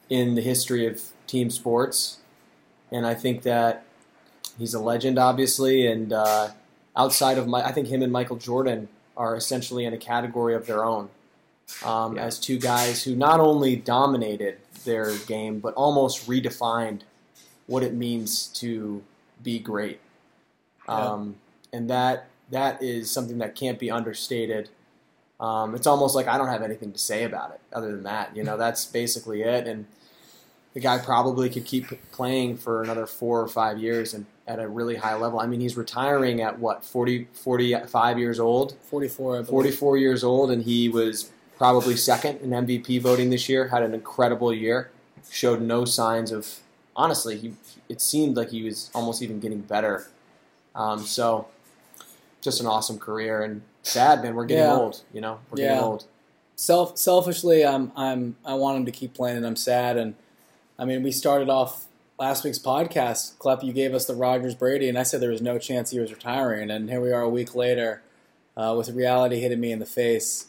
in 0.08 0.34
the 0.34 0.40
history 0.40 0.86
of 0.86 1.00
team 1.28 1.50
sports, 1.50 2.18
and 2.90 3.06
I 3.06 3.14
think 3.14 3.42
that 3.42 3.84
he's 4.58 4.74
a 4.74 4.80
legend, 4.80 5.18
obviously. 5.18 5.86
And 5.86 6.12
uh, 6.12 6.48
outside 6.96 7.38
of 7.38 7.46
my, 7.46 7.60
I 7.62 7.70
think 7.70 7.86
him 7.88 8.02
and 8.02 8.10
Michael 8.10 8.36
Jordan 8.36 8.88
are 9.16 9.36
essentially 9.36 9.84
in 9.84 9.92
a 9.92 9.98
category 9.98 10.54
of 10.54 10.66
their 10.66 10.84
own 10.84 11.10
um, 11.84 12.16
Yeah. 12.16 12.24
as 12.24 12.40
two 12.40 12.58
guys 12.58 13.04
who 13.04 13.14
not 13.14 13.38
only 13.38 13.76
dominated 13.76 14.56
their 14.84 15.14
game 15.26 15.60
but 15.60 15.74
almost 15.74 16.26
redefined 16.26 17.02
what 17.66 17.82
it 17.82 17.92
means 17.92 18.46
to 18.46 19.02
be 19.42 19.58
great. 19.58 20.00
Um, 20.88 21.36
and 21.72 21.88
that 21.90 22.26
that 22.50 22.82
is 22.82 23.10
something 23.10 23.38
that 23.38 23.54
can't 23.54 23.78
be 23.78 23.90
understated. 23.90 24.70
Um, 25.40 25.74
it's 25.74 25.86
almost 25.86 26.14
like 26.14 26.28
I 26.28 26.36
don't 26.36 26.48
have 26.48 26.62
anything 26.62 26.92
to 26.92 26.98
say 26.98 27.24
about 27.24 27.52
it 27.52 27.60
other 27.72 27.90
than 27.90 28.02
that. 28.02 28.36
You 28.36 28.44
know, 28.44 28.58
that's 28.58 28.84
basically 28.84 29.42
it. 29.42 29.66
And 29.66 29.86
the 30.74 30.80
guy 30.80 30.98
probably 30.98 31.48
could 31.48 31.64
keep 31.64 31.86
playing 32.12 32.58
for 32.58 32.82
another 32.82 33.06
four 33.06 33.40
or 33.40 33.48
five 33.48 33.78
years 33.78 34.14
and 34.14 34.26
at 34.46 34.58
a 34.58 34.68
really 34.68 34.96
high 34.96 35.14
level. 35.14 35.40
I 35.40 35.46
mean, 35.46 35.60
he's 35.60 35.76
retiring 35.76 36.40
at 36.40 36.58
what 36.58 36.84
40, 36.84 37.28
45 37.32 38.18
years 38.18 38.38
old, 38.38 38.76
44. 38.82 39.32
I 39.32 39.36
believe. 39.38 39.48
44 39.48 39.96
years 39.96 40.24
old, 40.24 40.50
and 40.50 40.64
he 40.64 40.88
was 40.88 41.30
probably 41.56 41.96
second 41.96 42.40
in 42.40 42.50
MVP 42.50 43.00
voting 43.00 43.30
this 43.30 43.48
year. 43.48 43.68
Had 43.68 43.82
an 43.82 43.94
incredible 43.94 44.52
year. 44.52 44.90
Showed 45.30 45.62
no 45.62 45.84
signs 45.84 46.32
of. 46.32 46.48
Honestly, 46.96 47.36
he 47.38 47.54
it 47.88 48.00
seemed 48.00 48.36
like 48.36 48.50
he 48.50 48.62
was 48.62 48.90
almost 48.94 49.22
even 49.22 49.40
getting 49.40 49.60
better. 49.60 50.08
Um, 50.74 51.00
so, 51.00 51.46
just 52.40 52.60
an 52.60 52.66
awesome 52.66 52.98
career 52.98 53.42
and 53.42 53.62
sad, 53.82 54.22
man. 54.22 54.34
We're 54.34 54.44
getting 54.46 54.64
Yeah. 54.64 54.76
old. 54.76 55.02
You 55.12 55.20
know, 55.20 55.38
we're 55.50 55.58
Yeah. 55.60 55.68
getting 55.68 55.84
old. 55.84 56.04
Self 56.56 56.98
selfishly, 56.98 57.64
I'm 57.64 57.90
I'm 57.96 58.36
I 58.44 58.54
want 58.54 58.78
him 58.78 58.86
to 58.86 58.92
keep 58.92 59.14
playing, 59.14 59.38
and 59.38 59.46
I'm 59.46 59.56
sad. 59.56 59.96
And 59.96 60.14
I 60.78 60.84
mean, 60.84 61.02
we 61.02 61.10
started 61.12 61.48
off 61.48 61.86
last 62.18 62.44
week's 62.44 62.58
podcast. 62.58 63.36
Klepp, 63.38 63.62
you 63.62 63.72
gave 63.72 63.94
us 63.94 64.04
the 64.04 64.14
Rodgers 64.14 64.54
Brady, 64.54 64.88
and 64.88 64.98
I 64.98 65.02
said 65.02 65.20
there 65.22 65.30
was 65.30 65.40
no 65.42 65.58
chance 65.58 65.90
he 65.90 65.98
was 65.98 66.10
retiring, 66.12 66.70
and 66.70 66.90
here 66.90 67.00
we 67.00 67.12
are 67.12 67.22
a 67.22 67.28
week 67.30 67.54
later, 67.54 68.02
uh, 68.56 68.74
with 68.76 68.90
reality 68.90 69.40
hitting 69.40 69.60
me 69.60 69.72
in 69.72 69.78
the 69.78 69.86
face. 69.86 70.46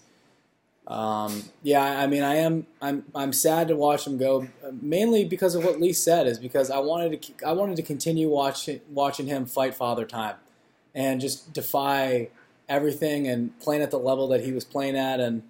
Um, 0.88 1.44
yeah, 1.64 2.02
I 2.02 2.08
mean, 2.08 2.24
I 2.24 2.36
am 2.36 2.66
I'm 2.82 3.06
I'm 3.16 3.32
sad 3.32 3.70
to 3.70 3.76
watch 3.78 4.06
him 4.06 4.18
go, 4.18 4.48
mainly 4.82 5.24
because 5.24 5.56
of 5.56 5.64
what 5.64 5.80
Lee 5.80 5.94
said, 5.94 6.28
is 6.28 6.40
because 6.40 6.70
I 6.70 6.80
wanted 6.80 7.22
to 7.22 7.48
I 7.48 7.54
wanted 7.54 7.78
to 7.78 7.84
continue 7.84 8.28
watching 8.30 8.82
watching 8.90 9.28
him 9.28 9.46
fight 9.46 9.76
Father 9.76 10.06
Time, 10.06 10.36
and 10.94 11.22
just 11.22 11.54
defy 11.54 12.30
everything 12.72 13.28
and 13.28 13.58
playing 13.60 13.82
at 13.82 13.92
the 13.92 14.00
level 14.00 14.28
that 14.30 14.44
he 14.44 14.52
was 14.52 14.64
playing 14.64 14.96
at, 14.96 15.20
and 15.20 15.44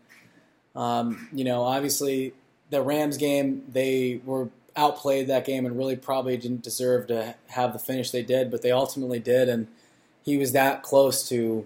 um, 0.76 1.30
you 1.32 1.44
know, 1.44 1.64
obviously 1.64 2.34
the 2.70 2.82
Rams 2.82 3.18
game 3.18 3.64
they 3.72 4.22
were 4.26 4.50
outplayed 4.76 5.28
that 5.28 5.46
game 5.46 5.66
and 5.66 5.78
really 5.78 5.96
probably 5.96 6.38
didn't 6.38 6.64
deserve 6.64 7.08
to 7.08 7.36
have 7.50 7.74
the 7.74 7.80
finish 7.80 8.12
they 8.12 8.24
did, 8.24 8.50
but 8.50 8.62
they 8.62 8.72
ultimately 8.72 9.20
did, 9.20 9.48
and 9.48 9.68
he 10.24 10.38
was 10.38 10.52
that 10.52 10.84
close 10.84 11.28
to 11.30 11.66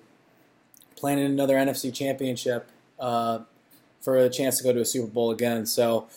playing 0.95 1.19
in 1.19 1.25
another 1.25 1.55
NFC 1.55 1.93
Championship 1.93 2.69
uh, 2.99 3.39
for 4.01 4.17
a 4.17 4.29
chance 4.29 4.57
to 4.57 4.63
go 4.63 4.73
to 4.73 4.81
a 4.81 4.85
Super 4.85 5.07
Bowl 5.07 5.31
again. 5.31 5.65
So 5.65 6.07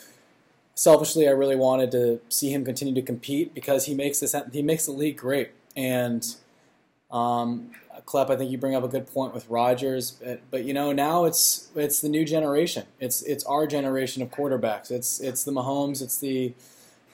selfishly, 0.74 1.26
I 1.28 1.32
really 1.32 1.56
wanted 1.56 1.90
to 1.92 2.20
see 2.28 2.52
him 2.52 2.64
continue 2.64 2.94
to 2.94 3.02
compete 3.02 3.54
because 3.54 3.86
he 3.86 3.94
makes 3.94 4.20
this 4.20 4.34
he 4.52 4.62
makes 4.62 4.86
the 4.86 4.92
league 4.92 5.16
great. 5.16 5.50
And 5.76 6.24
um, 7.10 7.70
Klepp, 8.08 8.30
I 8.30 8.36
think 8.36 8.50
you 8.50 8.56
bring 8.56 8.74
up 8.74 8.82
a 8.82 8.88
good 8.88 9.06
point 9.06 9.34
with 9.34 9.46
Rodgers, 9.50 10.12
but, 10.12 10.40
but 10.50 10.64
you 10.64 10.72
know 10.72 10.92
now 10.92 11.26
it's 11.26 11.68
it's 11.76 12.00
the 12.00 12.08
new 12.08 12.24
generation. 12.24 12.86
It's 12.98 13.20
it's 13.22 13.44
our 13.44 13.66
generation 13.66 14.22
of 14.22 14.30
quarterbacks. 14.30 14.90
It's 14.90 15.20
it's 15.20 15.44
the 15.44 15.52
Mahomes, 15.52 16.00
it's 16.00 16.16
the 16.16 16.54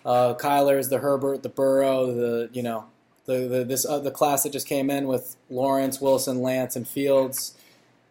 uh, 0.05 0.35
Kylers, 0.35 0.91
the 0.91 0.99
Herbert, 0.99 1.43
the 1.43 1.49
Burrow, 1.49 2.07
the 2.07 2.49
you 2.53 2.63
know 2.63 2.85
the, 3.27 3.49
the 3.49 3.65
this 3.65 3.85
uh, 3.85 3.99
the 3.99 4.13
class 4.13 4.45
that 4.45 4.53
just 4.53 4.69
came 4.69 4.89
in 4.89 5.09
with 5.09 5.35
Lawrence, 5.51 6.01
Wilson, 6.01 6.41
Lance, 6.41 6.77
and 6.77 6.87
Fields. 6.87 7.57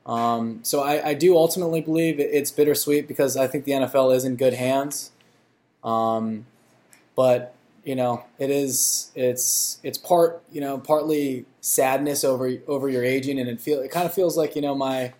Um, 0.05 0.59
so 0.63 0.81
I, 0.81 1.09
I 1.09 1.13
do 1.13 1.37
ultimately 1.37 1.79
believe 1.79 2.19
it's 2.19 2.51
bittersweet 2.51 3.07
because 3.07 3.37
I 3.37 3.47
think 3.47 3.63
the 3.63 3.71
NFL 3.71 4.13
is 4.13 4.25
in 4.25 4.35
good 4.35 4.55
hands. 4.55 5.11
Um, 5.85 6.47
but 7.15 7.55
you 7.83 7.95
know, 7.95 8.23
it 8.39 8.49
is 8.49 9.11
it's 9.15 9.79
it's 9.83 9.97
part 9.97 10.43
you 10.51 10.61
know 10.61 10.77
partly 10.77 11.45
sadness 11.61 12.23
over 12.23 12.51
over 12.67 12.89
your 12.89 13.03
aging, 13.03 13.39
and 13.39 13.49
it 13.49 13.59
feel 13.59 13.81
it 13.81 13.91
kind 13.91 14.05
of 14.05 14.13
feels 14.13 14.37
like 14.37 14.55
you 14.55 14.61
know 14.61 14.75
my 14.75 15.13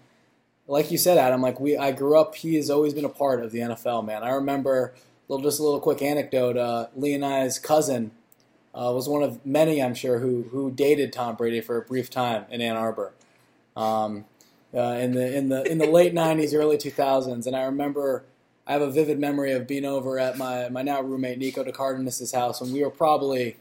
like 0.68 0.92
you 0.92 0.98
said, 0.98 1.18
Adam. 1.18 1.42
Like 1.42 1.60
we, 1.60 1.78
I 1.78 1.92
grew 1.92 2.18
up. 2.18 2.36
He 2.36 2.56
has 2.56 2.70
always 2.70 2.94
been 2.94 3.06
a 3.06 3.10
part 3.10 3.44
of 3.44 3.52
the 3.52 3.60
NFL. 3.60 4.06
Man, 4.06 4.24
I 4.24 4.30
remember 4.32 4.94
little 5.28 5.44
just 5.44 5.60
a 5.60 5.64
little 5.64 5.80
quick 5.80 6.02
anecdote. 6.02 6.58
Uh, 6.58 6.88
Lee 6.96 7.14
and 7.14 7.26
I's 7.26 7.60
cousin 7.60 8.12
uh, 8.74 8.92
was 8.94 9.08
one 9.08 9.24
of 9.24 9.46
many, 9.46 9.82
I'm 9.82 9.94
sure, 9.94 10.20
who 10.20 10.44
who 10.52 10.72
dated 10.72 11.14
Tom 11.14 11.36
Brady 11.36 11.62
for 11.62 11.78
a 11.78 11.82
brief 11.82 12.10
time 12.10 12.46
in 12.50 12.62
Ann 12.62 12.76
Arbor. 12.76 13.14
Um, 13.76 14.26
uh, 14.74 14.98
in 15.00 15.12
the 15.12 15.36
in 15.36 15.50
the 15.50 15.64
in 15.64 15.78
the 15.78 15.88
late 15.88 16.14
'90s, 16.14 16.54
early 16.56 16.78
2000s, 16.78 17.46
and 17.46 17.56
I 17.56 17.64
remember 17.64 18.26
I 18.66 18.74
have 18.74 18.82
a 18.82 18.90
vivid 18.92 19.20
memory 19.20 19.52
of 19.52 19.68
being 19.68 19.86
over 19.86 20.18
at 20.18 20.38
my, 20.38 20.70
my 20.70 20.82
now 20.84 21.02
roommate 21.02 21.38
Nico 21.38 21.64
DeCardenas' 21.64 22.34
house 22.34 22.62
when 22.62 22.72
we 22.72 22.84
were 22.84 22.90
probably 22.90 23.58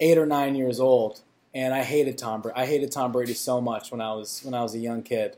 eight 0.00 0.18
or 0.18 0.26
nine 0.26 0.54
years 0.54 0.78
old, 0.78 1.20
and 1.54 1.74
I 1.74 1.82
hated 1.82 2.16
Tom. 2.16 2.42
Brady. 2.42 2.56
I 2.56 2.66
hated 2.66 2.92
Tom 2.92 3.12
Brady 3.12 3.34
so 3.34 3.60
much 3.60 3.90
when 3.90 4.00
I 4.00 4.12
was 4.12 4.40
when 4.44 4.54
I 4.54 4.62
was 4.62 4.74
a 4.74 4.78
young 4.78 5.02
kid, 5.02 5.36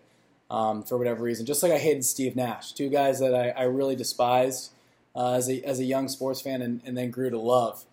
um, 0.50 0.82
for 0.82 0.98
whatever 0.98 1.22
reason. 1.22 1.46
Just 1.46 1.62
like 1.62 1.72
I 1.72 1.78
hated 1.78 2.04
Steve 2.04 2.36
Nash, 2.36 2.72
two 2.72 2.90
guys 2.90 3.18
that 3.20 3.34
I, 3.34 3.50
I 3.50 3.62
really 3.64 3.96
despised 3.96 4.72
uh, 5.16 5.32
as 5.32 5.48
a 5.48 5.62
as 5.62 5.78
a 5.80 5.84
young 5.84 6.08
sports 6.08 6.42
fan, 6.42 6.60
and, 6.60 6.82
and 6.84 6.96
then 6.96 7.10
grew 7.10 7.30
to 7.30 7.38
love 7.38 7.84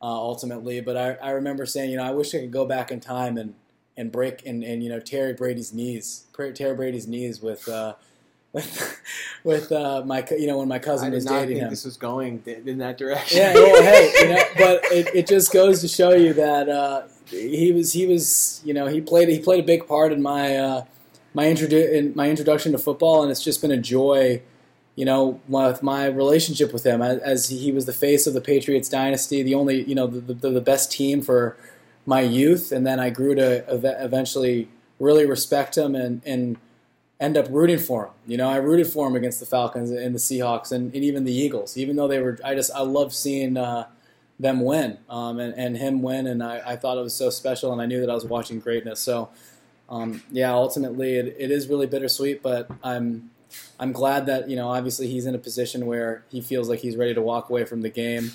uh, 0.00 0.04
ultimately. 0.04 0.80
But 0.80 0.96
I, 0.96 1.12
I 1.14 1.30
remember 1.30 1.66
saying, 1.66 1.90
you 1.90 1.96
know, 1.96 2.04
I 2.04 2.12
wish 2.12 2.32
I 2.34 2.38
could 2.38 2.52
go 2.52 2.64
back 2.64 2.92
in 2.92 3.00
time 3.00 3.36
and 3.36 3.54
and 3.96 4.12
break 4.12 4.46
and, 4.46 4.62
and 4.62 4.84
you 4.84 4.88
know 4.88 5.00
Terry 5.00 5.32
Brady's 5.32 5.72
knees, 5.72 6.26
Terry 6.54 6.74
Brady's 6.74 7.08
knees 7.08 7.42
with. 7.42 7.68
Uh, 7.68 7.94
with, 8.52 9.00
with 9.44 9.72
uh, 9.72 10.02
my 10.04 10.26
you 10.30 10.46
know 10.46 10.58
when 10.58 10.68
my 10.68 10.78
cousin 10.78 11.12
was 11.12 11.24
dating 11.24 11.58
him. 11.58 11.70
This 11.70 11.84
was 11.84 11.96
going 11.96 12.42
in 12.46 12.78
that 12.78 12.98
direction. 12.98 13.38
Yeah, 13.38 13.54
well, 13.54 13.82
hey, 13.82 14.12
you 14.20 14.28
know, 14.28 14.42
but 14.58 14.84
it, 14.92 15.14
it 15.14 15.26
just 15.26 15.52
goes 15.52 15.80
to 15.80 15.88
show 15.88 16.12
you 16.12 16.32
that 16.34 16.68
uh, 16.68 17.02
he 17.26 17.72
was 17.72 17.92
he 17.92 18.06
was 18.06 18.60
you 18.64 18.74
know 18.74 18.86
he 18.86 19.00
played 19.00 19.28
he 19.28 19.38
played 19.38 19.64
a 19.64 19.66
big 19.66 19.86
part 19.86 20.12
in 20.12 20.22
my 20.22 20.56
uh, 20.56 20.84
my 21.34 21.44
introdu- 21.46 21.92
in 21.92 22.12
my 22.14 22.28
introduction 22.28 22.72
to 22.72 22.78
football, 22.78 23.22
and 23.22 23.30
it's 23.30 23.42
just 23.42 23.60
been 23.60 23.72
a 23.72 23.80
joy. 23.80 24.42
You 24.96 25.06
know, 25.06 25.40
with 25.48 25.82
my 25.82 26.06
relationship 26.06 26.74
with 26.74 26.84
him, 26.84 27.00
as 27.00 27.48
he 27.48 27.72
was 27.72 27.86
the 27.86 27.92
face 27.92 28.26
of 28.26 28.34
the 28.34 28.40
Patriots 28.40 28.86
dynasty, 28.86 29.42
the 29.42 29.54
only, 29.54 29.82
you 29.84 29.94
know, 29.94 30.06
the, 30.06 30.34
the, 30.34 30.50
the 30.50 30.60
best 30.60 30.92
team 30.92 31.22
for 31.22 31.56
my 32.04 32.20
youth, 32.20 32.70
and 32.70 32.86
then 32.86 33.00
I 33.00 33.08
grew 33.08 33.34
to 33.34 33.64
eventually 33.72 34.68
really 34.98 35.24
respect 35.24 35.78
him 35.78 35.94
and, 35.94 36.20
and 36.26 36.58
end 37.20 37.36
up 37.36 37.46
rooting 37.50 37.78
for 37.78 38.06
him. 38.06 38.12
You 38.26 38.38
know, 38.38 38.48
I 38.48 38.56
rooted 38.56 38.86
for 38.86 39.06
him 39.06 39.14
against 39.14 39.38
the 39.38 39.46
Falcons 39.46 39.90
and 39.90 40.14
the 40.14 40.18
Seahawks 40.18 40.72
and, 40.72 40.92
and 40.94 41.04
even 41.04 41.24
the 41.24 41.32
Eagles, 41.32 41.76
even 41.76 41.96
though 41.96 42.08
they 42.08 42.18
were. 42.18 42.38
I 42.42 42.54
just 42.54 42.70
I 42.74 42.80
love 42.80 43.14
seeing 43.14 43.56
uh, 43.56 43.86
them 44.38 44.62
win 44.62 44.98
um, 45.08 45.38
and, 45.38 45.54
and 45.54 45.76
him 45.76 46.02
win, 46.02 46.26
and 46.26 46.42
I, 46.42 46.62
I 46.64 46.76
thought 46.76 46.96
it 46.96 47.02
was 47.02 47.14
so 47.14 47.30
special, 47.30 47.72
and 47.72 47.80
I 47.80 47.86
knew 47.86 48.00
that 48.00 48.10
I 48.10 48.14
was 48.14 48.24
watching 48.24 48.58
greatness. 48.58 48.98
So, 48.98 49.28
um, 49.90 50.22
yeah, 50.30 50.52
ultimately 50.52 51.16
it, 51.16 51.36
it 51.38 51.50
is 51.50 51.68
really 51.68 51.86
bittersweet, 51.86 52.42
but 52.42 52.70
I'm 52.82 53.30
I'm 53.78 53.92
glad 53.92 54.26
that 54.26 54.48
you 54.48 54.56
know 54.56 54.68
obviously 54.68 55.08
he's 55.08 55.26
in 55.26 55.34
a 55.34 55.38
position 55.38 55.86
where 55.86 56.24
he 56.30 56.40
feels 56.40 56.68
like 56.68 56.80
he's 56.80 56.96
ready 56.96 57.14
to 57.14 57.22
walk 57.22 57.50
away 57.50 57.64
from 57.64 57.82
the 57.82 57.90
game. 57.90 58.32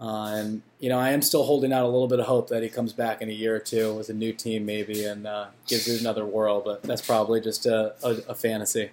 Uh, 0.00 0.32
and 0.34 0.62
you 0.80 0.88
know, 0.88 0.98
I 0.98 1.10
am 1.10 1.22
still 1.22 1.44
holding 1.44 1.72
out 1.72 1.84
a 1.84 1.88
little 1.88 2.08
bit 2.08 2.20
of 2.20 2.26
hope 2.26 2.48
that 2.48 2.62
he 2.62 2.68
comes 2.68 2.92
back 2.92 3.22
in 3.22 3.28
a 3.28 3.32
year 3.32 3.54
or 3.54 3.60
two 3.60 3.94
with 3.94 4.08
a 4.08 4.12
new 4.12 4.32
team, 4.32 4.66
maybe, 4.66 5.04
and 5.04 5.26
uh, 5.26 5.46
gives 5.66 5.88
it 5.88 6.00
another 6.00 6.24
whirl. 6.24 6.60
But 6.60 6.82
that's 6.82 7.04
probably 7.04 7.40
just 7.40 7.64
a, 7.66 7.94
a, 8.02 8.10
a, 8.28 8.34
fantasy. 8.34 8.90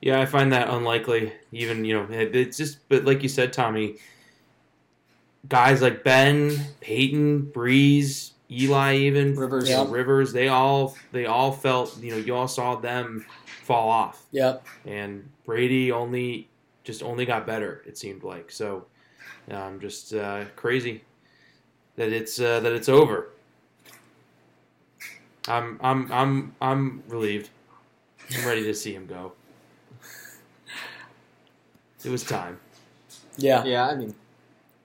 Yeah, 0.00 0.20
I 0.20 0.26
find 0.26 0.52
that 0.52 0.68
unlikely. 0.68 1.32
Even 1.50 1.84
you 1.84 1.94
know, 1.94 2.06
it's 2.10 2.56
just. 2.56 2.86
But 2.88 3.04
like 3.04 3.22
you 3.22 3.28
said, 3.28 3.52
Tommy, 3.52 3.96
guys 5.48 5.80
like 5.80 6.04
Ben, 6.04 6.56
Peyton, 6.80 7.50
Brees, 7.52 8.32
Eli, 8.50 8.96
even 8.96 9.34
Rivers, 9.34 9.68
you 9.68 9.76
know, 9.76 9.86
Rivers, 9.86 10.32
they 10.32 10.48
all 10.48 10.94
they 11.12 11.24
all 11.24 11.52
felt. 11.52 11.98
You 12.02 12.12
know, 12.12 12.18
you 12.18 12.34
all 12.34 12.48
saw 12.48 12.76
them 12.76 13.24
fall 13.62 13.88
off. 13.88 14.26
Yep. 14.30 14.64
And 14.84 15.28
Brady 15.44 15.90
only 15.90 16.48
just 16.84 17.02
only 17.02 17.24
got 17.24 17.46
better. 17.46 17.82
It 17.86 17.98
seemed 17.98 18.22
like 18.22 18.52
so 18.52 18.86
um, 19.50 19.80
just 19.80 20.14
uh, 20.14 20.44
crazy 20.56 21.02
that 21.96 22.12
it's 22.12 22.40
uh, 22.40 22.60
that 22.60 22.72
it's 22.72 22.88
over. 22.88 23.30
I'm 25.48 25.78
I'm 25.82 26.12
I'm 26.12 26.54
I'm 26.60 27.02
relieved. 27.08 27.50
I'm 28.36 28.46
ready 28.46 28.64
to 28.64 28.74
see 28.74 28.92
him 28.92 29.06
go. 29.06 29.32
It 32.04 32.10
was 32.10 32.24
time. 32.24 32.58
Yeah. 33.36 33.64
Yeah. 33.64 33.86
I 33.86 33.94
mean, 33.94 34.14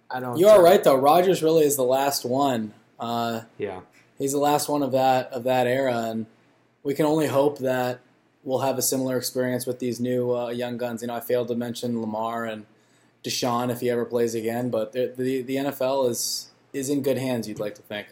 I 0.09 0.19
don't. 0.19 0.37
You 0.37 0.47
are 0.47 0.61
right 0.61 0.83
though. 0.83 0.95
Rodgers 0.95 1.41
really 1.43 1.65
is 1.65 1.75
the 1.75 1.83
last 1.83 2.25
one. 2.25 2.73
Uh, 2.99 3.41
yeah. 3.57 3.81
He's 4.17 4.31
the 4.31 4.39
last 4.39 4.69
one 4.69 4.83
of 4.83 4.91
that 4.91 5.31
of 5.31 5.43
that 5.45 5.67
era, 5.67 6.09
and 6.09 6.27
we 6.83 6.93
can 6.93 7.05
only 7.05 7.27
hope 7.27 7.59
that 7.59 7.99
we'll 8.43 8.59
have 8.59 8.77
a 8.77 8.81
similar 8.81 9.17
experience 9.17 9.65
with 9.65 9.79
these 9.79 9.99
new 9.99 10.35
uh, 10.35 10.49
young 10.49 10.77
guns. 10.77 11.01
You 11.01 11.07
know, 11.07 11.15
I 11.15 11.19
failed 11.19 11.47
to 11.49 11.55
mention 11.55 12.01
Lamar 12.01 12.45
and 12.45 12.65
Deshaun 13.23 13.71
if 13.71 13.81
he 13.81 13.89
ever 13.89 14.05
plays 14.05 14.35
again. 14.35 14.69
But 14.69 14.91
the, 14.91 15.13
the, 15.17 15.41
the 15.41 15.55
NFL 15.55 16.09
is 16.09 16.51
is 16.73 16.89
in 16.89 17.01
good 17.01 17.17
hands. 17.17 17.47
You'd 17.47 17.59
like 17.59 17.75
to 17.75 17.81
think. 17.81 18.07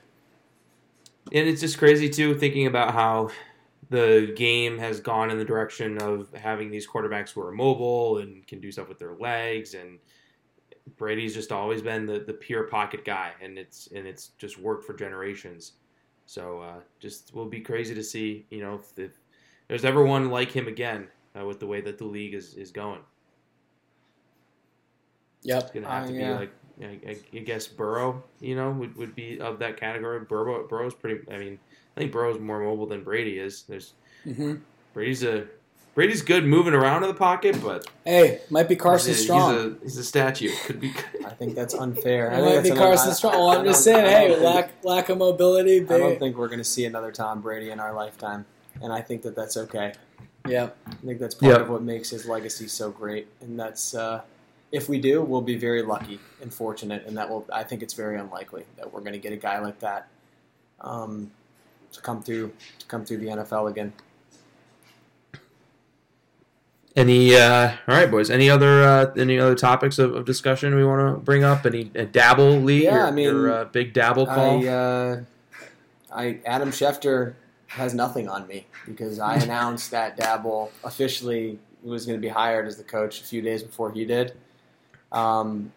And 1.32 1.48
it's 1.48 1.62
just 1.62 1.78
crazy 1.78 2.10
too, 2.10 2.36
thinking 2.36 2.66
about 2.66 2.94
how 2.94 3.30
the 3.90 4.34
game 4.36 4.78
has 4.78 5.00
gone 5.00 5.32
in 5.32 5.38
the 5.38 5.46
direction 5.46 5.98
of 6.02 6.30
having 6.34 6.70
these 6.70 6.88
quarterbacks 6.88 7.32
who 7.32 7.42
are 7.42 7.52
mobile 7.52 8.20
and 8.20 8.46
can 8.48 8.60
do 8.60 8.72
stuff 8.72 8.90
with 8.90 9.00
their 9.00 9.16
legs 9.16 9.74
and 9.74 10.00
Brady's 10.98 11.34
just 11.34 11.52
always 11.52 11.82
been 11.82 12.06
the, 12.06 12.20
the 12.20 12.34
pure 12.34 12.64
pocket 12.64 13.06
guy 13.06 13.32
and 13.42 13.58
it's 13.58 13.88
and 13.96 14.08
it's 14.08 14.30
just 14.38 14.60
worked 14.60 14.86
for 14.86 14.94
generations. 14.94 15.74
So 16.26 16.62
uh, 16.62 16.80
just 17.00 17.34
will 17.34 17.48
be 17.48 17.62
crazy 17.62 17.96
to 17.96 18.04
see, 18.04 18.46
you 18.50 18.62
know, 18.62 18.76
if, 18.76 19.00
if 19.00 19.12
there's 19.68 19.86
ever 19.86 20.04
one 20.04 20.30
like 20.30 20.52
him 20.52 20.68
again 20.68 21.08
uh, 21.40 21.46
with 21.46 21.60
the 21.60 21.68
way 21.68 21.82
that 21.82 21.98
the 21.98 22.06
league 22.06 22.34
is, 22.34 22.54
is 22.56 22.72
going. 22.72 23.02
Yep. 25.44 25.64
It's 25.64 25.72
gonna 25.72 25.90
have 25.90 26.04
uh, 26.04 26.08
to 26.08 26.14
yeah. 26.14 26.34
be 26.34 26.40
like 26.40 26.52
I, 26.82 27.18
I, 27.34 27.40
guess 27.40 27.68
Burrow, 27.68 28.24
you 28.40 28.56
know, 28.56 28.72
would, 28.72 28.96
would 28.96 29.16
be 29.16 29.40
of 29.40 29.60
that 29.60 29.78
category. 29.78 30.20
Burrow 30.22 30.66
Burrow's 30.68 30.94
pretty. 30.94 31.30
I 31.32 31.38
mean, 31.38 31.60
I 31.96 32.00
think 32.00 32.12
Burrow's 32.12 32.40
more 32.40 32.62
mobile 32.62 32.86
than 32.86 33.04
Brady 33.04 33.40
is. 33.40 33.64
There's 33.64 33.94
mm-hmm. 34.26 34.56
Brady's 34.94 35.24
a 35.24 35.46
Brady's 35.96 36.22
good 36.22 36.46
moving 36.46 36.74
around 36.74 37.04
in 37.04 37.10
the 37.10 37.16
pocket, 37.16 37.62
but 37.62 37.86
hey, 38.06 38.40
might 38.50 38.70
be 38.70 38.76
Carson 38.76 39.12
he's 39.12 39.22
a, 39.22 39.24
Strong. 39.24 39.54
He's 39.54 39.64
a, 39.64 39.78
he's 39.84 39.98
a 39.98 40.04
statue. 40.04 40.52
Could 40.66 40.80
be. 40.80 40.94
I 41.26 41.32
think 41.32 41.56
that's 41.56 41.74
unfair. 41.74 42.32
I 42.32 42.42
might 42.56 42.64
be 42.64 42.72
Carson 42.72 43.14
Strong. 43.14 43.34
Well, 43.34 43.50
I'm 43.50 43.66
just 43.66 43.84
saying, 43.84 44.06
hey, 44.06 44.40
lack 44.40 44.72
lack 44.86 45.10
of 45.10 45.18
mobility. 45.18 45.82
I 45.82 45.98
don't 45.98 46.18
think 46.20 46.38
we're 46.38 46.48
going 46.48 46.60
to 46.60 46.64
see 46.64 46.86
another 46.86 47.12
Tom 47.12 47.42
Brady 47.42 47.72
in 47.72 47.80
our 47.82 47.94
lifetime, 47.94 48.46
and 48.82 48.94
I 48.94 49.02
think 49.02 49.24
that 49.24 49.36
that's 49.36 49.58
okay. 49.58 49.94
Yeah, 50.48 50.70
I 50.88 50.94
think 51.06 51.20
that's 51.20 51.36
part 51.36 51.52
yep. 51.52 51.62
of 51.62 51.70
what 51.70 51.82
makes 51.82 52.12
his 52.12 52.26
legacy 52.26 52.70
so 52.70 52.92
great, 52.92 53.28
and 53.42 53.60
that's. 53.60 53.94
Uh, 53.94 54.22
if 54.72 54.88
we 54.88 55.00
do, 55.00 55.22
we'll 55.22 55.42
be 55.42 55.58
very 55.58 55.82
lucky 55.82 56.20
and 56.42 56.54
fortunate, 56.54 57.06
and 57.06 57.18
that 57.18 57.30
will. 57.30 57.46
I 57.52 57.64
think 57.64 57.82
it's 57.82 57.94
very 57.94 58.20
unlikely 58.20 58.66
that 58.78 58.92
we're 58.94 59.02
going 59.02 59.14
to 59.14 59.20
get 59.20 59.34
a 59.34 59.38
guy 59.38 59.60
like 59.60 59.80
that 59.80 60.08
um, 60.82 61.32
to 61.92 62.02
come 62.02 62.22
through 62.22 62.54
to 62.80 62.86
come 62.86 63.06
through 63.06 63.18
the 63.18 63.28
NFL 63.28 63.70
again. 63.70 63.94
Any 66.96 67.36
uh, 67.36 67.72
all 67.88 67.96
right, 67.96 68.10
boys? 68.10 68.30
Any 68.30 68.50
other 68.50 68.84
uh, 68.84 69.14
any 69.18 69.40
other 69.40 69.56
topics 69.56 69.98
of, 70.00 70.14
of 70.14 70.26
discussion 70.26 70.76
we 70.76 70.86
want 70.86 71.16
to 71.16 71.22
bring 71.22 71.44
up? 71.44 71.66
Any 71.66 71.92
a 71.96 72.06
Daboll 72.06 72.64
league? 72.64 72.84
Yeah, 72.84 72.96
your, 72.96 73.08
I 73.08 73.12
mean, 73.12 73.26
your, 73.26 73.52
uh, 73.52 73.66
big 73.66 73.94
Daboll 73.94 74.28
call. 74.28 74.64
I, 74.64 74.68
uh, 74.68 75.22
I 76.12 76.40
Adam 76.46 76.70
Schefter 76.72 77.36
has 77.68 77.94
nothing 77.94 78.28
on 78.28 78.48
me 78.48 78.68
because 78.86 79.20
I 79.20 79.36
announced 79.44 79.92
that 79.92 80.18
Daboll 80.18 80.70
officially 80.84 81.60
was 81.82 82.06
going 82.06 82.18
to 82.18 82.22
be 82.22 82.30
hired 82.30 82.68
as 82.68 82.78
the 82.78 82.84
coach 82.84 83.22
a 83.22 83.24
few 83.24 83.42
days 83.42 83.64
before 83.64 83.92
he 83.92 84.06
did. 84.06 84.36
Um, 85.12 85.72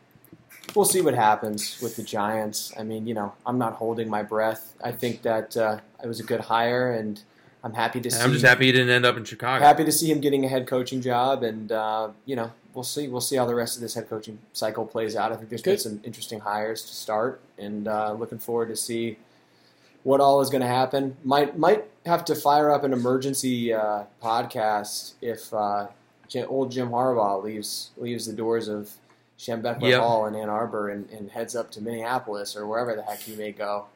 we'll 0.74 0.84
see 0.84 1.00
what 1.00 1.14
happens 1.14 1.80
with 1.80 1.96
the 1.96 2.02
Giants. 2.02 2.72
I 2.78 2.82
mean, 2.82 3.06
you 3.06 3.14
know, 3.14 3.32
I'm 3.46 3.58
not 3.58 3.74
holding 3.74 4.08
my 4.08 4.22
breath. 4.22 4.74
I 4.82 4.92
think 4.92 5.22
that 5.22 5.56
uh, 5.56 5.78
it 6.02 6.06
was 6.06 6.20
a 6.20 6.24
good 6.24 6.40
hire, 6.40 6.92
and 6.92 7.20
I'm 7.62 7.74
happy 7.74 8.00
to 8.00 8.10
see. 8.10 8.20
I'm 8.20 8.32
just 8.32 8.44
happy 8.44 8.66
he 8.66 8.72
didn't 8.72 8.90
end 8.90 9.06
up 9.06 9.16
in 9.16 9.24
Chicago. 9.24 9.64
Happy 9.64 9.84
to 9.84 9.92
see 9.92 10.10
him 10.10 10.20
getting 10.20 10.44
a 10.44 10.48
head 10.48 10.66
coaching 10.66 11.00
job, 11.00 11.42
and 11.42 11.70
uh, 11.70 12.10
you 12.26 12.36
know, 12.36 12.52
we'll 12.74 12.84
see. 12.84 13.08
We'll 13.08 13.20
see 13.20 13.36
how 13.36 13.46
the 13.46 13.54
rest 13.54 13.76
of 13.76 13.82
this 13.82 13.94
head 13.94 14.08
coaching 14.08 14.38
cycle 14.52 14.86
plays 14.86 15.16
out. 15.16 15.32
I 15.32 15.36
think 15.36 15.48
there's 15.48 15.62
good. 15.62 15.72
been 15.72 15.78
some 15.78 16.00
interesting 16.04 16.40
hires 16.40 16.82
to 16.82 16.94
start, 16.94 17.40
and 17.58 17.88
uh, 17.88 18.12
looking 18.12 18.38
forward 18.38 18.68
to 18.68 18.76
see 18.76 19.18
what 20.02 20.20
all 20.20 20.40
is 20.40 20.50
going 20.50 20.62
to 20.62 20.66
happen. 20.66 21.16
Might 21.24 21.58
might 21.58 21.84
have 22.06 22.24
to 22.26 22.34
fire 22.34 22.70
up 22.70 22.84
an 22.84 22.92
emergency 22.92 23.72
uh, 23.72 24.04
podcast 24.22 25.14
if 25.20 25.52
uh, 25.54 25.88
old 26.48 26.72
Jim 26.72 26.88
Harbaugh 26.88 27.42
leaves 27.42 27.90
leaves 27.96 28.26
the 28.26 28.32
doors 28.32 28.68
of 28.68 28.92
Schembechler 29.42 29.88
Yep. 29.90 30.00
Hall 30.00 30.26
in 30.26 30.34
Ann 30.36 30.48
Arbor 30.48 30.88
and, 30.90 31.10
and 31.10 31.30
heads 31.30 31.56
up 31.56 31.70
to 31.72 31.80
Minneapolis 31.80 32.54
or 32.56 32.66
wherever 32.66 32.94
the 32.94 33.02
heck 33.02 33.18
he 33.18 33.34
may 33.34 33.50
go. 33.50 33.86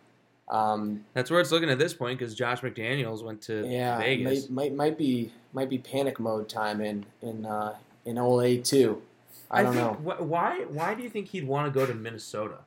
Um, 0.49 1.05
That's 1.15 1.31
where 1.31 1.41
it's 1.41 1.53
looking 1.53 1.71
at 1.71 1.79
this 1.79 1.95
point 1.95 2.19
because 2.19 2.35
Josh 2.35 2.61
McDaniels 2.63 3.23
went 3.23 3.43
to 3.43 3.65
yeah, 3.67 3.99
Vegas. 3.99 4.49
might, 4.49 4.73
might 4.73 4.75
might 4.75 4.99
be 4.99 5.33
might 5.53 5.69
be 5.71 5.79
panic 5.79 6.19
mode 6.21 6.49
time 6.49 6.81
in 6.81 7.07
in 7.23 7.47
uh, 7.47 7.77
in 8.05 8.19
OA 8.19 8.59
too. 8.59 9.03
I 9.51 9.63
don't 9.63 9.75
think, 9.75 10.05
know 10.05 10.13
wh- 10.15 10.23
why. 10.23 10.65
Why 10.69 10.95
do 10.95 11.03
you 11.05 11.09
think 11.11 11.29
he'd 11.29 11.47
want 11.47 11.73
to 11.73 11.77
go 11.79 11.87
to 11.87 11.95
Minnesota? 11.95 12.59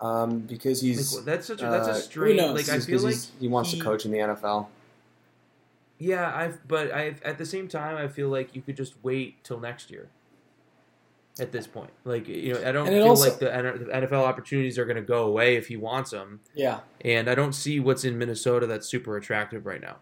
um, 0.00 0.40
because 0.40 0.80
he's 0.80 1.14
Like, 1.16 1.24
that's 1.26 1.46
such 1.46 1.60
a 1.60 1.68
that's 1.70 1.88
uh, 1.88 1.90
a 1.90 1.94
who 1.94 2.00
strange. 2.00 2.36
knows? 2.38 2.68
Like 2.68 2.74
I 2.74 2.80
feel 2.80 3.00
like 3.00 3.16
he 3.38 3.48
wants 3.48 3.70
he- 3.70 3.78
to 3.78 3.84
coach 3.84 4.04
in 4.06 4.12
the 4.12 4.18
NFL. 4.18 4.66
Yeah, 5.98 6.26
I. 6.26 6.52
But 6.66 6.90
I. 6.92 7.14
At 7.24 7.36
the 7.38 7.44
same 7.46 7.68
time, 7.68 7.96
I 7.96 8.08
feel 8.08 8.28
like 8.30 8.54
you 8.56 8.62
could 8.62 8.76
just 8.76 8.94
wait 9.02 9.42
till 9.44 9.60
next 9.60 9.90
year. 9.90 10.08
At 11.38 11.52
this 11.52 11.66
point, 11.66 11.90
like 12.04 12.28
you 12.28 12.52
know, 12.54 12.60
I 12.68 12.72
don't 12.72 12.86
And 12.88 12.96
feel 12.96 13.08
also- 13.08 13.30
like 13.30 13.38
the 13.38 13.46
the 13.46 13.92
NFL 13.92 14.24
opportunities 14.24 14.78
are 14.78 14.84
going 14.84 14.96
to 14.96 15.02
go 15.02 15.24
away 15.24 15.54
if 15.56 15.68
he 15.68 15.76
wants 15.76 16.10
them, 16.10 16.40
Yeah, 16.54 16.80
and 17.02 17.30
I 17.30 17.34
don't 17.34 17.54
see 17.54 17.80
what's 17.80 18.04
in 18.04 18.18
Minnesota 18.18 18.66
that's 18.66 18.86
super 18.88 19.16
attractive 19.16 19.64
right 19.64 19.80
now. 19.80 19.96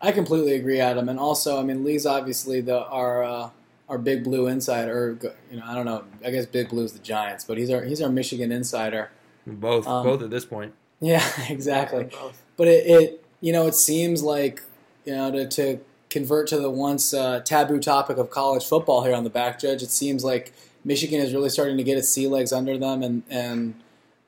I 0.00 0.12
completely 0.12 0.52
agree, 0.54 0.80
Adam. 0.80 1.08
And 1.08 1.18
also, 1.18 1.58
I 1.58 1.64
mean, 1.64 1.82
Lee's 1.82 2.04
obviously 2.06 2.60
the 2.60 2.84
our 2.86 3.24
uh, 3.24 3.50
our 3.88 3.98
big 3.98 4.22
blue 4.22 4.46
insider. 4.46 4.92
Or, 4.96 5.32
you 5.50 5.56
know, 5.58 5.64
I 5.66 5.74
don't 5.74 5.86
know. 5.86 6.04
I 6.24 6.30
guess 6.30 6.46
Big 6.46 6.68
Blue's 6.68 6.92
the 6.92 6.98
Giants, 7.00 7.44
but 7.44 7.56
he's 7.58 7.70
our 7.70 7.82
he's 7.82 8.02
our 8.02 8.10
Michigan 8.10 8.52
insider. 8.52 9.10
Both, 9.46 9.86
Um, 9.86 10.04
both 10.04 10.22
at 10.22 10.30
this 10.30 10.44
point. 10.44 10.74
Yeah, 11.00 11.24
exactly. 11.50 12.08
But 12.56 12.68
it, 12.68 12.86
it 12.86 13.24
you 13.40 13.52
know, 13.52 13.66
it 13.66 13.74
seems 13.74 14.22
like 14.22 14.62
you 15.04 15.14
know 15.14 15.30
to, 15.32 15.48
to 15.48 15.80
convert 16.14 16.46
to 16.46 16.60
the 16.60 16.70
once 16.70 17.12
uh, 17.12 17.40
taboo 17.40 17.80
topic 17.80 18.18
of 18.18 18.30
college 18.30 18.64
football 18.64 19.02
here 19.02 19.12
on 19.12 19.24
the 19.24 19.30
back 19.30 19.58
judge. 19.58 19.82
It 19.82 19.90
seems 19.90 20.22
like 20.22 20.52
Michigan 20.84 21.20
is 21.20 21.34
really 21.34 21.48
starting 21.48 21.76
to 21.76 21.82
get 21.82 21.98
its 21.98 22.08
sea 22.08 22.28
legs 22.28 22.52
under 22.52 22.78
them, 22.78 23.02
and 23.02 23.24
and 23.28 23.74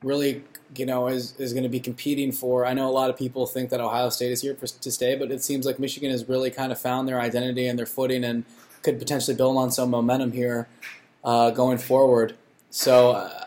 really 0.03 0.43
you 0.75 0.85
know 0.85 1.07
is 1.07 1.33
is 1.39 1.53
going 1.53 1.63
to 1.63 1.69
be 1.69 1.79
competing 1.79 2.33
for. 2.33 2.65
I 2.65 2.73
know 2.73 2.89
a 2.89 2.91
lot 2.91 3.09
of 3.09 3.15
people 3.17 3.47
think 3.47 3.69
that 3.69 3.79
Ohio 3.79 4.09
State 4.09 4.33
is 4.33 4.41
here 4.41 4.53
for, 4.53 4.67
to 4.67 4.91
stay, 4.91 5.15
but 5.15 5.31
it 5.31 5.41
seems 5.41 5.65
like 5.65 5.79
Michigan 5.79 6.11
has 6.11 6.27
really 6.27 6.51
kind 6.51 6.73
of 6.73 6.79
found 6.79 7.07
their 7.07 7.21
identity 7.21 7.67
and 7.67 7.79
their 7.79 7.85
footing, 7.85 8.25
and 8.25 8.43
could 8.81 8.99
potentially 8.99 9.37
build 9.37 9.55
on 9.55 9.71
some 9.71 9.89
momentum 9.89 10.33
here 10.33 10.67
uh, 11.23 11.51
going 11.51 11.77
forward. 11.79 12.35
So. 12.69 13.11
Uh, 13.11 13.43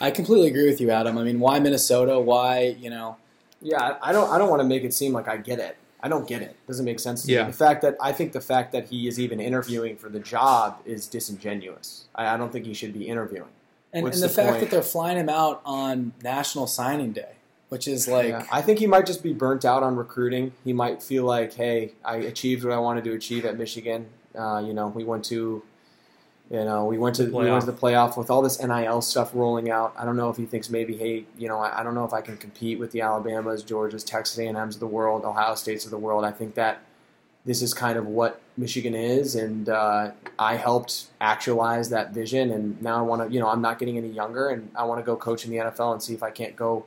I 0.00 0.10
completely 0.10 0.48
agree 0.48 0.68
with 0.68 0.80
you, 0.80 0.90
Adam. 0.90 1.16
I 1.16 1.22
mean, 1.22 1.38
why 1.38 1.60
Minnesota? 1.60 2.18
Why, 2.18 2.74
you 2.80 2.90
know, 2.90 3.18
Yeah, 3.60 3.98
I 4.02 4.10
don't. 4.10 4.28
I 4.32 4.36
don't 4.36 4.50
want 4.50 4.60
to 4.60 4.66
make 4.66 4.82
it 4.82 4.92
seem 4.92 5.12
like 5.12 5.28
I 5.28 5.36
get 5.36 5.60
it. 5.60 5.76
I 6.02 6.08
don't 6.08 6.26
get 6.26 6.42
it. 6.42 6.56
Doesn't 6.66 6.84
make 6.84 6.98
sense 6.98 7.22
to 7.24 7.32
Yeah. 7.32 7.44
me. 7.44 7.52
The 7.52 7.56
fact 7.56 7.82
that 7.82 7.96
I 8.00 8.12
think 8.12 8.32
the 8.32 8.40
fact 8.40 8.72
that 8.72 8.88
he 8.88 9.06
is 9.06 9.20
even 9.20 9.40
interviewing 9.40 9.96
for 9.96 10.08
the 10.08 10.18
job 10.20 10.78
is 10.84 11.06
disingenuous. 11.06 12.06
I, 12.14 12.34
I 12.34 12.36
don't 12.36 12.50
think 12.52 12.66
he 12.66 12.74
should 12.74 12.92
be 12.92 13.08
interviewing. 13.08 13.48
And, 13.92 14.06
and 14.06 14.14
the, 14.14 14.20
the 14.20 14.28
fact 14.28 14.48
point? 14.50 14.60
that 14.60 14.70
they're 14.70 14.82
flying 14.82 15.18
him 15.18 15.28
out 15.28 15.60
on 15.64 16.12
National 16.22 16.66
Signing 16.66 17.12
Day, 17.12 17.34
which 17.68 17.86
is 17.86 18.08
like, 18.08 18.28
Yeah. 18.28 18.46
I 18.50 18.62
think 18.62 18.78
he 18.78 18.86
might 18.86 19.06
just 19.06 19.22
be 19.22 19.32
burnt 19.32 19.64
out 19.64 19.82
on 19.82 19.96
recruiting. 19.96 20.52
He 20.64 20.72
might 20.72 21.02
feel 21.02 21.24
like, 21.24 21.54
hey, 21.54 21.92
I 22.04 22.16
achieved 22.16 22.64
what 22.64 22.72
I 22.72 22.78
wanted 22.78 23.04
to 23.04 23.12
achieve 23.12 23.44
at 23.44 23.56
Michigan. 23.56 24.06
Uh, 24.36 24.58
you 24.66 24.72
know, 24.72 24.88
we 24.88 25.04
went 25.04 25.24
to, 25.26 25.62
you 26.50 26.64
know, 26.64 26.84
we 26.84 26.98
went 26.98 27.16
to 27.16 27.24
we 27.24 27.50
went 27.50 27.64
to 27.64 27.70
the 27.70 27.76
playoff 27.76 28.16
with 28.16 28.30
all 28.30 28.42
this 28.42 28.62
NIL 28.62 29.00
stuff 29.00 29.30
rolling 29.34 29.70
out. 29.70 29.94
I 29.96 30.04
don't 30.04 30.16
know 30.16 30.28
if 30.28 30.36
he 30.36 30.44
thinks 30.44 30.68
maybe, 30.68 30.96
hey, 30.96 31.24
you 31.38 31.48
know, 31.48 31.58
I, 31.58 31.80
I 31.80 31.82
don't 31.82 31.94
know 31.94 32.04
if 32.04 32.12
I 32.12 32.20
can 32.20 32.36
compete 32.36 32.78
with 32.78 32.92
the 32.92 33.00
Alabamas, 33.00 33.64
Georgias, 33.64 34.04
Texas 34.04 34.38
A&M's 34.38 34.76
of 34.76 34.80
the 34.80 34.86
world, 34.86 35.24
Ohio 35.24 35.54
States 35.54 35.84
of 35.84 35.90
the 35.90 35.98
world. 35.98 36.24
I 36.24 36.30
think 36.30 36.54
that 36.56 36.82
this 37.44 37.62
is 37.62 37.72
kind 37.74 37.98
of 37.98 38.06
what 38.06 38.40
Michigan 38.56 38.94
is, 38.94 39.34
and 39.34 39.68
uh, 39.68 40.12
I 40.38 40.56
helped 40.56 41.06
actualize 41.20 41.88
that 41.88 42.12
vision. 42.12 42.50
And 42.50 42.80
now 42.82 42.98
I 42.98 43.02
want 43.02 43.26
to, 43.26 43.34
you 43.34 43.40
know, 43.40 43.48
I'm 43.48 43.62
not 43.62 43.78
getting 43.78 43.96
any 43.96 44.10
younger, 44.10 44.50
and 44.50 44.70
I 44.76 44.84
want 44.84 45.00
to 45.00 45.04
go 45.04 45.16
coach 45.16 45.44
in 45.44 45.50
the 45.50 45.56
NFL 45.56 45.92
and 45.92 46.02
see 46.02 46.14
if 46.14 46.22
I 46.22 46.30
can't 46.30 46.54
go 46.54 46.84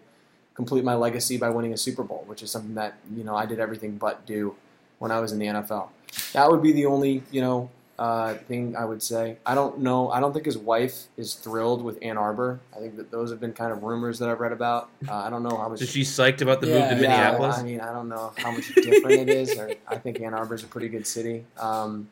complete 0.53 0.83
my 0.83 0.95
legacy 0.95 1.37
by 1.37 1.49
winning 1.49 1.73
a 1.73 1.77
Super 1.77 2.03
Bowl, 2.03 2.23
which 2.27 2.41
is 2.41 2.49
something 2.49 2.75
that 2.75 2.95
you 3.15 3.23
know 3.23 3.35
I 3.35 3.45
did 3.45 3.59
everything 3.59 3.97
but 3.97 4.25
do 4.25 4.55
when 4.99 5.11
I 5.11 5.19
was 5.19 5.31
in 5.31 5.39
the 5.39 5.47
NFL. 5.47 5.89
That 6.33 6.49
would 6.49 6.63
be 6.63 6.71
the 6.71 6.85
only 6.85 7.23
you 7.31 7.41
know 7.41 7.69
uh, 7.97 8.35
thing 8.35 8.75
I 8.75 8.85
would 8.85 9.01
say. 9.01 9.37
I 9.45 9.55
don't 9.55 9.79
know. 9.79 10.09
I 10.11 10.19
don't 10.19 10.33
think 10.33 10.45
his 10.45 10.57
wife 10.57 11.05
is 11.17 11.33
thrilled 11.35 11.81
with 11.83 11.97
Ann 12.01 12.17
Arbor. 12.17 12.59
I 12.75 12.79
think 12.79 12.97
that 12.97 13.11
those 13.11 13.29
have 13.31 13.39
been 13.39 13.53
kind 13.53 13.71
of 13.71 13.83
rumors 13.83 14.19
that 14.19 14.29
I've 14.29 14.39
read 14.39 14.51
about. 14.51 14.89
Uh, 15.07 15.13
I 15.13 15.29
don't 15.29 15.43
know 15.43 15.55
how 15.55 15.69
much. 15.69 15.81
Is 15.81 15.89
she 15.89 16.01
psyched 16.01 16.41
about 16.41 16.61
the 16.61 16.67
Yeah, 16.67 16.73
move 16.73 16.89
to 16.89 16.95
yeah, 16.95 17.01
Minneapolis? 17.01 17.57
I 17.57 17.63
mean, 17.63 17.79
I 17.81 17.93
don't 17.93 18.09
know 18.09 18.33
how 18.37 18.51
much 18.51 18.73
different 18.75 19.17
it 19.17 19.29
is. 19.29 19.57
Or 19.57 19.71
I 19.87 19.97
think 19.97 20.19
Ann 20.19 20.33
Arbor 20.33 20.55
is 20.55 20.63
a 20.63 20.67
pretty 20.67 20.89
good 20.89 21.07
city, 21.07 21.45
um, 21.57 22.09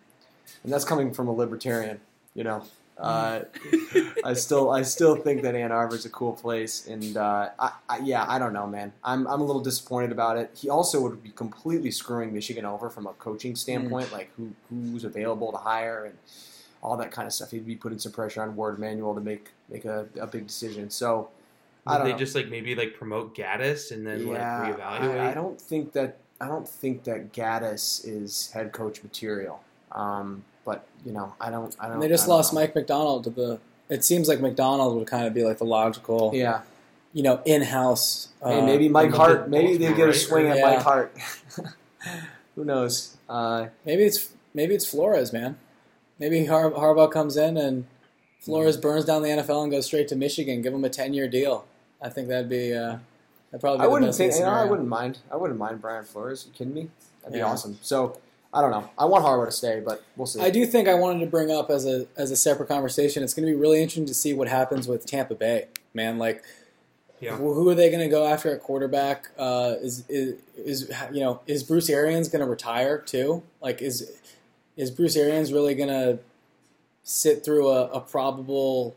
and 0.64 0.72
that's 0.72 0.86
coming 0.86 1.14
from 1.14 1.28
a 1.28 1.34
libertarian. 1.34 2.00
You 2.34 2.44
know, 2.44 2.64
uh, 3.04 3.44
I 4.24 4.34
still 4.34 4.72
I 4.72 4.82
still 4.84 5.18
think 5.18 5.42
that 5.42 5.56
Ann 5.56 5.74
Arbor's 5.74 6.06
a 6.06 6.10
cool 6.10 6.32
place, 6.32 6.88
and 6.88 7.18
uh, 7.18 7.50
I, 7.60 7.72
I, 7.90 7.98
yeah, 8.00 8.26
I 8.28 8.40
don't 8.40 8.54
know, 8.54 8.66
man. 8.66 8.94
I'm 9.04 9.28
I'm 9.28 9.42
a 9.42 9.44
little 9.44 9.62
disappointed 9.62 10.12
about 10.12 10.38
it. 10.38 10.52
He 10.56 10.70
also 10.70 11.02
would 11.02 11.22
be 11.22 11.32
completely 11.32 11.92
screwing 11.92 12.34
Michigan 12.34 12.66
over 12.66 12.90
from 12.90 13.06
a 13.06 13.14
coaching 13.14 13.56
standpoint, 13.58 14.14
like 14.14 14.32
who 14.38 14.54
who's 14.70 15.04
available 15.04 15.52
to 15.52 15.58
hire 15.58 16.06
and 16.06 16.18
all 16.82 16.96
that 16.96 17.12
kind 17.12 17.28
of 17.28 17.34
stuff. 17.34 17.52
He'd 17.52 17.66
be 17.66 17.76
putting 17.76 18.00
some 18.00 18.14
pressure 18.14 18.42
on 18.42 18.56
Warde 18.56 18.80
Manuel 18.80 19.14
to 19.16 19.22
make 19.22 19.50
make 19.70 19.84
a, 19.86 20.08
a 20.20 20.28
big 20.28 20.48
decision. 20.48 20.90
So. 20.90 21.30
I 21.86 21.98
don't 21.98 22.06
they 22.06 22.14
know. 22.14 22.18
just 22.18 22.34
like 22.34 22.48
maybe 22.48 22.76
like 22.76 22.96
promote 22.96 23.36
Gattis 23.36 23.92
and 23.92 24.08
then 24.08 24.26
like 24.26 24.40
reevaluate? 24.40 25.20
I, 25.20 25.32
I 25.32 25.34
don't 25.34 25.60
think 25.60 25.92
that 25.92 26.16
I 26.40 26.48
don't 26.48 26.66
think 26.66 27.04
that 27.04 27.34
Gattis 27.34 28.08
is 28.08 28.52
head 28.54 28.72
coach 28.72 29.04
material. 29.04 29.62
Um, 29.92 30.46
but 30.66 30.86
you 31.06 31.12
know, 31.12 31.34
I 31.40 31.50
don't. 31.50 31.76
I 31.80 31.88
don't. 31.90 32.00
they 32.00 32.08
just 32.08 32.28
don't 32.28 32.36
lost 32.38 32.54
know. 32.54 32.60
Mike 32.62 32.76
Macdonald 32.76 33.24
to 33.26 33.30
the. 33.30 33.60
It 33.90 34.04
seems 34.04 34.28
like 34.28 34.40
Macdonald 34.40 34.96
would 34.98 35.08
kind 35.08 35.28
of 35.28 35.34
be 35.34 35.44
like 35.44 35.58
the 35.58 35.66
logical, 35.66 36.32
Yeah, 36.34 36.62
you 37.12 37.22
know, 37.22 37.42
in-house. 37.46 38.30
hey, 38.44 38.60
uh, 38.60 38.66
maybe 38.66 38.88
Mike 38.90 39.14
Hart. 39.14 39.50
Maybe 39.50 39.78
they 39.78 39.94
get 39.94 40.10
a 40.10 40.14
swing 40.14 40.48
at 40.48 40.58
Yeah. 40.58 40.66
Mike 40.76 40.82
Hart. 40.82 41.16
Who 42.56 42.66
knows? 42.66 43.18
Uh, 43.30 43.68
maybe 43.86 44.04
it's 44.04 44.30
maybe 44.54 44.76
it's 44.76 44.86
Flores, 44.86 45.34
man. 45.34 45.58
Maybe 46.20 46.46
Har- 46.46 46.72
Harbaugh 46.72 47.12
comes 47.12 47.36
in 47.38 47.58
and 47.58 47.86
Flores 48.40 48.78
burns 48.78 49.06
down 49.06 49.22
the 49.24 49.30
NFL 49.30 49.64
and 49.64 49.72
goes 49.72 49.86
straight 49.86 50.08
to 50.10 50.16
Michigan. 50.16 50.62
Give 50.62 50.74
him 50.74 50.84
a 50.84 50.90
ten-year 50.90 51.28
deal. 51.28 51.66
I 52.02 52.10
think 52.10 52.28
that'd 52.28 52.50
be. 52.50 52.74
Uh, 52.74 52.98
that'd 53.52 53.62
probably. 53.62 53.80
Be 53.80 53.84
I 53.84 53.88
wouldn't 53.88 54.16
think. 54.16 54.34
You 54.36 54.42
know, 54.42 54.50
I 54.50 54.66
wouldn't 54.66 54.88
mind. 54.88 55.20
I 55.32 55.36
wouldn't 55.36 55.60
mind 55.60 55.82
Brian 55.82 56.04
Flores. 56.06 56.46
you 56.48 56.54
kidding 56.54 56.74
me? 56.74 56.90
That'd 57.22 57.34
be 57.34 57.42
awesome. 57.42 57.80
So 57.82 58.18
I 58.54 58.62
don't 58.62 58.70
know. 58.72 58.88
I 59.00 59.06
want 59.06 59.26
Harbaugh 59.26 59.46
to 59.48 59.52
stay, 59.52 59.82
but 59.84 60.04
we'll 60.16 60.28
see. 60.28 60.40
I 60.40 60.52
do 60.52 60.66
think 60.66 60.88
I 60.88 60.94
wanted 60.94 61.22
to 61.22 61.26
bring 61.26 61.50
up 61.50 61.72
as 61.72 61.86
a 61.88 62.06
as 62.16 62.30
a 62.30 62.36
separate 62.36 62.68
conversation. 62.68 63.24
It's 63.24 63.34
going 63.34 63.48
to 63.48 63.52
be 63.52 63.60
really 63.60 63.80
interesting 63.80 64.06
to 64.06 64.14
see 64.14 64.34
what 64.34 64.48
happens 64.48 64.88
with 64.88 65.06
Tampa 65.06 65.34
Bay, 65.34 65.66
man. 65.94 66.20
Like, 66.20 66.44
Yeah. 67.20 67.36
who 67.36 67.54
who 67.56 67.68
are 67.70 67.76
they 67.76 67.90
going 67.90 68.04
to 68.04 68.10
go 68.10 68.28
after 68.28 68.54
at 68.54 68.62
quarterback? 68.62 69.30
Uh, 69.40 69.76
is, 69.82 70.04
is 70.08 70.36
is 70.56 70.92
you 71.12 71.20
know 71.22 71.42
is 71.48 71.64
Bruce 71.64 71.90
Arians 71.90 72.30
going 72.30 72.44
to 72.44 72.50
retire 72.50 73.00
too? 73.00 73.42
Like, 73.60 73.82
is 73.82 74.12
is 74.78 74.92
Bruce 74.92 75.16
Arians 75.16 75.52
really 75.52 75.74
going 75.74 75.90
to 75.90 76.20
sit 77.04 77.44
through 77.44 77.70
a, 77.70 77.88
a 77.88 78.00
probable 78.02 78.96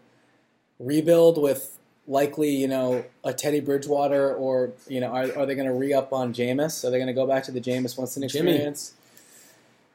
rebuild 0.79 1.41
with 1.41 1.79
likely 2.07 2.51
you 2.51 2.69
know 2.69 3.05
a 3.25 3.33
Teddy 3.33 3.61
Bridgewater 3.61 4.35
or 4.35 4.73
you 4.87 5.01
know 5.01 5.09
are, 5.09 5.25
are 5.39 5.47
they 5.47 5.55
going 5.55 5.67
to 5.67 5.73
re 5.73 5.95
up 5.95 6.13
on 6.13 6.35
Jameis? 6.35 6.85
Are 6.85 6.91
they 6.91 6.99
going 6.99 7.07
to 7.09 7.15
go 7.15 7.27
back 7.27 7.45
to 7.45 7.53
the 7.53 7.61
Jameis 7.61 7.97
Winston 7.99 8.29
Jimmy. 8.29 8.59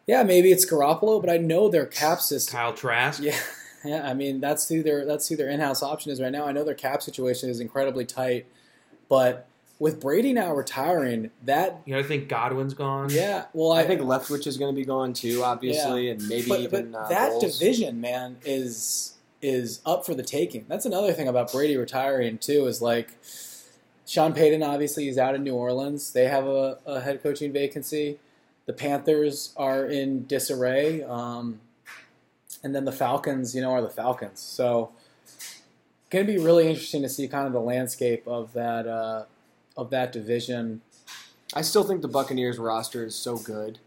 Experience? 0.02 0.08
Yeah, 0.08 0.24
maybe 0.24 0.52
it's 0.52 0.66
Garoppolo, 0.66 1.22
but 1.22 1.30
I 1.30 1.38
know 1.38 1.70
their 1.70 1.86
cap 1.86 2.22
system. 2.22 2.58
Kyle 2.58 2.74
Trask. 2.74 3.22
Yeah, 3.22 3.38
yeah. 3.86 4.08
I 4.08 4.14
mean, 4.14 4.40
that's 4.40 4.68
who 4.70 4.84
their 4.84 5.06
that's 5.06 5.28
who 5.28 5.36
their 5.36 5.50
in-house 5.50 5.84
option 5.84 6.12
is 6.12 6.22
right 6.22 6.32
now. 6.32 6.46
I 6.46 6.52
know 6.52 6.64
their 6.64 6.76
cap 6.76 7.02
situation 7.02 7.50
is 7.50 7.60
incredibly 7.60 8.06
tight, 8.06 8.46
but 9.10 9.48
with 9.80 10.00
Brady 10.00 10.32
now 10.32 10.54
retiring, 10.54 11.32
that 11.44 11.82
You 11.86 11.94
know, 11.94 12.00
I 12.00 12.04
think 12.04 12.28
Godwin's 12.30 12.76
gone. 12.76 13.10
yeah. 13.10 13.46
Well, 13.52 13.72
I, 13.72 13.82
I 13.82 13.88
think 13.88 14.02
Leftwich 14.02 14.46
is 14.46 14.58
going 14.58 14.72
to 14.74 14.80
be 14.80 14.86
gone 14.86 15.14
too, 15.14 15.44
obviously, 15.44 16.10
and 16.12 16.28
maybe 16.28 16.50
but, 16.50 16.60
even 16.60 16.92
but 16.92 17.00
uh, 17.00 17.10
that 17.10 17.30
Bowles. 17.32 17.58
division, 17.58 18.00
man, 18.00 18.38
is 18.46 19.16
is 19.42 19.82
up 19.88 20.06
for 20.06 20.14
the 20.14 20.22
taking. 20.22 20.66
That's 20.68 20.86
another 20.86 21.14
thing 21.14 21.28
about 21.28 21.52
Brady 21.52 21.78
retiring 21.78 22.38
too. 22.38 22.68
Is 22.68 22.80
like 22.82 23.10
Sean 24.06 24.34
Payton 24.34 24.62
obviously 24.62 25.08
is 25.08 25.18
out 25.18 25.34
in 25.34 25.44
New 25.44 25.56
Orleans. 25.56 26.14
They 26.14 26.26
have 26.28 26.46
a, 26.46 26.78
a 26.86 27.02
head 27.02 27.24
coaching 27.24 27.52
vacancy. 27.52 28.20
The 28.66 28.74
Panthers 28.74 29.54
are 29.58 29.86
in 29.86 30.26
disarray, 30.28 31.04
um, 31.04 31.60
and 32.64 32.76
then 32.76 32.86
the 32.86 32.92
Falcons, 32.92 33.56
you 33.56 33.62
know, 33.62 33.72
are 33.72 33.82
the 33.82 33.90
Falcons. 33.90 34.40
So, 34.40 34.92
going 36.10 36.26
to 36.26 36.32
be 36.32 36.38
really 36.38 36.68
interesting 36.68 37.02
to 37.02 37.10
see 37.10 37.28
kind 37.28 37.48
of 37.48 37.54
the 37.54 37.62
landscape 37.62 38.28
of 38.28 38.54
that 38.54 38.88
uh, 38.88 39.26
of 39.76 39.90
that 39.90 40.12
division. 40.12 40.82
I 41.54 41.62
still 41.62 41.84
think 41.84 42.02
the 42.02 42.08
Buccaneers 42.08 42.58
roster 42.58 43.04
is 43.04 43.16
so 43.16 43.38
good 43.38 43.80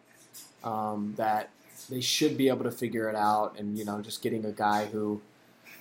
um, 0.65 1.15
that 1.17 1.51
they 1.89 2.01
should 2.01 2.37
be 2.37 2.49
able 2.49 2.65
to 2.65 2.71
figure 2.71 3.09
it 3.09 3.17
out. 3.17 3.59
And 3.59 3.79
you 3.79 3.85
know, 3.85 4.01
just 4.01 4.23
getting 4.23 4.45
a 4.45 4.53
guy 4.53 4.87
who 4.87 5.21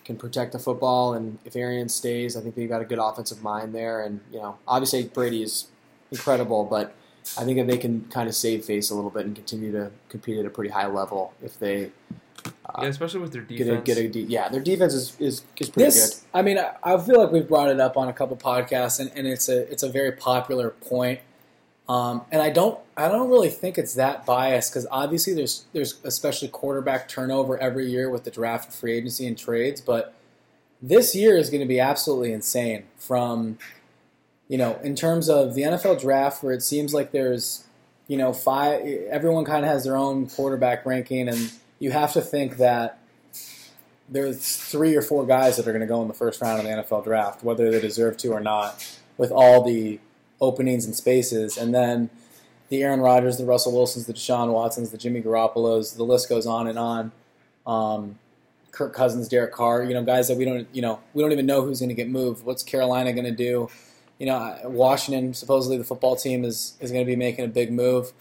can 0.06 0.18
protect 0.18 0.52
the 0.52 0.60
football, 0.60 1.14
and 1.14 1.40
if 1.46 1.56
Arian 1.56 1.90
stays, 1.90 2.38
I 2.38 2.42
think 2.42 2.56
they've 2.56 2.70
got 2.70 2.82
a 2.82 2.86
good 2.86 3.00
offensive 3.00 3.42
mind 3.42 3.74
there. 3.74 4.04
And 4.04 4.20
you 4.32 4.40
know, 4.40 4.58
obviously 4.68 5.06
Brady 5.06 5.42
is 5.42 5.68
incredible, 6.12 6.66
but 6.66 6.96
I 7.38 7.46
think 7.46 7.58
that 7.58 7.68
they 7.68 7.78
can 7.78 8.06
kind 8.12 8.28
of 8.28 8.36
save 8.36 8.66
face 8.66 8.90
a 8.90 8.96
little 8.96 9.10
bit 9.10 9.26
and 9.26 9.36
continue 9.36 9.72
to 9.72 9.92
compete 10.10 10.38
at 10.38 10.46
a 10.46 10.50
pretty 10.50 10.70
high 10.70 10.88
level 10.88 11.34
if 11.42 11.58
they 11.58 11.92
yeah, 12.80 12.88
especially 12.88 13.20
with 13.20 13.32
their 13.32 13.44
get 13.44 13.66
defense. 13.66 13.82
a 13.82 13.86
get 13.86 13.98
a 13.98 14.08
de- 14.08 14.22
yeah 14.22 14.50
their 14.50 14.62
defense 14.62 14.94
is 14.94 15.16
is, 15.20 15.44
is 15.58 15.70
pretty 15.70 15.86
This, 15.86 16.24
I 16.34 16.42
mean, 16.42 16.58
I, 16.58 16.74
I 16.84 16.98
feel 16.98 17.22
like 17.22 17.32
we've 17.32 17.48
brought 17.48 17.70
it 17.70 17.80
up 17.80 17.98
on 17.98 18.08
a 18.08 18.14
couple 18.14 18.36
podcasts, 18.36 19.00
and, 19.00 19.12
and 19.16 19.28
it's 19.28 19.48
a 19.50 19.72
it's 19.72 19.84
a 19.84 19.90
very 19.90 20.12
popular 20.12 20.72
point. 20.72 21.20
Um, 21.88 22.24
and 22.32 22.42
I 22.42 22.50
don't 22.50 22.80
I 22.98 23.10
don't 23.10 23.30
really 23.30 23.50
think 23.50 23.78
it's 23.78 23.94
that 23.96 24.26
biased 24.26 24.72
because 24.72 24.88
obviously 24.90 25.34
there's 25.34 25.66
there's 25.74 26.00
especially 26.04 26.48
quarterback 26.48 27.08
turnover 27.08 27.58
every 27.58 27.90
year 27.90 28.10
with 28.10 28.24
the 28.24 28.32
draft, 28.32 28.66
and 28.66 28.74
free 28.74 28.94
agency, 28.94 29.28
and 29.28 29.38
trades. 29.38 29.82
But 29.82 30.14
this 30.82 31.16
year 31.16 31.38
is 31.38 31.50
going 31.50 31.62
to 31.62 31.68
be 31.68 31.80
absolutely 31.80 32.34
insane. 32.34 32.86
From 32.98 33.58
you 34.54 34.60
know, 34.60 34.80
in 34.84 34.96
terms 34.96 35.30
of 35.30 35.56
the 35.56 35.64
NFL 35.64 36.00
draft, 36.00 36.44
where 36.44 36.54
it 36.54 36.62
seems 36.62 36.94
like 36.94 37.12
there's 37.12 37.64
you 38.08 38.18
know 38.18 38.34
five, 38.34 38.86
everyone 39.10 39.46
kind 39.46 39.66
of 39.66 39.72
has 39.72 39.84
their 39.84 39.98
own 39.98 40.30
quarterback 40.30 40.86
ranking, 40.86 41.28
and 41.28 41.52
you 41.80 41.90
have 41.90 42.14
to 42.14 42.22
think 42.22 42.58
that 42.58 43.00
there's 44.08 44.56
three 44.56 44.96
or 44.96 45.02
four 45.02 45.26
guys 45.26 45.58
that 45.58 45.68
are 45.68 45.72
going 45.72 45.82
to 45.82 45.88
go 45.88 46.04
in 46.04 46.08
the 46.08 46.14
first 46.14 46.40
round 46.40 46.60
of 46.60 46.66
the 46.66 46.72
NFL 46.72 47.04
draft, 47.04 47.44
whether 47.44 47.72
they 47.72 47.82
deserve 47.82 48.16
to 48.18 48.32
or 48.32 48.40
not, 48.40 49.00
with 49.18 49.32
all 49.32 49.64
the 49.64 50.00
openings 50.40 50.86
and 50.86 50.94
spaces. 50.94 51.58
And 51.58 51.74
then 51.74 52.12
the 52.70 52.84
Aaron 52.84 53.02
Rodgers, 53.02 53.40
the 53.40 53.46
Russell 53.46 53.72
Wilsons, 53.72 54.06
the 54.06 54.14
Deshaun 54.14 54.54
Watsons, 54.54 54.92
the 54.92 55.00
Jimmy 55.00 55.24
Garoppolos, 55.24 55.98
the 55.98 56.04
list 56.04 56.30
goes 56.30 56.46
on 56.46 56.68
and 56.68 56.78
on. 56.78 57.12
Um, 57.66 58.20
Kirk 58.72 58.94
Cousins, 58.94 59.28
Derek 59.28 59.52
Carr, 59.52 59.84
you 59.84 59.96
know, 59.96 60.04
guys 60.04 60.28
that 60.28 60.38
we 60.38 60.46
don't, 60.46 60.68
you 60.74 60.84
know, 60.84 61.00
we 61.16 61.24
don't 61.24 61.32
even 61.32 61.48
know 61.48 61.64
who's 61.64 61.80
going 61.80 61.90
to 61.90 61.96
get 61.96 62.08
moved. 62.08 62.46
What's 62.46 62.62
Carolina 62.62 63.14
going 63.14 63.26
to 63.26 63.32
do? 63.32 63.72
You 64.24 64.30
know, 64.30 64.58
Washington, 64.64 65.34
supposedly 65.34 65.78
the 65.78 65.84
football 65.84 66.16
team 66.16 66.46
is, 66.46 66.78
is 66.80 66.94
going 66.94 67.04
to 67.04 67.12
be 67.12 67.18
making 67.18 67.44
a 67.44 67.50
big 67.50 67.74
move. 67.74 68.14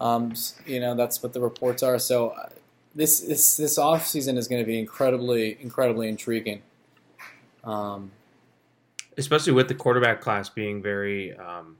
Um, 0.00 0.34
you 0.66 0.80
know, 0.80 0.96
that's 0.96 1.22
what 1.22 1.34
the 1.34 1.40
reports 1.40 1.84
are. 1.84 2.00
So 2.00 2.30
uh, 2.30 2.48
this 2.96 3.20
this 3.20 3.56
this 3.56 3.78
off 3.78 4.08
season 4.08 4.38
is 4.38 4.48
going 4.48 4.60
to 4.60 4.66
be 4.66 4.76
incredibly 4.76 5.56
incredibly 5.60 6.08
intriguing. 6.08 6.62
Um, 7.62 8.10
especially 9.16 9.52
with 9.52 9.68
the 9.68 9.76
quarterback 9.76 10.20
class 10.20 10.48
being 10.48 10.82
very. 10.82 11.36
Um, 11.36 11.76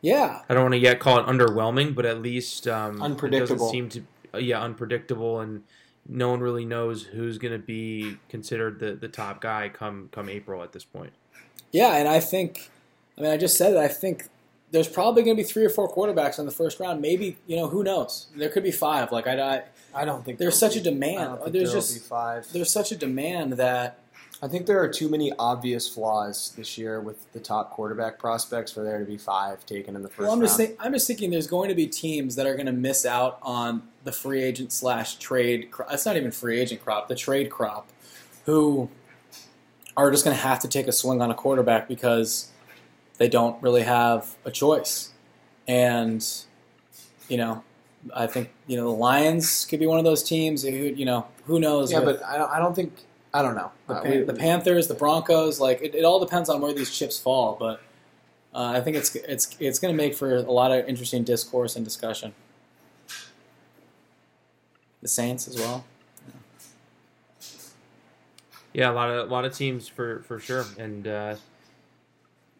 yeah, 0.00 0.42
I 0.48 0.54
don't 0.54 0.62
want 0.62 0.74
to 0.74 0.78
yet 0.78 1.00
call 1.00 1.18
it 1.18 1.26
underwhelming, 1.26 1.96
but 1.96 2.06
at 2.06 2.22
least 2.22 2.68
um, 2.68 3.02
Unpredictable. 3.02 3.56
It 3.56 3.58
doesn't 3.58 3.70
seem 3.72 3.88
to, 3.88 4.02
uh, 4.34 4.38
yeah, 4.38 4.62
unpredictable, 4.62 5.40
and 5.40 5.64
no 6.06 6.30
one 6.30 6.38
really 6.38 6.64
knows 6.64 7.02
who's 7.02 7.36
going 7.36 7.52
to 7.52 7.58
be 7.58 8.16
considered 8.28 8.78
the, 8.78 8.92
the 8.92 9.08
top 9.08 9.40
guy 9.40 9.68
come 9.68 10.08
come 10.12 10.28
April 10.28 10.62
at 10.62 10.72
this 10.72 10.84
point. 10.84 11.14
yeah, 11.72 11.96
and 11.96 12.06
I 12.06 12.20
think, 12.20 12.70
I 13.18 13.22
mean, 13.22 13.30
I 13.30 13.36
just 13.36 13.56
said 13.56 13.72
it. 13.72 13.78
I 13.78 13.88
think 13.88 14.28
there's 14.70 14.88
probably 14.88 15.22
going 15.22 15.36
to 15.36 15.42
be 15.42 15.48
three 15.48 15.64
or 15.64 15.70
four 15.70 15.92
quarterbacks 15.92 16.38
in 16.38 16.46
the 16.46 16.52
first 16.52 16.78
round. 16.78 17.00
Maybe 17.00 17.36
you 17.46 17.56
know 17.56 17.68
who 17.68 17.82
knows? 17.82 18.28
There 18.36 18.48
could 18.48 18.62
be 18.62 18.70
five. 18.70 19.10
Like 19.12 19.26
I, 19.26 19.40
I 19.40 19.62
I 19.94 20.04
don't 20.04 20.24
think 20.24 20.38
there's 20.38 20.58
such 20.58 20.76
a 20.76 20.80
be- 20.80 20.88
I 20.88 20.92
demand. 20.92 21.38
There's 21.48 21.72
just 21.72 22.04
five. 22.06 22.46
there's 22.52 22.70
such 22.70 22.92
a 22.92 22.96
demand 22.96 23.54
that 23.54 23.98
I 24.40 24.46
think 24.46 24.66
there 24.66 24.80
are 24.80 24.88
too 24.88 25.08
many 25.08 25.32
obvious 25.36 25.88
flaws 25.88 26.52
this 26.56 26.78
year 26.78 27.00
with 27.00 27.32
the 27.32 27.40
top 27.40 27.70
quarterback 27.72 28.20
prospects 28.20 28.70
for 28.70 28.84
there 28.84 29.00
to 29.00 29.04
be 29.04 29.16
five 29.16 29.66
taken 29.66 29.96
in 29.96 30.02
the 30.02 30.08
first 30.08 30.20
Well, 30.20 30.32
I'm 30.32 30.40
just 30.40 30.58
round. 30.58 30.68
think, 30.68 30.80
I'm 30.84 30.92
just 30.92 31.08
thinking 31.08 31.30
there's 31.30 31.48
going 31.48 31.70
to 31.70 31.74
be 31.74 31.88
teams 31.88 32.36
that 32.36 32.46
are 32.46 32.54
going 32.54 32.66
to 32.66 32.72
miss 32.72 33.04
out 33.04 33.38
on 33.42 33.82
the 34.04 34.12
free 34.12 34.42
agent 34.42 34.70
slash 34.72 35.16
trade. 35.16 35.70
It's 35.90 36.06
not 36.06 36.16
even 36.16 36.30
free 36.30 36.60
agent 36.60 36.84
crop, 36.84 37.08
the 37.08 37.16
trade 37.16 37.50
crop, 37.50 37.88
who 38.44 38.88
are 39.96 40.10
just 40.12 40.24
going 40.24 40.36
to 40.36 40.42
have 40.42 40.60
to 40.60 40.68
take 40.68 40.86
a 40.86 40.92
swing 40.92 41.20
on 41.20 41.32
a 41.32 41.34
quarterback 41.34 41.88
because 41.88 42.50
they 43.18 43.28
don't 43.28 43.60
really 43.62 43.82
have 43.82 44.36
a 44.44 44.50
choice. 44.50 45.10
And 45.66 46.24
you 47.28 47.36
know, 47.36 47.62
I 48.14 48.26
think 48.26 48.50
you 48.66 48.76
know 48.76 48.84
the 48.84 48.96
Lions 48.96 49.66
could 49.66 49.80
be 49.80 49.86
one 49.86 49.98
of 49.98 50.04
those 50.04 50.22
teams. 50.22 50.62
Who 50.62 50.70
you 50.70 51.04
know, 51.04 51.26
who 51.44 51.60
knows? 51.60 51.92
yeah, 51.92 52.00
but 52.00 52.22
I 52.24 52.58
don't, 52.58 52.74
think 52.74 52.92
I 53.34 53.42
don't 53.42 53.54
know. 53.54 53.70
the, 53.86 53.94
Uh, 53.94 54.02
we- 54.04 54.22
the 54.22 54.34
Panthers, 54.34 54.88
the 54.88 54.94
Broncos, 54.94 55.60
like 55.60 55.82
it, 55.82 55.94
it 55.94 56.04
all 56.04 56.18
depends 56.20 56.48
on 56.48 56.60
where 56.60 56.72
these 56.72 56.90
chips 56.96 57.18
fall. 57.18 57.56
But 57.60 57.80
uh, 58.54 58.72
I 58.76 58.80
think 58.80 58.96
it's 58.96 59.14
it's 59.14 59.56
it's 59.60 59.78
going 59.78 59.92
to 59.92 59.96
make 59.96 60.14
for 60.14 60.34
a 60.36 60.40
lot 60.42 60.70
of 60.72 60.88
interesting 60.88 61.22
discourse 61.24 61.76
and 61.76 61.84
discussion. 61.84 62.34
The 65.02 65.08
Saints 65.08 65.46
as 65.46 65.56
well. 65.56 65.84
Yeah, 68.72 68.90
a 68.90 68.92
lot 68.92 69.10
of 69.10 69.28
a 69.28 69.32
lot 69.32 69.44
of 69.44 69.54
teams 69.54 69.88
for 69.88 70.20
for 70.20 70.38
sure, 70.38 70.64
and 70.78 71.06
uh, 71.06 71.34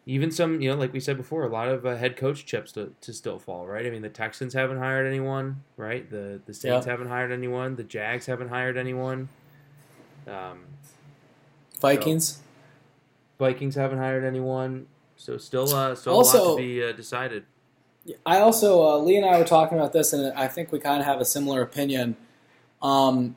even 0.09 0.31
some 0.33 0.61
you 0.61 0.71
know 0.71 0.77
like 0.77 0.93
we 0.93 1.01
said 1.01 1.17
before, 1.17 1.45
a 1.45 1.49
lot 1.49 1.69
of 1.69 1.85
uh, 1.87 1.95
head 1.95 2.17
coach 2.17 2.45
chips 2.47 2.73
to, 2.73 2.93
to 3.03 3.13
still 3.13 3.39
fall. 3.39 3.67
Right? 3.67 3.87
I 3.87 3.91
mean, 3.91 4.03
the 4.03 4.09
Texans 4.09 4.55
haven't 4.55 4.79
hired 4.79 5.07
anyone. 5.07 5.63
Right? 5.77 6.09
The 6.11 6.41
the 6.47 6.55
Saints 6.55 6.87
Yeah. 6.87 6.91
haven't 6.93 7.09
hired 7.09 7.31
anyone. 7.31 7.77
The 7.77 7.85
Jags 7.85 8.27
haven't 8.27 8.49
hired 8.49 8.77
anyone. 8.77 9.29
Um, 10.27 10.65
Vikings. 11.81 12.41
Vikings 13.39 13.75
haven't 13.77 13.99
hired 13.99 14.25
anyone. 14.25 14.87
So 15.17 15.37
still 15.39 15.73
uh, 15.75 15.95
still 15.95 16.15
a 16.15 16.17
Also- 16.17 16.45
lot 16.51 16.57
to 16.57 16.63
be 16.63 16.83
uh, 16.83 16.93
decided. 16.93 17.45
I 18.25 18.39
also 18.39 18.83
uh, 18.83 18.97
Lee 18.99 19.17
and 19.17 19.27
I 19.27 19.39
were 19.39 19.45
talking 19.45 19.77
about 19.77 19.93
this, 19.93 20.15
and 20.15 20.33
I 20.33 20.49
think 20.49 20.73
we 20.73 20.79
kind 20.79 21.01
of 21.01 21.07
have 21.07 21.21
a 21.21 21.27
similar 21.27 21.61
opinion. 21.61 22.17
Um, 22.81 23.37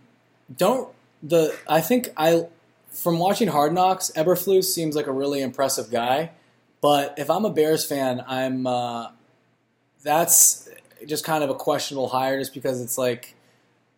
don't 0.56 0.90
the 1.22 1.54
I 1.68 1.82
think 1.82 2.10
I 2.16 2.48
from 2.90 3.20
watching 3.20 3.50
Hard 3.50 3.74
Knocks, 3.74 4.12
Eberflus 4.16 4.66
seems 4.66 4.96
like 4.96 5.08
a 5.08 5.12
really 5.12 5.42
impressive 5.42 5.92
guy, 5.92 6.32
but 6.82 7.14
if 7.18 7.30
I'm 7.30 7.46
a 7.46 7.50
Bears 7.52 7.86
fan, 7.86 8.24
I'm 8.28 8.66
uh, 8.66 9.10
that's 10.04 10.68
just 11.06 11.24
kind 11.24 11.44
of 11.44 11.50
a 11.50 11.56
questionable 11.56 12.10
hire, 12.10 12.40
just 12.40 12.54
because 12.54 12.82
it's 12.82 12.98
like, 12.98 13.36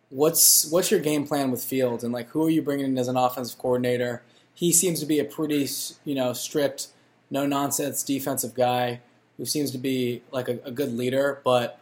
what's 0.09 0.69
what's 0.69 0.91
your 0.91 0.99
game 0.99 1.25
plan 1.25 1.49
with 1.51 1.63
Fields, 1.63 2.03
and 2.03 2.13
like 2.13 2.29
who 2.29 2.45
are 2.45 2.49
you 2.49 2.61
bringing 2.61 2.86
in 2.88 2.97
as 2.97 3.07
an 3.07 3.17
offensive 3.17 3.57
coordinator? 3.57 4.21
He 4.53 4.71
seems 4.71 4.99
to 4.99 5.05
be 5.05 5.19
a 5.19 5.25
pretty 5.25 5.67
you 6.03 6.15
know 6.15 6.34
strict, 6.34 6.88
no 7.31 7.45
nonsense 7.45 8.03
defensive 8.03 8.53
guy 8.53 8.99
who 9.38 9.45
seems 9.45 9.71
to 9.71 9.77
be 9.77 10.21
like 10.31 10.47
a, 10.47 10.59
a 10.63 10.71
good 10.71 10.93
leader, 10.93 11.41
but 11.43 11.79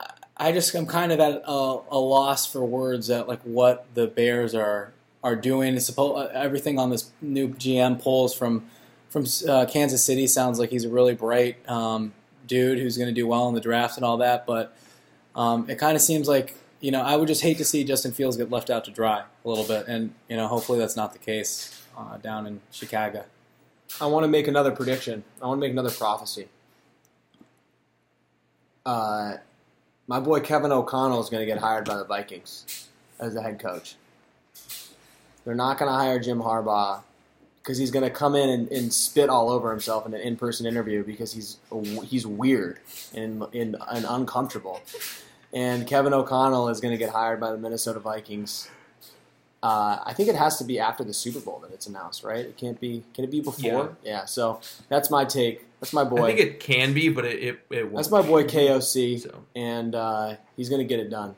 I- 0.00 0.06
just 0.06 0.26
I 0.36 0.52
just 0.52 0.74
am 0.74 0.86
kind 0.86 1.12
of 1.12 1.20
at 1.20 1.42
a, 1.46 1.78
a 1.90 1.98
loss 1.98 2.46
for 2.50 2.64
words 2.64 3.10
at 3.10 3.28
like 3.28 3.42
what 3.42 3.86
the 3.94 4.06
Bears 4.06 4.54
are 4.54 4.92
are 5.22 5.36
doing. 5.36 5.74
It's 5.74 5.90
everything 5.98 6.78
on 6.78 6.90
this 6.90 7.10
new 7.20 7.48
GM 7.48 8.00
Poles 8.00 8.34
from 8.34 8.64
from 9.12 9.26
uh, 9.46 9.66
Kansas 9.66 10.02
City 10.02 10.26
sounds 10.26 10.58
like 10.58 10.70
he's 10.70 10.86
a 10.86 10.88
really 10.88 11.14
bright 11.14 11.68
um, 11.68 12.14
dude 12.46 12.78
who's 12.78 12.96
going 12.96 13.08
to 13.08 13.14
do 13.14 13.26
well 13.26 13.46
in 13.46 13.54
the 13.54 13.60
draft 13.60 13.96
and 13.96 14.06
all 14.06 14.16
that, 14.16 14.46
but 14.46 14.74
um, 15.36 15.68
it 15.68 15.76
kind 15.76 15.94
of 15.94 16.00
seems 16.00 16.26
like 16.26 16.54
you 16.80 16.90
know 16.90 17.02
I 17.02 17.14
would 17.14 17.28
just 17.28 17.42
hate 17.42 17.58
to 17.58 17.64
see 17.64 17.84
Justin 17.84 18.12
Fields 18.12 18.38
get 18.38 18.50
left 18.50 18.70
out 18.70 18.86
to 18.86 18.90
dry 18.90 19.22
a 19.44 19.48
little 19.48 19.64
bit, 19.64 19.86
and 19.86 20.14
you 20.30 20.36
know 20.36 20.46
hopefully 20.46 20.78
that's 20.78 20.96
not 20.96 21.12
the 21.12 21.18
case 21.18 21.84
uh, 21.96 22.16
down 22.16 22.46
in 22.46 22.60
Chicago. 22.70 23.26
I 24.00 24.06
want 24.06 24.24
to 24.24 24.28
make 24.28 24.48
another 24.48 24.70
prediction. 24.70 25.24
I 25.42 25.46
want 25.46 25.58
to 25.58 25.60
make 25.60 25.72
another 25.72 25.90
prophecy. 25.90 26.48
Uh, 28.86 29.34
my 30.06 30.20
boy 30.20 30.40
Kevin 30.40 30.72
O'Connell 30.72 31.20
is 31.20 31.28
going 31.28 31.42
to 31.42 31.46
get 31.46 31.58
hired 31.58 31.84
by 31.84 31.98
the 31.98 32.04
Vikings 32.04 32.88
as 33.20 33.34
the 33.34 33.42
head 33.42 33.60
coach. 33.60 33.96
They're 35.44 35.54
not 35.54 35.78
going 35.78 35.90
to 35.90 35.94
hire 35.94 36.18
Jim 36.18 36.38
Harbaugh 36.38 37.02
because 37.62 37.78
he's 37.78 37.90
going 37.90 38.04
to 38.04 38.10
come 38.10 38.34
in 38.34 38.48
and, 38.48 38.70
and 38.72 38.92
spit 38.92 39.28
all 39.28 39.48
over 39.48 39.70
himself 39.70 40.04
in 40.04 40.14
an 40.14 40.20
in-person 40.20 40.66
interview 40.66 41.04
because 41.04 41.32
he's 41.32 41.58
he's 42.04 42.26
weird 42.26 42.80
and, 43.14 43.42
and, 43.54 43.76
and 43.90 44.04
uncomfortable. 44.08 44.80
And 45.52 45.86
Kevin 45.86 46.12
O'Connell 46.12 46.68
is 46.70 46.80
going 46.80 46.92
to 46.92 46.98
get 46.98 47.10
hired 47.10 47.38
by 47.40 47.52
the 47.52 47.58
Minnesota 47.58 48.00
Vikings. 48.00 48.68
Uh, 49.62 49.98
I 50.04 50.12
think 50.12 50.28
it 50.28 50.34
has 50.34 50.58
to 50.58 50.64
be 50.64 50.80
after 50.80 51.04
the 51.04 51.14
Super 51.14 51.38
Bowl 51.38 51.60
that 51.60 51.72
it's 51.72 51.86
announced, 51.86 52.24
right? 52.24 52.44
It 52.44 52.56
can't 52.56 52.80
be. 52.80 53.04
Can 53.14 53.22
it 53.24 53.30
be 53.30 53.40
before? 53.40 53.96
Yeah. 54.02 54.24
so 54.24 54.60
that's 54.88 55.08
my 55.08 55.24
take. 55.24 55.64
That's 55.78 55.92
my 55.92 56.02
boy. 56.02 56.24
I 56.24 56.34
think 56.34 56.40
it 56.40 56.60
can 56.60 56.92
be, 56.92 57.08
but 57.10 57.24
it 57.24 57.42
it, 57.42 57.60
it 57.70 57.82
won't. 57.84 57.96
that's 57.96 58.10
my 58.10 58.22
boy 58.22 58.44
KOC, 58.44 59.20
So 59.20 59.44
and 59.54 59.94
uh, 59.94 60.34
he's 60.56 60.68
going 60.68 60.80
to 60.80 60.86
get 60.86 60.98
it 60.98 61.10
done. 61.10 61.36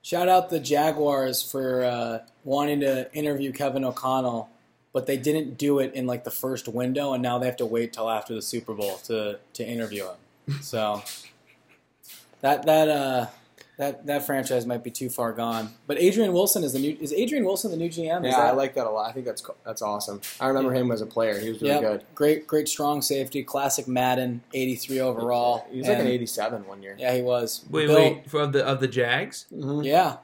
Shout 0.00 0.28
out 0.28 0.48
the 0.50 0.60
Jaguars 0.60 1.42
for 1.42 1.84
uh, 1.84 2.18
wanting 2.44 2.80
to 2.80 3.12
interview 3.14 3.52
Kevin 3.52 3.84
O'Connell, 3.84 4.48
but 4.92 5.06
they 5.06 5.16
didn't 5.16 5.56
do 5.58 5.78
it 5.78 5.94
in 5.94 6.06
like 6.06 6.24
the 6.24 6.30
first 6.30 6.68
window, 6.68 7.12
and 7.14 7.22
now 7.22 7.38
they 7.38 7.46
have 7.46 7.56
to 7.58 7.66
wait 7.66 7.92
till 7.92 8.08
after 8.10 8.34
the 8.34 8.42
Super 8.42 8.74
Bowl 8.74 8.96
to 9.04 9.38
to 9.54 9.64
interview 9.66 10.04
him. 10.06 10.16
So 10.62 11.02
that 12.40 12.66
that 12.66 12.88
uh, 12.88 13.26
that 13.78 14.06
that 14.06 14.26
franchise 14.26 14.66
might 14.66 14.82
be 14.84 14.90
too 14.90 15.08
far 15.08 15.32
gone. 15.32 15.70
But 15.86 15.98
Adrian 16.00 16.32
Wilson 16.32 16.64
is 16.64 16.72
the 16.72 16.78
new 16.80 16.96
is 17.00 17.12
Adrian 17.12 17.44
Wilson 17.44 17.70
the 17.70 17.76
new 17.76 17.88
GM? 17.88 18.26
Is 18.26 18.32
Yeah, 18.32 18.40
I 18.40 18.50
like 18.52 18.74
that 18.74 18.86
a 18.86 18.90
lot. 18.90 19.08
I 19.08 19.12
think 19.12 19.24
that's 19.26 19.42
that's 19.64 19.82
awesome. 19.82 20.20
I 20.40 20.48
remember 20.48 20.72
him 20.74 20.90
as 20.90 21.00
a 21.00 21.06
player. 21.06 21.38
He 21.38 21.48
was 21.50 21.62
really 21.62 21.74
Yep. 21.74 21.80
good. 21.82 22.04
Great, 22.14 22.46
great, 22.46 22.68
strong 22.68 23.02
safety, 23.02 23.42
classic 23.44 23.86
Madden, 23.86 24.42
eighty 24.52 24.74
three 24.74 25.00
overall. 25.00 25.66
He 25.70 25.78
was 25.78 25.88
like 25.88 25.98
an 25.98 26.06
87 26.08 26.66
one 26.66 26.82
year. 26.82 26.96
Yeah, 26.98 27.14
he 27.14 27.22
was. 27.22 27.64
wait, 27.70 27.86
Bill- 27.86 27.96
wait, 27.96 28.30
for 28.30 28.40
of 28.40 28.52
the 28.52 28.64
of 28.66 28.80
the 28.80 28.88
Jags, 28.88 29.46
Mhm. 29.54 29.84
Yeah. 29.84 30.16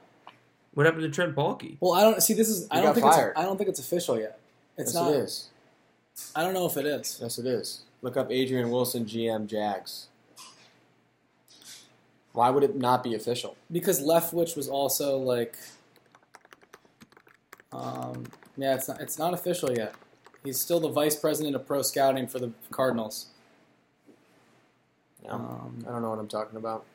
what 0.73 0.85
happened 0.85 1.03
to 1.03 1.09
Trent 1.09 1.35
Baalke? 1.35 1.77
Well, 1.79 1.93
I 1.93 2.01
don't 2.01 2.21
see. 2.21 2.33
This 2.33 2.49
is. 2.49 2.67
I 2.69 2.75
don't 2.81 2.87
got 2.87 2.95
think. 2.95 3.07
It's. 3.07 3.39
I 3.39 3.43
don't 3.43 3.57
think 3.57 3.69
it's 3.69 3.79
official 3.79 4.19
yet. 4.19 4.38
It's 4.79 4.93
yes, 4.93 4.95
not. 4.95 5.11
it 5.13 5.17
is. 5.17 5.49
I 6.35 6.41
don't 6.43 6.53
know 6.55 6.65
if 6.65 6.75
it 6.77 6.85
is. 6.85 7.19
Yes, 7.21 7.37
it 7.37 7.45
is. 7.45 7.83
Look 8.01 8.17
up 8.17 8.31
Adrian 8.31 8.71
Wilson, 8.71 9.05
GM 9.05 9.45
Jags. 9.47 10.07
Why 12.33 12.49
would 12.49 12.63
it 12.63 12.75
not 12.75 13.03
be 13.03 13.13
official? 13.15 13.55
because 13.71 14.01
Leftwich 14.01 14.55
was 14.55 14.67
also 14.69 15.17
like, 15.17 15.57
um, 17.71 18.25
yeah, 18.57 18.75
it's 18.75 18.87
not 18.87 19.01
it's 19.01 19.19
not 19.19 19.33
official 19.33 19.71
yet. 19.71 19.93
He's 20.43 20.59
still 20.59 20.79
the 20.79 20.89
vice 20.89 21.15
president 21.15 21.55
of 21.55 21.67
pro 21.67 21.81
scouting 21.81 22.27
for 22.27 22.39
the 22.39 22.51
Cardinals. 22.71 23.27
No, 25.25 25.31
Um, 25.31 25.83
I 25.87 25.91
don't 25.91 26.01
know 26.01 26.09
what 26.11 26.19
I'm 26.19 26.27
talking 26.29 26.57
about. 26.57 26.85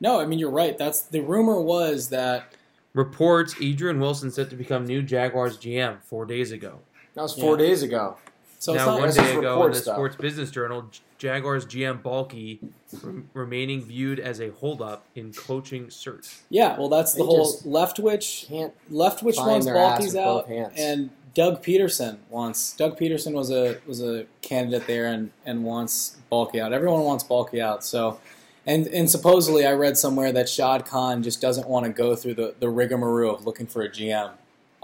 no, 0.00 0.20
I 0.20 0.26
mean 0.26 0.38
you're 0.38 0.50
right. 0.50 0.76
That's 0.78 1.02
the 1.02 1.20
rumor 1.20 1.60
was 1.60 2.08
that 2.08 2.54
Reports 2.94 3.56
Adrian 3.60 4.00
Wilson 4.00 4.30
set 4.30 4.48
to 4.50 4.56
become 4.56 4.86
new 4.86 5.02
Jaguars 5.02 5.58
GM 5.58 6.00
four 6.02 6.24
days 6.24 6.52
ago. 6.52 6.78
That 7.14 7.22
was 7.22 7.34
four 7.34 7.52
Yeah. 7.58 7.66
days 7.66 7.82
ago. 7.82 8.16
so 8.58 8.72
it's 8.74 8.80
now, 8.80 8.92
not 8.92 9.00
one 9.00 9.02
day 9.02 9.22
is 9.32 9.36
ago 9.38 9.66
in 9.66 9.72
the 9.72 9.78
though. 9.80 9.92
Sports 9.92 10.16
Business 10.16 10.50
Journal, 10.50 10.84
Jaguars 11.18 11.66
GM 11.66 12.02
Baalke 12.02 12.58
rem- 13.02 13.28
remaining 13.34 13.82
viewed 13.84 14.18
as 14.18 14.40
a 14.40 14.50
holdup 14.50 15.04
in 15.14 15.32
coaching 15.32 15.90
search. 15.90 16.38
yeah. 16.48 16.78
Well, 16.78 16.88
that's 16.88 17.12
the 17.12 17.18
They 17.18 17.26
whole 17.26 17.44
just 17.44 17.66
Leftwich. 17.66 18.48
Can't 18.48 18.72
Leftwich 18.90 19.36
wants 19.36 19.66
their 19.66 19.74
Baalke's 19.74 20.16
out, 20.16 20.48
and 20.76 21.10
Doug 21.34 21.62
Pederson 21.62 22.18
wants. 22.30 22.74
Doug 22.74 22.98
Pederson 22.98 23.32
was 23.34 23.50
a 23.50 23.78
was 23.86 24.00
a 24.02 24.24
candidate 24.40 24.86
there, 24.86 25.06
and 25.06 25.30
and 25.44 25.64
wants 25.64 26.16
Baalke 26.32 26.58
out. 26.60 26.72
Everyone 26.72 27.02
wants 27.04 27.22
Balky 27.24 27.60
out. 27.60 27.84
So, 27.84 28.18
and 28.66 28.86
and 28.86 29.10
supposedly 29.10 29.66
I 29.66 29.72
read 29.72 29.98
somewhere 29.98 30.32
that 30.32 30.48
Shad 30.48 30.86
Khan 30.86 31.22
just 31.22 31.40
doesn't 31.40 31.68
want 31.68 31.84
to 31.86 31.92
go 31.92 32.16
through 32.16 32.34
the 32.34 32.54
the 32.58 32.68
rigmarole 32.70 33.34
of 33.34 33.44
looking 33.44 33.66
for 33.66 33.82
a 33.82 33.88
GM 33.90 34.30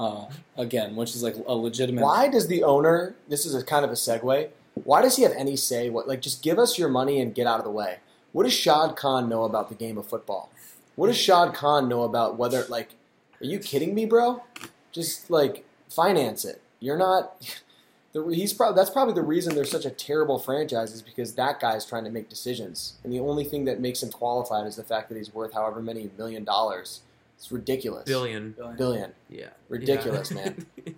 uh, 0.01 0.25
again, 0.57 0.97
which 0.97 1.11
is 1.11 1.23
like 1.23 1.37
a 1.47 1.55
legitimate. 1.55 2.03
Why 2.03 2.27
does 2.27 2.49
the 2.49 2.65
owner? 2.65 3.15
This 3.29 3.45
is 3.45 3.55
a 3.55 3.63
kind 3.63 3.85
of 3.85 3.91
a 3.91 3.95
segue. 3.95 4.49
Why 4.85 5.03
does 5.03 5.17
he 5.17 5.25
have 5.25 5.33
any 5.33 5.57
say? 5.57 5.91
What 5.91 6.09
like 6.09 6.23
just 6.23 6.43
give 6.43 6.59
us 6.59 6.79
your 6.79 6.89
money 6.89 7.21
and 7.21 7.35
get 7.35 7.47
out 7.47 7.59
of 7.59 7.65
the 7.65 7.71
way? 7.71 7.99
What 8.33 8.45
does 8.45 8.55
Shad 8.55 8.97
Khan 8.97 9.29
know 9.29 9.45
about 9.45 9.69
the 9.69 9.75
game 9.75 9.99
of 9.99 10.07
football? 10.07 10.51
What 10.97 11.09
does 11.09 11.19
Shad 11.19 11.53
Khan 11.53 11.87
know 11.87 12.03
about 12.05 12.39
whether 12.39 12.65
like? 12.71 12.95
Are 13.43 13.47
you 13.47 13.59
kidding 13.59 13.95
me, 13.95 14.07
bro? 14.07 14.43
Just 14.91 15.31
like 15.31 15.67
finance 15.91 16.47
it. 16.47 16.63
You're 16.79 16.99
not. 16.99 17.37
He's 18.13 18.55
probably 18.55 18.77
that's 18.77 18.91
probably 18.91 19.15
the 19.15 19.23
reason 19.23 19.55
there's 19.55 19.71
such 19.71 19.85
a 19.85 19.91
terrible 19.91 20.39
franchise 20.39 20.93
is 20.93 21.03
because 21.03 21.35
that 21.35 21.61
guy's 21.61 21.85
trying 21.85 22.05
to 22.05 22.11
make 22.11 22.29
decisions, 22.31 22.95
and 23.05 23.13
the 23.13 23.21
only 23.21 23.45
thing 23.45 23.67
that 23.67 23.81
makes 23.81 24.03
him 24.03 24.11
qualified 24.11 24.67
is 24.67 24.77
the 24.77 24.83
fact 24.83 25.11
that 25.11 25.17
he's 25.17 25.33
worth 25.33 25.53
however 25.53 25.83
many 25.83 26.11
million 26.17 26.43
dollars. 26.43 27.03
It's 27.41 27.51
ridiculous. 27.51 28.05
Billion. 28.05 28.55
Billion. 28.77 29.13
Yeah. 29.31 29.49
Ridiculous, 29.71 30.31
Yeah. 30.31 30.45
man. 30.45 30.67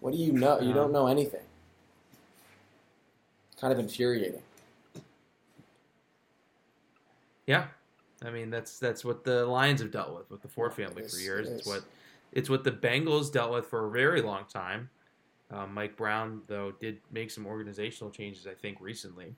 What 0.00 0.12
do 0.12 0.18
you 0.18 0.30
know? 0.32 0.60
You 0.60 0.72
don't 0.72 0.92
know 0.92 1.08
anything. 1.08 1.40
Kind 3.60 3.72
of 3.72 3.80
infuriating. 3.80 4.42
Yeah, 7.48 7.66
I 8.24 8.30
mean 8.30 8.48
that's 8.50 8.78
that's 8.78 9.04
what 9.04 9.24
the 9.24 9.44
Lions 9.44 9.80
have 9.80 9.90
dealt 9.90 10.14
with 10.16 10.30
with 10.30 10.40
the 10.42 10.46
Ford 10.46 10.72
family 10.72 11.02
It 11.02 11.10
for 11.10 11.16
is, 11.16 11.22
years. 11.24 11.48
it 11.48 11.52
It's 11.54 11.66
what 11.66 11.82
it's 12.32 12.48
what 12.48 12.62
the 12.62 12.70
Bengals 12.70 13.32
dealt 13.32 13.50
with 13.52 13.66
for 13.66 13.86
a 13.88 13.90
very 13.90 14.22
long 14.22 14.44
time. 14.44 14.88
Uh, 15.50 15.66
Mike 15.66 15.96
Brown 15.96 16.42
though 16.46 16.70
did 16.80 16.98
make 17.10 17.32
some 17.32 17.44
organizational 17.44 18.12
changes, 18.12 18.46
I 18.46 18.54
think, 18.54 18.78
recently. 18.80 19.34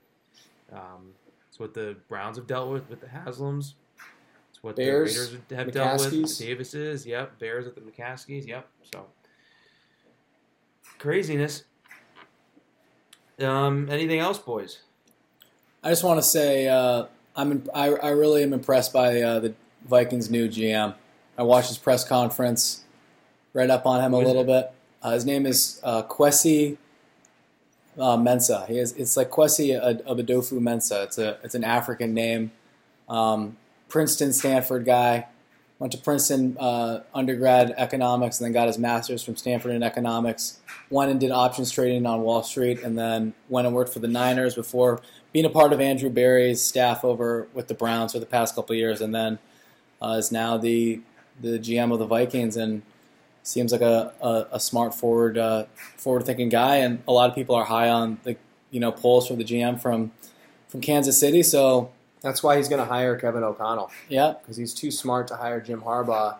Um, 0.71 1.13
it's 1.49 1.57
what 1.59 1.73
the 1.73 1.95
Browns 2.07 2.37
have 2.37 2.45
dealt 2.45 2.69
with 2.69 2.87
with 2.87 3.01
the 3.01 3.07
Haslams. 3.07 3.73
What 4.61 4.75
Bears, 4.75 5.15
the 5.15 5.21
Raiders 5.21 5.57
have 5.57 5.71
dealt 5.71 5.99
with. 5.99 6.13
McCaskeys. 6.13 6.37
The 6.37 6.45
Davises, 6.45 7.05
yep. 7.05 7.39
Bears 7.39 7.65
with 7.65 7.75
the 7.75 7.81
McCaskeys, 7.81 8.47
yep. 8.47 8.67
So 8.93 9.05
craziness. 10.99 11.63
Um, 13.39 13.89
anything 13.89 14.19
else, 14.19 14.37
boys? 14.37 14.79
I 15.83 15.89
just 15.89 16.03
want 16.03 16.19
to 16.19 16.23
say 16.23 16.67
uh, 16.67 17.05
I'm 17.35 17.51
in, 17.51 17.69
I, 17.73 17.87
I 17.87 18.09
really 18.09 18.43
am 18.43 18.53
impressed 18.53 18.93
by 18.93 19.19
uh, 19.21 19.39
the 19.39 19.55
Vikings' 19.87 20.29
new 20.29 20.47
GM. 20.47 20.93
I 21.37 21.43
watched 21.43 21.69
his 21.69 21.79
press 21.79 22.07
conference, 22.07 22.83
read 23.53 23.71
up 23.71 23.87
on 23.87 24.03
him 24.03 24.13
a 24.13 24.19
little 24.19 24.43
it? 24.43 24.47
bit. 24.47 24.71
Uh, 25.01 25.13
his 25.13 25.25
name 25.25 25.47
is 25.47 25.81
uh, 25.83 26.03
Kwesi 26.03 26.77
uh, 27.97 28.17
Mensah. 28.17 28.67
He 28.67 28.77
is 28.77 28.93
it's 28.93 29.17
like 29.17 29.31
Kwesi 29.31 29.73
Adofo-Mensah. 30.05 31.05
It's 31.05 31.17
a 31.17 31.39
it's 31.43 31.55
an 31.55 31.63
African 31.63 32.13
name. 32.13 32.51
Um, 33.09 33.57
Princeton, 33.91 34.33
Stanford 34.33 34.85
guy. 34.85 35.27
Went 35.77 35.91
to 35.93 35.97
Princeton 35.97 36.57
uh, 36.59 37.01
undergrad 37.13 37.73
economics 37.75 38.39
and 38.39 38.45
then 38.45 38.53
got 38.53 38.67
his 38.67 38.77
master's 38.77 39.23
from 39.23 39.35
Stanford 39.35 39.71
in 39.71 39.81
economics. 39.81 40.59
Went 40.91 41.09
and 41.09 41.19
did 41.19 41.31
options 41.31 41.71
trading 41.71 42.05
on 42.05 42.21
Wall 42.21 42.43
Street 42.43 42.83
and 42.83 42.97
then 42.97 43.33
went 43.49 43.65
and 43.65 43.75
worked 43.75 43.91
for 43.91 43.99
the 43.99 44.07
Niners 44.07 44.53
before 44.53 45.01
being 45.33 45.45
a 45.45 45.49
part 45.49 45.73
of 45.73 45.79
Andrew 45.79 46.09
Berry's 46.09 46.61
staff 46.61 47.03
over 47.03 47.47
with 47.53 47.67
the 47.67 47.73
Browns 47.73 48.13
for 48.13 48.19
the 48.19 48.25
past 48.25 48.55
couple 48.55 48.75
years, 48.75 49.01
and 49.01 49.13
then 49.13 49.39
uh, 50.01 50.15
is 50.17 50.31
now 50.31 50.57
the 50.57 51.01
the 51.39 51.57
GM 51.57 51.91
of 51.91 51.99
the 51.99 52.05
Vikings, 52.05 52.57
and 52.57 52.83
seems 53.43 53.71
like 53.71 53.81
a, 53.81 54.13
a, 54.21 54.47
a 54.53 54.59
smart 54.59 54.93
forward 54.93 55.37
uh, 55.37 55.65
forward 55.97 56.25
thinking 56.25 56.49
guy, 56.49 56.77
and 56.77 57.01
a 57.07 57.11
lot 57.11 57.29
of 57.29 57.35
people 57.35 57.55
are 57.55 57.65
high 57.65 57.89
on 57.89 58.19
the 58.23 58.35
you 58.71 58.79
know 58.79 58.91
Poles 58.91 59.27
for 59.27 59.35
the 59.35 59.43
GM 59.43 59.81
from 59.81 60.11
from 60.67 60.81
Kansas 60.81 61.19
City. 61.19 61.43
So 61.43 61.91
That's 62.21 62.43
why 62.43 62.57
he's 62.57 62.69
going 62.69 62.79
to 62.81 62.85
hire 62.85 63.15
Kevin 63.17 63.43
O'Connell 63.43 63.89
yeah, 64.09 64.33
because 64.41 64.55
he's 64.57 64.73
too 64.73 64.91
smart 64.91 65.27
to 65.29 65.35
hire 65.35 65.59
Jim 65.59 65.81
Harbaugh. 65.81 66.37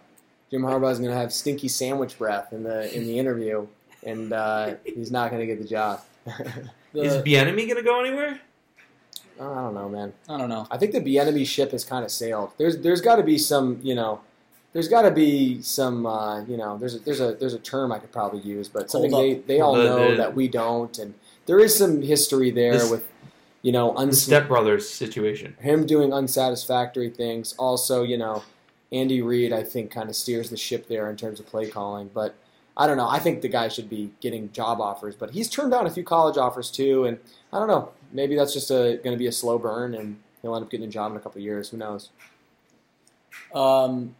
Jim 0.51 0.61
Harbaugh 0.61 0.91
is 0.91 0.99
going 0.99 1.09
to 1.11 1.17
have 1.17 1.33
stinky 1.33 1.67
sandwich 1.67 2.17
breath 2.17 2.53
in 2.53 2.63
the 2.63 2.93
in 2.95 3.05
the 3.05 3.17
interview, 3.17 3.65
and 4.05 4.31
uh, 4.33 4.75
he's 4.85 5.11
not 5.11 5.31
going 5.31 5.39
to 5.41 5.47
get 5.47 5.61
the 5.61 5.67
job. 5.67 6.01
Is 6.93 7.23
the, 7.23 7.23
Bieniemy 7.23 7.69
gonna 7.69 7.83
go 7.83 8.01
anywhere? 8.01 8.39
Oh, 9.39 9.51
I 9.51 9.61
don't 9.61 9.73
know, 9.73 9.87
man. 9.89 10.11
I 10.27 10.37
don't 10.37 10.49
know. 10.49 10.67
I 10.69 10.77
think 10.77 10.91
the 10.91 10.99
Bieniemy 10.99 11.47
ship 11.47 11.71
has 11.71 11.83
kind 11.85 12.03
of 12.03 12.11
sailed. 12.11 12.51
There's 12.57 12.77
there's 12.79 12.99
got 13.01 13.15
to 13.15 13.23
be 13.23 13.37
some, 13.37 13.79
you 13.81 13.95
know, 13.95 14.19
there's 14.73 14.89
got 14.89 15.03
to 15.03 15.11
be 15.11 15.61
some, 15.61 16.05
uh, 16.05 16.43
you 16.43 16.57
know, 16.57 16.77
there's 16.77 16.95
a, 16.95 16.99
there's 16.99 17.21
a 17.21 17.33
there's 17.35 17.53
a 17.53 17.59
term 17.59 17.91
I 17.93 17.99
could 17.99 18.11
probably 18.11 18.41
use, 18.41 18.67
but 18.67 18.91
something 18.91 19.09
they, 19.11 19.35
they 19.35 19.61
all 19.61 19.75
The- 19.75 19.83
know 19.85 20.11
the- 20.11 20.17
that 20.17 20.35
we 20.35 20.47
don't, 20.49 20.97
and 20.99 21.13
there 21.45 21.59
is 21.59 21.75
some 21.77 22.01
history 22.01 22.51
there 22.51 22.73
This- 22.73 22.91
with, 22.91 23.07
you 23.61 23.71
know, 23.71 23.91
The 23.93 23.99
uns- 23.99 24.21
Step 24.23 24.47
Brothers 24.47 24.89
situation. 24.89 25.55
him 25.59 25.85
doing 25.85 26.13
unsatisfactory 26.13 27.09
things. 27.09 27.53
Also, 27.57 28.03
you 28.03 28.17
know, 28.17 28.43
Andy 28.91 29.21
Reid 29.21 29.53
I 29.53 29.63
think 29.63 29.91
kind 29.91 30.09
of 30.09 30.15
steers 30.15 30.49
the 30.49 30.57
ship 30.57 30.87
there 30.87 31.09
in 31.09 31.15
terms 31.17 31.39
of 31.39 31.45
play 31.47 31.69
calling, 31.69 32.09
but. 32.13 32.35
I 32.77 32.87
don't 32.87 32.95
know. 32.95 33.07
I 33.09 33.19
think 33.19 33.41
the 33.41 33.49
guy 33.49 33.67
should 33.67 33.89
be 33.89 34.11
getting 34.21 34.49
job 34.53 34.79
offers, 34.79 35.13
but 35.13 35.31
he's 35.31 35.49
turned 35.49 35.71
down 35.71 35.85
a 35.85 35.89
few 35.89 36.05
college 36.05 36.37
offers 36.37 36.71
too, 36.71 37.03
and 37.03 37.19
I 37.51 37.59
don't 37.59 37.67
know. 37.67 37.91
Maybe 38.13 38.33
that's 38.33 38.53
just 38.53 38.69
going 38.69 39.01
to 39.03 39.17
be 39.17 39.27
a 39.27 39.31
slow 39.31 39.59
burn, 39.59 39.93
and 39.93 40.17
he'll 40.41 40.55
end 40.55 40.63
up 40.63 40.71
getting 40.71 40.87
a 40.87 40.89
job 40.89 41.11
in 41.11 41.17
a 41.17 41.19
couple 41.19 41.39
of 41.39 41.43
years. 41.43 41.69
Who 41.69 41.77
knows? 41.77 42.09
Um, 43.53 44.15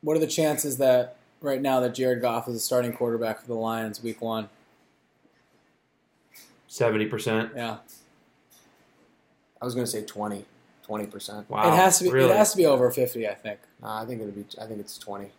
what 0.00 0.16
are 0.16 0.20
the 0.20 0.26
chances 0.26 0.78
that 0.78 1.16
right 1.40 1.62
now 1.62 1.78
that 1.78 1.94
Jared 1.94 2.20
Goff 2.20 2.48
is 2.48 2.56
a 2.56 2.60
starting 2.60 2.92
quarterback 2.92 3.40
for 3.40 3.46
the 3.46 3.54
Lions 3.54 4.02
week 4.02 4.20
one? 4.20 4.48
Seventy 6.66 7.06
percent. 7.06 7.52
Yeah, 7.54 7.78
I 9.60 9.64
was 9.64 9.74
going 9.74 9.84
to 9.84 9.90
say 9.90 10.02
20, 10.02 10.44
20 10.82 11.06
percent. 11.06 11.50
Wow. 11.50 11.72
it 11.72 11.76
has 11.76 11.98
to 11.98 12.04
be. 12.04 12.10
Really? 12.10 12.30
It 12.30 12.36
has 12.36 12.50
to 12.52 12.56
be 12.56 12.66
over 12.66 12.90
fifty. 12.90 13.28
I 13.28 13.34
think. 13.34 13.60
I 13.82 14.04
think 14.04 14.20
it'll 14.20 14.32
be. 14.32 14.44
I 14.60 14.66
think 14.66 14.80
it's 14.80 14.98
twenty. 14.98 15.30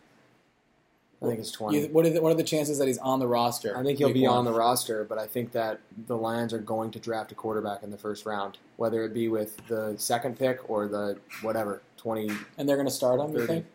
I 1.23 1.27
think 1.27 1.39
it's 1.39 1.51
twenty. 1.51 1.81
You, 1.81 1.87
what, 1.89 2.05
are 2.05 2.09
the, 2.09 2.21
what 2.21 2.31
are 2.31 2.35
the 2.35 2.43
chances 2.43 2.79
that 2.79 2.87
he's 2.87 2.97
on 2.97 3.19
the 3.19 3.27
roster? 3.27 3.77
I 3.77 3.83
think 3.83 3.99
he'll 3.99 4.11
be 4.11 4.27
one? 4.27 4.37
on 4.37 4.45
the 4.45 4.53
roster, 4.53 5.03
but 5.03 5.19
I 5.19 5.27
think 5.27 5.51
that 5.51 5.79
the 6.07 6.17
Lions 6.17 6.51
are 6.51 6.57
going 6.59 6.89
to 6.91 6.99
draft 6.99 7.31
a 7.31 7.35
quarterback 7.35 7.83
in 7.83 7.91
the 7.91 7.97
first 7.97 8.25
round, 8.25 8.57
whether 8.77 9.03
it 9.03 9.13
be 9.13 9.27
with 9.27 9.55
the 9.67 9.93
second 9.97 10.39
pick 10.39 10.67
or 10.69 10.87
the 10.87 11.17
whatever 11.43 11.81
twenty. 11.97 12.31
and 12.57 12.67
they're 12.67 12.77
going 12.77 12.87
to 12.87 12.93
start 12.93 13.19
him. 13.19 13.31
You 13.33 13.39
30. 13.41 13.47
think? 13.47 13.65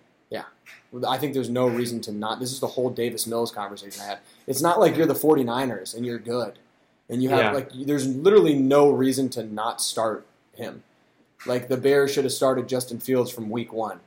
I 1.07 1.19
think 1.19 1.35
there's 1.35 1.51
no 1.51 1.67
reason 1.69 2.01
to 2.03 2.13
not. 2.13 2.41
This 2.41 2.53
is 2.53 2.61
the 2.61 2.67
whole 2.67 2.91
Davis 2.91 3.27
Mills 3.27 3.53
conversation 3.53 4.01
I 4.03 4.07
had. 4.07 4.19
It's 4.47 4.63
not 4.63 4.81
like 4.81 4.97
you're 4.97 5.07
the 5.07 5.15
49ers 5.15 5.95
and 5.95 6.07
you're 6.07 6.19
good, 6.19 6.59
and 7.09 7.23
you 7.23 7.29
have 7.31 7.39
Yeah. 7.39 7.53
like 7.53 7.71
there's 7.73 8.07
literally 8.07 8.55
no 8.55 8.91
reason 8.91 9.29
to 9.31 9.43
not 9.45 9.81
start 9.81 10.27
him. 10.57 10.83
Like 11.47 11.69
the 11.69 11.77
Bears 11.77 12.13
should 12.13 12.25
have 12.25 12.33
started 12.33 12.69
Justin 12.69 12.99
Fields 12.99 13.31
from 13.31 13.51
week 13.51 13.73
one. 13.73 14.01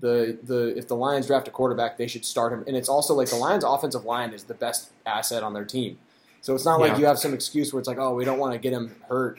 The 0.00 0.38
the 0.42 0.76
if 0.76 0.88
the 0.88 0.96
Lions 0.96 1.26
draft 1.26 1.46
a 1.48 1.50
quarterback, 1.50 1.98
they 1.98 2.06
should 2.06 2.24
start 2.24 2.52
him. 2.52 2.64
And 2.66 2.76
it's 2.76 2.88
also 2.88 3.14
like 3.14 3.28
the 3.28 3.36
Lions' 3.36 3.64
offensive 3.64 4.04
line 4.04 4.32
is 4.32 4.44
the 4.44 4.54
best 4.54 4.90
asset 5.06 5.42
on 5.42 5.52
their 5.52 5.64
team. 5.64 5.98
So 6.40 6.54
it's 6.54 6.64
not 6.64 6.80
like 6.80 6.98
you 6.98 7.04
have 7.04 7.18
some 7.18 7.34
excuse 7.34 7.72
where 7.72 7.80
it's 7.80 7.88
like, 7.88 7.98
oh, 7.98 8.14
we 8.14 8.24
don't 8.24 8.38
want 8.38 8.54
to 8.54 8.58
get 8.58 8.72
him 8.72 8.94
hurt. 9.08 9.38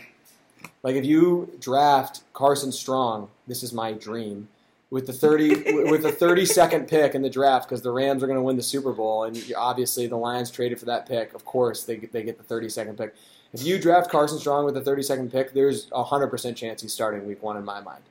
Like 0.84 0.95
if 0.95 1.03
you 1.03 1.51
draft 1.59 2.22
Carson 2.34 2.72
Strong, 2.72 3.30
this 3.47 3.64
is 3.64 3.74
my 3.74 3.91
dream 3.93 4.47
with 4.91 5.07
the 5.07 5.14
thirty 5.14 5.49
with 5.89 6.03
the 6.03 6.12
thirty 6.12 6.45
second 6.45 6.88
pick 6.88 7.16
in 7.16 7.24
the 7.24 7.30
draft 7.30 7.68
because 7.68 7.82
the 7.82 7.91
Rams 7.91 8.22
are 8.22 8.28
going 8.28 8.38
to 8.38 8.43
win 8.43 8.57
the 8.57 8.64
Super 8.64 8.91
Bowl, 8.91 9.24
and 9.24 9.41
obviously 9.57 10.05
the 10.05 10.18
Lions 10.18 10.51
traded 10.51 10.80
for 10.80 10.86
that 10.86 11.07
pick. 11.07 11.34
Of 11.34 11.43
course, 11.43 11.84
they 11.84 11.95
they 11.97 12.22
get 12.22 12.38
the 12.38 12.43
thirty 12.43 12.70
second 12.70 12.97
pick. 12.97 13.16
If 13.54 13.64
you 13.66 13.78
draft 13.80 14.10
Carson 14.10 14.39
Strong 14.39 14.66
with 14.66 14.76
the 14.76 14.82
thirty 14.82 15.04
second 15.04 15.32
pick, 15.32 15.54
there's 15.54 15.88
a 15.91 16.04
hundred 16.04 16.28
percent 16.28 16.58
chance 16.58 16.82
he's 16.82 16.93
starting 16.93 17.26
Week 17.28 17.41
One 17.43 17.58
in 17.58 17.66
my 17.66 17.82
mind. 17.82 18.04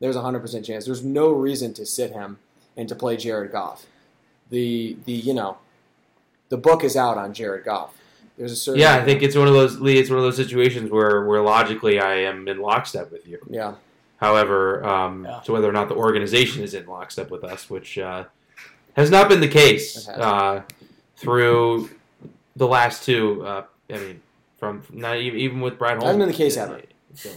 There's 0.00 0.16
a 0.16 0.22
hundred 0.22 0.40
percent 0.40 0.64
chance. 0.64 0.84
There's 0.86 1.04
no 1.04 1.30
reason 1.32 1.74
to 1.74 1.84
sit 1.86 2.12
him 2.12 2.38
and 2.76 2.88
to 2.88 2.94
play 2.94 3.16
Jared 3.16 3.52
Goff. 3.52 3.86
The 4.50 4.96
the 5.04 5.12
you 5.12 5.34
know, 5.34 5.58
the 6.48 6.56
book 6.56 6.82
is 6.84 6.96
out 6.96 7.18
on 7.18 7.34
Jared 7.34 7.64
Goff. 7.64 7.94
There's 8.38 8.52
a 8.52 8.56
certain 8.56 8.80
Yeah, 8.80 8.94
I 8.96 9.04
think 9.04 9.22
it's 9.22 9.36
one 9.36 9.48
of 9.48 9.54
those 9.54 9.80
Lee. 9.80 9.98
It's 9.98 10.08
one 10.10 10.18
of 10.18 10.24
those 10.24 10.36
situations 10.36 10.90
where 10.90 11.24
where 11.26 11.42
logically 11.42 11.98
I 12.00 12.16
am 12.20 12.48
in 12.48 12.58
lockstep 12.60 13.10
with 13.12 13.26
you. 13.26 13.38
yeah. 13.50 13.74
However, 14.18 14.82
um, 14.82 15.24
Yeah. 15.26 15.42
so 15.42 15.52
whether 15.52 15.68
or 15.68 15.72
not 15.72 15.88
the 15.90 15.94
organization 15.94 16.62
is 16.62 16.72
in 16.72 16.86
lockstep 16.86 17.30
with 17.30 17.44
us, 17.44 17.68
which 17.68 17.98
uh, 17.98 18.24
has 18.94 19.10
not 19.10 19.28
been 19.28 19.40
the 19.40 19.48
case 19.48 20.08
uh, 20.08 20.62
through 21.16 21.90
the 22.56 22.66
last 22.66 23.04
two. 23.04 23.44
Uh, 23.46 23.64
I 23.90 23.98
mean, 23.98 24.22
from 24.66 24.84
not 24.98 25.16
even, 25.18 25.38
even 25.40 25.60
with 25.60 25.78
Brad 25.78 25.92
Holmes. 25.98 26.04
Hasn't 26.04 26.20
been 26.20 26.28
the 26.28 26.34
case 26.34 26.56
ever. 26.56 26.80
So, 27.14 27.30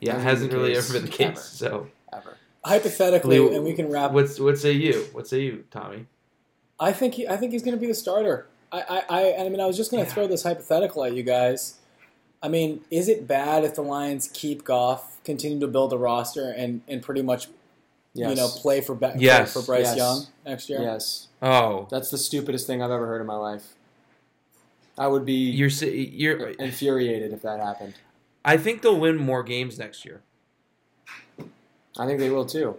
yeah, 0.00 0.12
Hasn't 0.12 0.24
hasn't 0.28 0.50
been 0.50 0.58
the 0.60 0.64
really 0.66 0.76
ever 0.78 0.92
been 0.92 1.04
the 1.04 1.10
case. 1.10 1.28
ever. 1.28 1.38
So, 1.38 1.86
Ever. 2.12 2.36
Hypothetically, 2.64 3.38
Lee, 3.38 3.54
and 3.56 3.64
we 3.64 3.72
can 3.74 3.90
wrap. 3.90 4.12
what's 4.12 4.38
what 4.38 4.58
say 4.58 4.72
you? 4.72 5.06
What 5.12 5.26
say 5.26 5.40
you, 5.42 5.64
Tommy? 5.70 6.06
I 6.78 6.92
think 6.92 7.14
he, 7.14 7.26
I 7.28 7.36
think 7.36 7.52
he's 7.52 7.62
going 7.62 7.76
to 7.76 7.80
be 7.80 7.86
the 7.86 7.94
starter. 7.94 8.46
I, 8.72 8.80
I, 8.80 9.02
I, 9.08 9.44
I 9.44 9.48
mean, 9.48 9.60
I 9.60 9.66
was 9.66 9.76
just 9.76 9.90
going 9.90 10.02
to 10.02 10.08
Yeah. 10.08 10.14
throw 10.14 10.26
this 10.26 10.42
hypothetical 10.42 11.04
at 11.04 11.14
you 11.14 11.22
guys. 11.22 11.78
I 12.42 12.48
mean, 12.48 12.80
is 12.90 13.08
it 13.08 13.26
bad 13.28 13.62
if 13.64 13.74
the 13.76 13.82
Lions 13.82 14.28
keep 14.32 14.64
Goff, 14.64 15.22
continue 15.24 15.60
to 15.60 15.68
build 15.68 15.92
a 15.92 15.98
roster, 15.98 16.50
and, 16.50 16.80
and 16.88 17.02
pretty 17.02 17.22
much 17.22 17.48
Yes. 18.14 18.28
you 18.30 18.36
know 18.36 18.48
play 18.48 18.80
for 18.82 18.94
Be- 18.94 19.12
Yes. 19.16 19.52
for 19.54 19.62
Bryce 19.62 19.86
Yes. 19.86 19.96
Young 19.96 20.26
next 20.44 20.68
year? 20.68 20.82
Yes. 20.82 21.28
Oh, 21.40 21.86
That's 21.90 22.10
the 22.10 22.18
stupidest 22.18 22.66
thing 22.66 22.82
I've 22.82 22.90
ever 22.90 23.06
heard 23.06 23.20
in 23.22 23.26
my 23.26 23.36
life. 23.36 23.74
I 24.98 25.06
would 25.06 25.24
be 25.24 25.32
you're 25.34 25.68
you're. 25.70 26.48
infuriated 26.50 27.32
if 27.32 27.42
that 27.42 27.60
happened. 27.60 27.94
I 28.44 28.56
think 28.56 28.82
they'll 28.82 28.98
win 28.98 29.16
more 29.16 29.42
games 29.42 29.78
next 29.78 30.04
year. 30.04 30.22
I 31.98 32.06
think 32.06 32.18
they 32.18 32.30
will 32.30 32.46
too. 32.46 32.76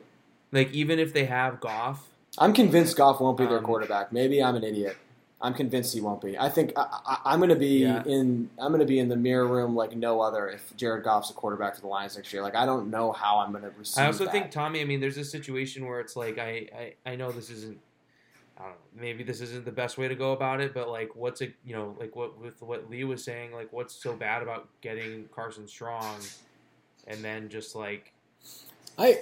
Like 0.51 0.71
even 0.71 0.99
if 0.99 1.13
they 1.13 1.25
have 1.25 1.59
Goff, 1.59 2.07
I'm 2.37 2.53
convinced 2.53 2.97
Goff 2.97 3.19
won't 3.19 3.37
be 3.37 3.45
their 3.45 3.59
Um, 3.59 3.63
quarterback. 3.63 4.11
Maybe 4.11 4.41
I'm 4.43 4.55
an 4.55 4.63
idiot. 4.63 4.97
I'm 5.41 5.53
convinced 5.53 5.93
he 5.93 5.99
won't 5.99 6.21
be. 6.21 6.37
I 6.37 6.47
think 6.49 6.71
I, 6.77 6.85
I, 7.05 7.17
I'm 7.25 7.39
going 7.39 7.49
to 7.49 7.55
be 7.57 7.79
Yeah. 7.79 8.01
in. 8.05 8.49
I'm 8.57 8.69
going 8.69 8.79
to 8.79 8.85
be 8.85 8.99
in 8.99 9.09
the 9.09 9.17
mirror 9.17 9.45
room 9.47 9.75
like 9.75 9.93
no 9.95 10.21
other 10.21 10.47
if 10.47 10.75
Jared 10.77 11.03
Goff's 11.03 11.31
a 11.31 11.33
quarterback 11.33 11.75
for 11.75 11.81
the 11.81 11.87
Lions 11.87 12.15
next 12.15 12.31
year. 12.31 12.41
Like 12.41 12.55
I 12.55 12.65
don't 12.65 12.89
know 12.89 13.11
how 13.11 13.39
I'm 13.39 13.51
going 13.51 13.63
to 13.63 13.71
receive. 13.77 14.01
I 14.01 14.07
also 14.07 14.23
that. 14.25 14.31
think 14.31 14.51
Tommy. 14.51 14.79
I 14.79 14.85
mean, 14.85 15.01
there's 15.01 15.17
a 15.17 15.25
situation 15.25 15.85
where 15.85 15.99
it's 15.99 16.15
like 16.15 16.37
I, 16.39 16.93
I, 17.05 17.11
I 17.11 17.15
know 17.17 17.31
this 17.31 17.49
isn't. 17.49 17.77
I 18.57 18.61
don't 18.63 18.71
know. 18.71 18.77
Maybe 19.01 19.23
this 19.23 19.41
isn't 19.41 19.65
the 19.65 19.71
best 19.71 19.97
way 19.97 20.07
to 20.07 20.15
go 20.15 20.31
about 20.33 20.61
it, 20.61 20.73
but 20.73 20.87
like, 20.89 21.15
what's 21.15 21.41
it? 21.41 21.53
You 21.65 21.75
know, 21.75 21.95
like 21.99 22.15
what 22.15 22.39
with 22.39 22.61
what 22.61 22.89
Lee 22.89 23.03
was 23.03 23.23
saying. 23.23 23.51
Like, 23.51 23.73
what's 23.73 23.95
so 23.95 24.13
bad 24.13 24.41
about 24.43 24.69
getting 24.81 25.27
Carson 25.33 25.67
Strong, 25.67 26.17
and 27.07 27.23
then 27.23 27.49
just 27.49 27.75
like, 27.75 28.13
I 28.97 29.21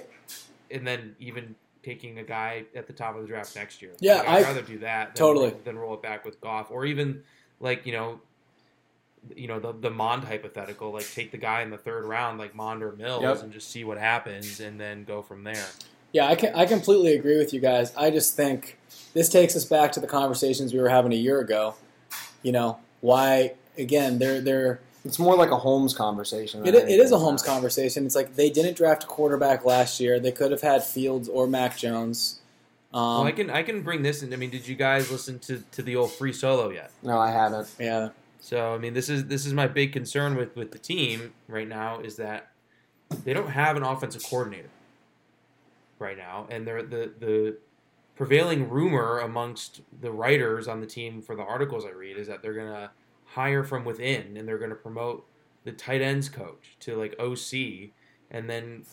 and 0.70 0.86
then 0.86 1.16
even 1.18 1.54
taking 1.82 2.18
a 2.18 2.22
guy 2.22 2.64
at 2.76 2.86
the 2.86 2.92
top 2.92 3.16
of 3.16 3.22
the 3.22 3.26
draft 3.28 3.56
next 3.56 3.82
year. 3.82 3.92
Yeah, 4.00 4.18
Like, 4.18 4.28
I'd 4.28 4.38
I- 4.38 4.42
rather 4.48 4.62
do 4.62 4.78
that 4.80 5.08
than 5.08 5.14
Totally. 5.16 5.48
roll, 5.50 5.60
than 5.64 5.78
roll 5.78 5.94
it 5.94 6.02
back 6.02 6.24
with 6.24 6.40
Goff, 6.40 6.70
or 6.70 6.84
even 6.84 7.22
like 7.60 7.86
you 7.86 7.92
know. 7.92 8.20
You 9.36 9.46
know 9.46 9.60
the 9.60 9.72
the 9.72 9.88
Mond 9.90 10.24
hypothetical, 10.24 10.90
like 10.92 11.08
take 11.08 11.30
the 11.30 11.38
guy 11.38 11.62
in 11.62 11.70
the 11.70 11.78
third 11.78 12.04
round, 12.04 12.40
like 12.40 12.56
Mond 12.56 12.82
or 12.82 12.90
Mills, 12.90 13.22
Yep. 13.22 13.42
and 13.44 13.52
just 13.52 13.70
see 13.70 13.84
what 13.84 13.96
happens, 13.96 14.58
and 14.58 14.80
then 14.80 15.04
go 15.04 15.22
from 15.22 15.44
there. 15.44 15.64
Yeah, 16.12 16.26
I 16.26 16.34
can, 16.34 16.54
I 16.54 16.66
completely 16.66 17.14
agree 17.14 17.38
with 17.38 17.52
you 17.54 17.60
guys. 17.60 17.94
I 17.96 18.10
just 18.10 18.36
think 18.36 18.78
this 19.14 19.28
takes 19.28 19.56
us 19.56 19.64
back 19.64 19.92
to 19.92 20.00
the 20.00 20.06
conversations 20.06 20.72
we 20.72 20.80
were 20.80 20.88
having 20.88 21.12
a 21.12 21.16
year 21.16 21.40
ago. 21.40 21.74
You 22.42 22.52
know, 22.52 22.78
why 23.00 23.54
again? 23.78 24.18
They're 24.18 24.40
they're 24.40 24.80
it's 25.04 25.18
more 25.18 25.36
like 25.36 25.50
a 25.50 25.56
Holmes 25.56 25.94
conversation. 25.94 26.64
it, 26.66 26.74
it 26.74 26.76
is 26.76 26.84
a 26.88 26.94
anything 26.94 27.18
Holmes 27.18 27.42
conversation. 27.42 28.06
It's 28.06 28.14
like 28.14 28.36
they 28.36 28.50
didn't 28.50 28.76
draft 28.76 29.04
a 29.04 29.06
quarterback 29.06 29.64
last 29.64 29.98
year. 30.00 30.20
They 30.20 30.32
could 30.32 30.52
have 30.52 30.60
had 30.60 30.84
Fields 30.84 31.28
or 31.28 31.46
Mac 31.46 31.76
Jones. 31.76 32.40
Um, 32.94 33.00
well, 33.02 33.24
I 33.24 33.32
can 33.32 33.50
I 33.50 33.62
can 33.62 33.82
bring 33.82 34.02
this 34.02 34.22
in. 34.22 34.32
I 34.32 34.36
mean, 34.36 34.50
did 34.50 34.68
you 34.68 34.76
guys 34.76 35.10
listen 35.10 35.38
to, 35.40 35.64
to 35.72 35.82
the 35.82 35.96
old 35.96 36.12
free 36.12 36.32
solo 36.32 36.70
yet? 36.70 36.90
No, 37.02 37.18
I 37.18 37.30
haven't. 37.30 37.68
yeah, 37.80 38.10
So 38.40 38.74
I 38.74 38.78
mean, 38.78 38.92
this 38.92 39.08
is 39.08 39.26
this 39.26 39.46
is 39.46 39.54
my 39.54 39.66
big 39.66 39.92
concern 39.92 40.36
with 40.36 40.54
with 40.56 40.72
the 40.72 40.78
team 40.78 41.32
right 41.48 41.68
now 41.68 42.00
is 42.00 42.16
that 42.16 42.50
they 43.24 43.32
don't 43.32 43.50
have 43.50 43.76
an 43.76 43.82
offensive 43.82 44.22
coordinator 44.22 44.68
right 46.02 46.18
now, 46.18 46.46
and 46.50 46.66
the 46.66 47.12
the 47.18 47.56
prevailing 48.16 48.68
rumor 48.68 49.20
amongst 49.20 49.80
the 50.02 50.10
writers 50.12 50.68
on 50.68 50.80
the 50.80 50.86
team 50.86 51.22
for 51.22 51.34
the 51.34 51.42
articles 51.42 51.84
I 51.86 51.90
read 51.90 52.18
is 52.18 52.26
that 52.26 52.42
they're 52.42 52.52
gonna 52.54 52.90
hire 53.24 53.64
from 53.64 53.84
within 53.86 54.36
and 54.36 54.46
they're 54.46 54.58
gonna 54.58 54.74
promote 54.74 55.26
the 55.64 55.72
tight 55.72 56.02
ends 56.02 56.28
coach 56.28 56.76
to 56.80 56.96
like 56.96 57.14
OC, 57.18 57.92
and 58.30 58.50
then 58.50 58.84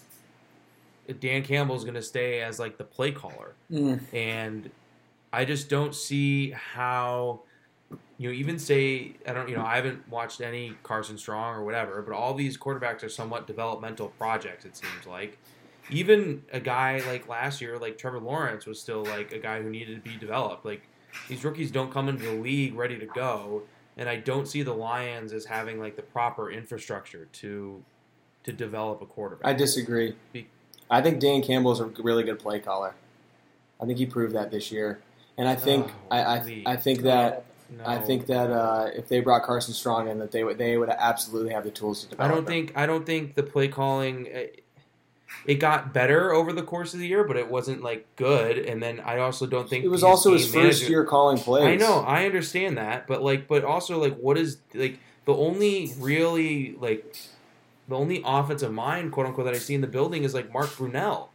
Dan 1.20 1.44
Campbell's 1.44 1.84
gonna 1.84 2.02
stay 2.02 2.42
as 2.42 2.60
like 2.60 2.78
the 2.78 2.84
play 2.84 3.12
caller 3.12 3.56
Mm. 3.72 4.02
and 4.14 4.72
I 5.34 5.46
just 5.46 5.70
don't 5.70 5.94
see 5.94 6.52
how 6.52 7.42
you 8.18 8.30
know 8.30 8.34
even 8.36 8.58
say 8.60 9.16
I 9.28 9.34
don't 9.34 9.50
you 9.50 9.56
know 9.58 9.66
I 9.66 9.76
haven't 9.76 10.08
watched 10.10 10.42
any 10.42 10.76
Carson 10.84 11.18
Strong 11.18 11.56
or 11.56 11.64
whatever, 11.66 12.02
but 12.04 12.14
all 12.14 12.34
these 12.36 12.58
quarterbacks 12.58 13.04
are 13.04 13.10
somewhat 13.10 13.48
developmental 13.48 14.10
projects. 14.20 14.66
It 14.66 14.76
seems 14.78 15.06
like 15.08 15.38
even 15.92 16.44
a 16.52 16.60
guy 16.60 17.02
like 17.08 17.28
last 17.28 17.62
year, 17.62 17.78
like 17.78 17.98
Trevor 17.98 18.20
Lawrence, 18.20 18.66
was 18.66 18.80
still 18.80 19.04
like 19.06 19.32
a 19.32 19.40
guy 19.40 19.62
who 19.62 19.70
needed 19.70 20.04
to 20.04 20.10
be 20.10 20.18
developed. 20.18 20.66
Like 20.66 20.84
these 21.28 21.44
rookies 21.44 21.72
don't 21.72 21.92
come 21.92 22.10
into 22.10 22.26
the 22.26 22.34
league 22.34 22.76
ready 22.76 22.98
to 23.00 23.06
go, 23.06 23.64
and 23.98 24.08
I 24.08 24.18
don't 24.18 24.48
see 24.48 24.62
the 24.64 24.74
Lions 24.74 25.34
as 25.34 25.46
having 25.46 25.80
like 25.80 25.96
the 25.96 26.02
proper 26.02 26.52
infrastructure 26.52 27.28
to 27.34 27.84
to 28.44 28.52
develop 28.54 29.02
a 29.02 29.06
quarterback. 29.06 29.48
I 29.48 29.54
disagree. 29.54 30.16
Be- 30.34 30.48
I 30.90 31.02
think 31.02 31.20
Dan 31.20 31.44
Campbell 31.44 31.72
is 31.72 31.80
a 31.80 31.86
really 31.86 32.24
good 32.24 32.40
play 32.40 32.60
caller. 32.60 32.96
I 33.82 33.86
think 33.86 33.98
he 34.00 34.06
proved 34.06 34.34
that 34.36 34.50
this 34.52 34.72
year, 34.72 35.00
and 35.38 35.48
I 35.48 35.56
think 35.56 35.88
Oh, 35.88 36.16
I, 36.16 36.20
I, 36.38 36.64
I 36.66 36.76
think 36.78 37.02
that 37.04 37.46
No. 37.78 37.84
I 37.86 38.00
think 38.00 38.26
that 38.26 38.50
uh, 38.52 38.90
if 38.96 39.08
they 39.08 39.20
brought 39.22 39.44
Carson 39.44 39.74
Strong 39.74 40.08
in, 40.10 40.18
that 40.20 40.32
they 40.32 40.44
would 40.44 40.58
they 40.58 40.78
would 40.78 40.90
absolutely 40.90 41.54
have 41.54 41.64
the 41.64 41.72
tools 41.72 42.04
to 42.04 42.10
develop. 42.10 42.26
I 42.26 42.34
don't 42.34 42.40
him. 42.40 42.46
think 42.46 42.74
I 42.76 42.86
don't 42.86 43.06
think 43.06 43.36
the 43.36 43.44
play 43.44 43.68
calling 43.68 44.28
uh, 44.34 44.40
it 45.46 45.56
got 45.56 45.94
better 45.94 46.32
over 46.34 46.52
the 46.54 46.64
course 46.64 46.94
of 46.94 47.00
the 47.00 47.08
year, 47.08 47.24
but 47.24 47.38
it 47.38 47.50
wasn't 47.50 47.82
like 47.82 48.06
good. 48.16 48.58
And 48.58 48.82
then 48.82 49.00
I 49.00 49.20
also 49.20 49.46
don't 49.46 49.70
think 49.70 49.86
it 49.86 49.90
was 49.90 50.04
also 50.04 50.34
his 50.34 50.52
first 50.52 50.88
year 50.90 51.04
calling 51.06 51.38
plays. 51.38 51.66
I 51.66 51.76
know, 51.76 52.00
I 52.02 52.26
understand 52.26 52.78
that, 52.78 53.08
but 53.08 53.24
like, 53.24 53.48
but 53.48 53.64
also 53.64 54.00
like, 54.00 54.18
what 54.18 54.38
is 54.38 54.58
like 54.74 55.00
the 55.26 55.34
only 55.36 55.94
really 56.00 56.76
like 56.80 57.16
the 57.88 57.96
only 57.96 58.22
offensive 58.26 58.72
mind, 58.72 59.12
quote 59.12 59.26
unquote, 59.28 59.46
that 59.46 59.56
I 59.56 59.58
see 59.60 59.74
in 59.76 59.82
the 59.82 59.88
building 59.88 60.24
is 60.24 60.34
like 60.34 60.52
Mark 60.54 60.70
Brunell 60.70 61.30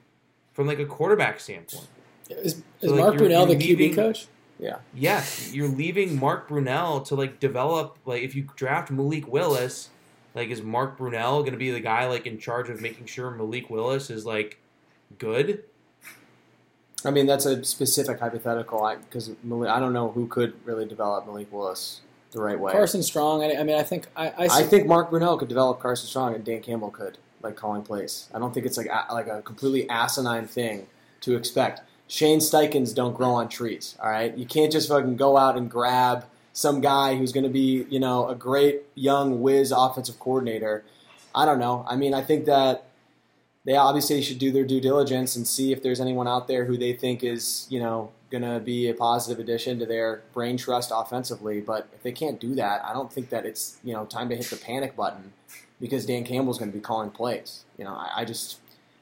from 0.53 0.67
like 0.67 0.79
a 0.79 0.87
quarterback 0.87 1.41
standpoint. 1.41 1.89
Is, 2.31 2.63
So, 2.81 2.91
like, 2.91 2.99
Mark 3.01 3.15
you're- 3.15 3.29
Brunell 3.29 3.47
the 3.49 3.55
leaving- 3.57 3.93
QB 3.93 3.95
coach? 3.97 4.27
Yeah. 4.59 4.77
Yes, 4.95 5.53
you're 5.53 5.67
leaving 5.69 6.19
Mark 6.19 6.49
Brunell 6.49 7.05
to 7.07 7.17
like 7.17 7.41
develop 7.41 7.99
like 8.07 8.23
if 8.23 8.35
you 8.37 8.47
draft 8.55 8.91
Malik 8.91 9.27
Willis, 9.27 9.91
like 10.35 10.51
is 10.51 10.63
Mark 10.63 10.99
Brunell 10.99 11.41
going 11.41 11.53
to 11.53 11.59
be 11.59 11.71
the 11.71 11.81
guy 11.81 12.07
like 12.07 12.27
in 12.27 12.39
charge 12.39 12.69
of 12.69 12.81
making 12.81 13.07
sure 13.07 13.31
Malik 13.31 13.71
Willis 13.71 14.11
is 14.11 14.27
like 14.27 14.59
good? 15.19 15.65
I 17.05 17.11
mean 17.11 17.27
that's 17.27 17.47
a 17.47 17.63
specific 17.65 18.21
hypothetical 18.21 18.97
because 19.09 19.31
I 19.31 19.79
don't 19.81 19.93
know 19.93 20.11
who 20.11 20.27
could 20.27 20.55
really 20.65 20.87
develop 20.87 21.27
Malik 21.27 21.53
Willis 21.53 22.01
the 22.35 22.43
right 22.43 22.59
way. 22.59 22.73
Carson 22.73 23.03
Strong. 23.03 23.43
I, 23.43 23.55
I 23.55 23.63
mean, 23.63 23.77
I 23.77 23.83
think 23.83 24.09
I, 24.15 24.29
I, 24.29 24.47
I 24.47 24.63
think 24.65 24.87
Mark 24.87 25.11
Brunell 25.11 25.39
could 25.39 25.49
develop 25.49 25.81
Carson 25.81 26.07
Strong, 26.07 26.35
and 26.35 26.45
Dan 26.45 26.61
Campbell 26.61 26.91
could, 26.91 27.17
like 27.43 27.57
calling 27.57 27.83
plays. 27.83 28.29
I 28.35 28.39
don't 28.39 28.53
think 28.53 28.67
it's 28.67 28.77
like 28.77 28.89
a, 28.89 29.15
like 29.15 29.29
a 29.29 29.41
completely 29.41 29.89
asinine 29.89 30.47
thing 30.47 30.87
to 31.23 31.37
expect. 31.37 31.81
Shane 32.07 32.41
Steichens 32.41 32.95
don't 32.95 33.17
grow 33.17 33.31
on 33.31 33.49
trees. 33.49 33.97
All 34.03 34.11
right, 34.11 34.37
you 34.37 34.45
can't 34.45 34.71
just 34.71 34.89
fucking 34.89 35.17
go 35.17 35.39
out 35.39 35.57
and 35.57 35.71
grab 35.71 36.27
some 36.55 36.81
guy 36.81 37.17
who's 37.17 37.33
going 37.33 37.45
to 37.45 37.51
be, 37.51 37.85
you 37.91 37.99
know, 37.99 38.29
a 38.29 38.35
great 38.35 38.83
young 38.95 39.43
whiz 39.43 39.73
offensive 39.73 40.19
coordinator. 40.19 40.85
I 41.35 41.45
don't 41.45 41.59
know. 41.59 41.85
I 41.87 41.97
mean, 41.97 42.15
I 42.15 42.23
think 42.23 42.47
that 42.47 42.87
they 43.65 43.75
obviously 43.75 44.23
should 44.23 44.39
do 44.39 44.53
their 44.53 44.65
due 44.65 44.81
diligence 44.81 45.35
and 45.35 45.47
see 45.47 45.73
if 45.73 45.83
there's 45.83 46.01
anyone 46.01 46.29
out 46.29 46.47
there 46.47 46.65
who 46.65 46.79
they 46.79 46.93
think 46.93 47.25
is, 47.25 47.67
you 47.69 47.81
know, 47.81 48.13
going 48.31 48.43
to 48.43 48.61
be 48.61 48.89
a 48.89 48.95
positive 48.95 49.41
addition 49.41 49.81
to 49.81 49.87
their 49.87 50.23
brain 50.33 50.57
trust 50.57 50.93
offensively. 50.95 51.61
But 51.61 51.89
if 51.93 52.05
they 52.05 52.13
can't 52.13 52.41
do 52.41 52.55
that, 52.55 52.85
I 52.85 52.93
don't 52.93 53.13
think 53.13 53.31
that 53.31 53.45
it's, 53.45 53.79
you 53.83 53.93
know, 53.93 54.05
time 54.05 54.29
to 54.29 54.37
hit 54.37 54.47
the 54.47 54.57
panic 54.57 54.95
button 54.95 55.33
because 55.81 56.07
Dan 56.07 56.25
Campbell's 56.25 56.59
going 56.59 56.71
to 56.71 56.77
be 56.77 56.83
calling 56.83 57.11
plays. 57.11 57.65
You 57.77 57.85
know, 57.85 57.95
I, 57.95 58.21
I 58.21 58.25
just, 58.25 58.59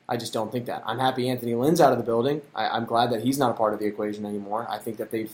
I 0.09 0.17
just 0.17 0.33
don't 0.33 0.51
think 0.51 0.65
that. 0.67 0.83
I'm 0.87 0.99
happy 0.99 1.29
Anthony 1.29 1.55
Lynn's 1.55 1.83
out 1.83 1.93
of 1.93 1.99
the 1.99 2.05
building. 2.05 2.41
I, 2.55 2.69
I'm 2.69 2.87
glad 2.87 3.11
that 3.11 3.23
he's 3.23 3.37
not 3.37 3.51
a 3.51 3.55
part 3.55 3.75
of 3.75 3.79
the 3.79 3.87
equation 3.87 4.25
anymore. 4.25 4.67
I 4.71 4.79
think 4.79 4.97
that 4.97 5.11
they've 5.11 5.33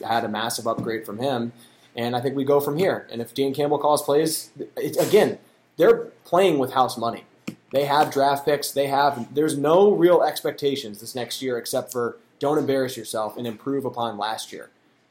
had 0.00 0.24
a 0.24 0.28
massive 0.28 0.66
upgrade 0.66 1.06
from 1.06 1.18
him, 1.18 1.52
and 1.94 2.16
I 2.16 2.20
think 2.20 2.36
we 2.36 2.44
go 2.44 2.60
from 2.60 2.76
here. 2.76 3.06
And 3.10 3.20
if 3.20 3.34
Dan 3.34 3.54
Campbell 3.54 3.78
calls 3.78 4.02
plays, 4.02 4.50
again, 4.76 5.38
they're 5.76 6.06
playing 6.24 6.58
with 6.58 6.72
house 6.72 6.96
money. 6.96 7.24
They 7.72 7.84
have 7.84 8.12
draft 8.12 8.44
picks. 8.44 8.70
They 8.70 8.86
have. 8.86 9.34
There's 9.34 9.58
no 9.58 9.90
real 9.90 10.22
expectations 10.22 11.00
this 11.00 11.14
next 11.14 11.42
year 11.42 11.58
except 11.58 11.92
for 11.92 12.16
don't 12.38 12.58
embarrass 12.58 12.96
yourself 12.96 13.36
and 13.36 13.46
improve 13.46 13.84
upon 13.84 14.18
last 14.18 14.52
year, 14.52 14.70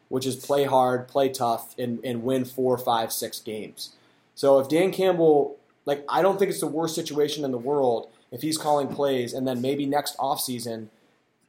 which 0.10 0.26
is 0.26 0.36
play 0.36 0.64
hard, 0.64 1.08
play 1.08 1.30
tough, 1.30 1.76
and, 1.78 2.00
and 2.04 2.24
win 2.24 2.46
four, 2.46 2.78
five, 2.78 3.12
six 3.12 3.40
games. 3.40 3.96
So 4.36 4.60
if 4.60 4.70
Dan 4.70 4.92
Campbell, 4.92 5.58
like, 5.86 6.06
I 6.10 6.22
don't 6.22 6.38
think 6.38 6.52
it's 6.52 6.60
the 6.60 6.68
worst 6.68 6.96
situation 6.96 7.44
in 7.44 7.52
the 7.52 7.58
world 7.58 8.10
if 8.32 8.42
he's 8.42 8.58
calling 8.58 8.88
plays, 8.88 9.34
and 9.34 9.48
then 9.48 9.62
maybe 9.62 9.86
next 9.86 10.18
offseason, 10.18 10.88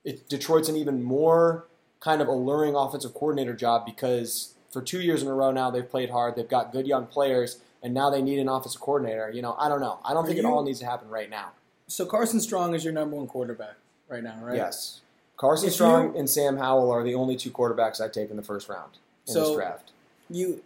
it, 0.04 0.28
Detroit's 0.28 0.68
an 0.68 0.76
even 0.76 1.02
more 1.02 1.66
kind 2.00 2.20
of 2.20 2.28
alluring 2.28 2.74
offensive 2.74 3.14
coordinator 3.14 3.54
job 3.54 3.84
because 3.86 4.54
for 4.70 4.82
two 4.82 5.00
years 5.00 5.22
in 5.22 5.28
a 5.28 5.34
row 5.34 5.50
now 5.50 5.70
they've 5.70 5.88
played 5.88 6.10
hard. 6.10 6.36
They've 6.36 6.48
got 6.48 6.72
good 6.72 6.86
young 6.86 7.06
players, 7.06 7.58
and 7.82 7.94
now 7.94 8.10
they 8.10 8.22
need 8.22 8.38
an 8.38 8.48
offensive 8.48 8.80
coordinator. 8.80 9.30
You 9.30 9.42
know, 9.42 9.54
I 9.58 9.68
don't 9.68 9.80
know. 9.80 9.98
I 10.04 10.12
don't 10.12 10.24
Are 10.24 10.26
think 10.26 10.38
it 10.38 10.44
all 10.44 10.62
needs 10.62 10.80
to 10.80 10.86
happen 10.86 11.08
right 11.08 11.30
now. 11.30 11.52
So 11.88 12.04
Carson 12.04 12.40
Strong 12.40 12.74
is 12.74 12.84
your 12.84 12.92
number 12.92 13.16
one 13.16 13.26
quarterback 13.26 13.76
right 14.08 14.22
now, 14.22 14.36
right? 14.42 14.56
Yes, 14.56 15.00
Carson 15.36 15.68
If 15.68 15.74
Strong 15.74 16.12
you- 16.14 16.18
and 16.20 16.28
Sam 16.28 16.56
Howell 16.58 16.90
are 16.90 17.02
the 17.02 17.14
only 17.14 17.36
two 17.36 17.50
quarterbacks 17.50 18.00
I 18.00 18.08
take 18.08 18.30
in 18.30 18.36
the 18.36 18.42
first 18.42 18.68
round 18.68 18.92
in 19.26 19.34
this 19.34 19.42
So- 19.46 19.54
draft. 19.54 19.92
You, 20.28 20.62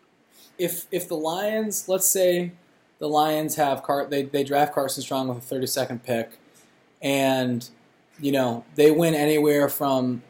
if 0.59 0.87
if 0.91 1.07
the 1.09 1.17
Lions, 1.17 1.89
let's 1.89 2.07
say 2.07 2.53
the 2.99 3.09
Lions 3.09 3.57
have 3.57 3.83
Car, 3.83 4.07
they 4.07 4.23
they 4.23 4.43
draft 4.45 4.75
Carson 4.75 5.03
Strong 5.03 5.29
with 5.29 5.39
a 5.39 5.41
thirty 5.43 5.67
second 5.67 6.03
pick, 6.03 6.39
and 7.03 7.69
you 8.19 8.33
know 8.33 8.65
they 8.75 8.91
win 8.91 9.15
anywhere 9.15 9.69
from. 9.69 10.23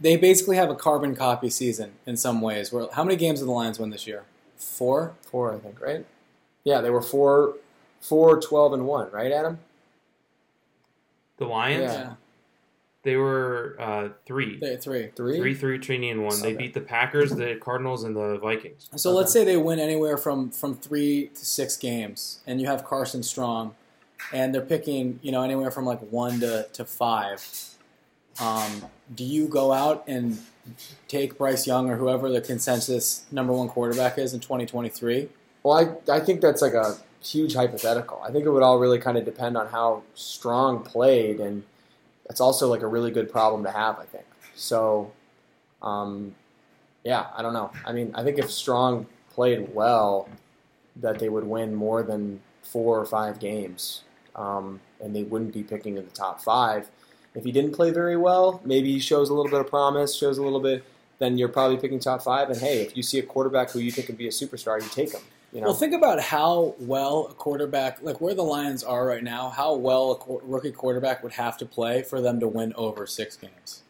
They 0.00 0.16
basically 0.16 0.56
have 0.56 0.70
a 0.70 0.74
carbon 0.74 1.14
copy 1.14 1.48
season 1.50 1.92
in 2.06 2.16
some 2.16 2.40
ways. 2.40 2.72
Where 2.72 2.86
how 2.92 3.04
many 3.04 3.16
games 3.16 3.40
did 3.40 3.46
the 3.46 3.52
Lions 3.52 3.78
win 3.78 3.90
this 3.90 4.06
year? 4.06 4.24
Four. 4.56 5.14
Four, 5.22 5.54
I 5.54 5.58
think, 5.58 5.80
right? 5.80 6.04
Yeah, 6.64 6.80
they 6.80 6.90
were 6.90 7.02
four, 7.02 7.56
four, 8.00 8.40
12, 8.40 8.72
and 8.72 8.86
one, 8.86 9.10
right, 9.12 9.30
Adam? 9.30 9.58
The 11.36 11.46
Lions, 11.46 11.92
Yeah. 11.92 12.14
they 13.02 13.16
were 13.16 13.76
uh, 13.78 14.08
three. 14.24 14.58
They, 14.58 14.76
three. 14.76 15.08
Three. 15.14 15.36
Three, 15.38 15.54
three, 15.54 15.78
Trini, 15.78 16.10
and 16.10 16.24
one. 16.24 16.40
They 16.40 16.48
Okay. 16.48 16.56
beat 16.56 16.74
the 16.74 16.80
Packers, 16.80 17.32
the 17.32 17.56
Cardinals, 17.60 18.04
and 18.04 18.14
the 18.16 18.38
Vikings. 18.38 18.88
So 18.96 19.12
let's 19.12 19.32
say 19.32 19.44
they 19.44 19.56
win 19.56 19.78
anywhere 19.78 20.16
from 20.16 20.50
from 20.50 20.74
three 20.74 21.26
to 21.34 21.44
six 21.44 21.76
games, 21.76 22.40
and 22.46 22.60
you 22.60 22.66
have 22.68 22.84
Carson 22.84 23.22
Strong, 23.22 23.74
and 24.32 24.54
they're 24.54 24.62
picking 24.62 25.18
you 25.22 25.32
know 25.32 25.42
anywhere 25.42 25.70
from 25.70 25.84
like 25.84 26.00
one 26.10 26.40
to 26.40 26.68
to 26.72 26.84
five. 26.84 27.44
Um, 28.40 28.84
do 29.14 29.24
you 29.24 29.48
go 29.48 29.72
out 29.72 30.04
and 30.06 30.38
take 31.08 31.38
Bryce 31.38 31.66
Young 31.66 31.90
or 31.90 31.96
whoever 31.96 32.28
the 32.28 32.40
consensus 32.40 33.24
number 33.30 33.52
one 33.52 33.68
quarterback 33.68 34.18
is 34.18 34.34
in 34.34 34.40
2023? 34.40 35.28
Well, 35.62 36.00
I, 36.08 36.12
I 36.12 36.20
think 36.20 36.40
that's 36.40 36.62
like 36.62 36.74
a 36.74 36.96
huge 37.22 37.54
hypothetical. 37.54 38.20
I 38.22 38.30
think 38.30 38.44
it 38.44 38.50
would 38.50 38.62
all 38.62 38.78
really 38.78 38.98
kind 38.98 39.16
of 39.16 39.24
depend 39.24 39.56
on 39.56 39.68
how 39.68 40.02
Strong 40.14 40.84
played, 40.84 41.40
and 41.40 41.64
that's 42.26 42.40
also 42.40 42.68
like 42.68 42.82
a 42.82 42.86
really 42.86 43.10
good 43.10 43.30
problem 43.30 43.64
to 43.64 43.70
have. 43.70 43.98
I 43.98 44.04
think 44.04 44.24
so. 44.54 45.12
Um, 45.82 46.34
yeah, 47.04 47.26
I 47.36 47.42
don't 47.42 47.52
know. 47.52 47.70
I 47.84 47.92
mean, 47.92 48.12
I 48.14 48.22
think 48.22 48.38
if 48.38 48.50
Strong 48.50 49.06
played 49.30 49.74
well, 49.74 50.28
that 50.96 51.18
they 51.18 51.28
would 51.28 51.44
win 51.44 51.74
more 51.74 52.02
than 52.02 52.40
four 52.62 52.98
or 52.98 53.04
five 53.04 53.38
games, 53.38 54.02
um, 54.34 54.80
and 55.00 55.14
they 55.14 55.22
wouldn't 55.22 55.52
be 55.52 55.62
picking 55.62 55.96
in 55.96 56.04
the 56.04 56.10
top 56.10 56.40
five. 56.42 56.88
If 57.34 57.44
he 57.44 57.52
didn't 57.52 57.72
play 57.72 57.90
very 57.90 58.16
well, 58.16 58.60
maybe 58.64 58.92
he 58.92 58.98
shows 59.00 59.28
a 59.28 59.34
little 59.34 59.50
bit 59.50 59.60
of 59.60 59.68
promise, 59.68 60.14
shows 60.14 60.38
a 60.38 60.42
little 60.42 60.60
bit. 60.60 60.84
Then 61.18 61.36
you're 61.38 61.48
probably 61.48 61.76
picking 61.76 61.98
top 61.98 62.22
five. 62.22 62.50
And 62.50 62.60
hey, 62.60 62.80
if 62.82 62.96
you 62.96 63.02
see 63.02 63.18
a 63.18 63.22
quarterback 63.22 63.70
who 63.70 63.78
you 63.80 63.90
think 63.90 64.06
could 64.06 64.18
be 64.18 64.26
a 64.26 64.30
superstar, 64.30 64.80
you 64.80 64.88
take 64.88 65.12
him. 65.12 65.22
You 65.52 65.60
know, 65.60 65.66
Well, 65.68 65.74
think 65.76 65.94
about 65.94 66.20
how 66.20 66.74
well 66.80 67.28
a 67.30 67.34
quarterback, 67.34 68.02
like 68.02 68.20
where 68.20 68.34
the 68.34 68.42
Lions 68.42 68.82
are 68.82 69.06
right 69.06 69.22
now, 69.22 69.50
how 69.50 69.74
well 69.74 70.12
a 70.12 70.16
qu- 70.16 70.40
rookie 70.44 70.72
quarterback 70.72 71.22
would 71.22 71.32
have 71.34 71.56
to 71.58 71.66
play 71.66 72.02
for 72.02 72.20
them 72.20 72.40
to 72.40 72.48
win 72.48 72.72
over 72.76 73.06
six 73.06 73.36
games. 73.36 73.82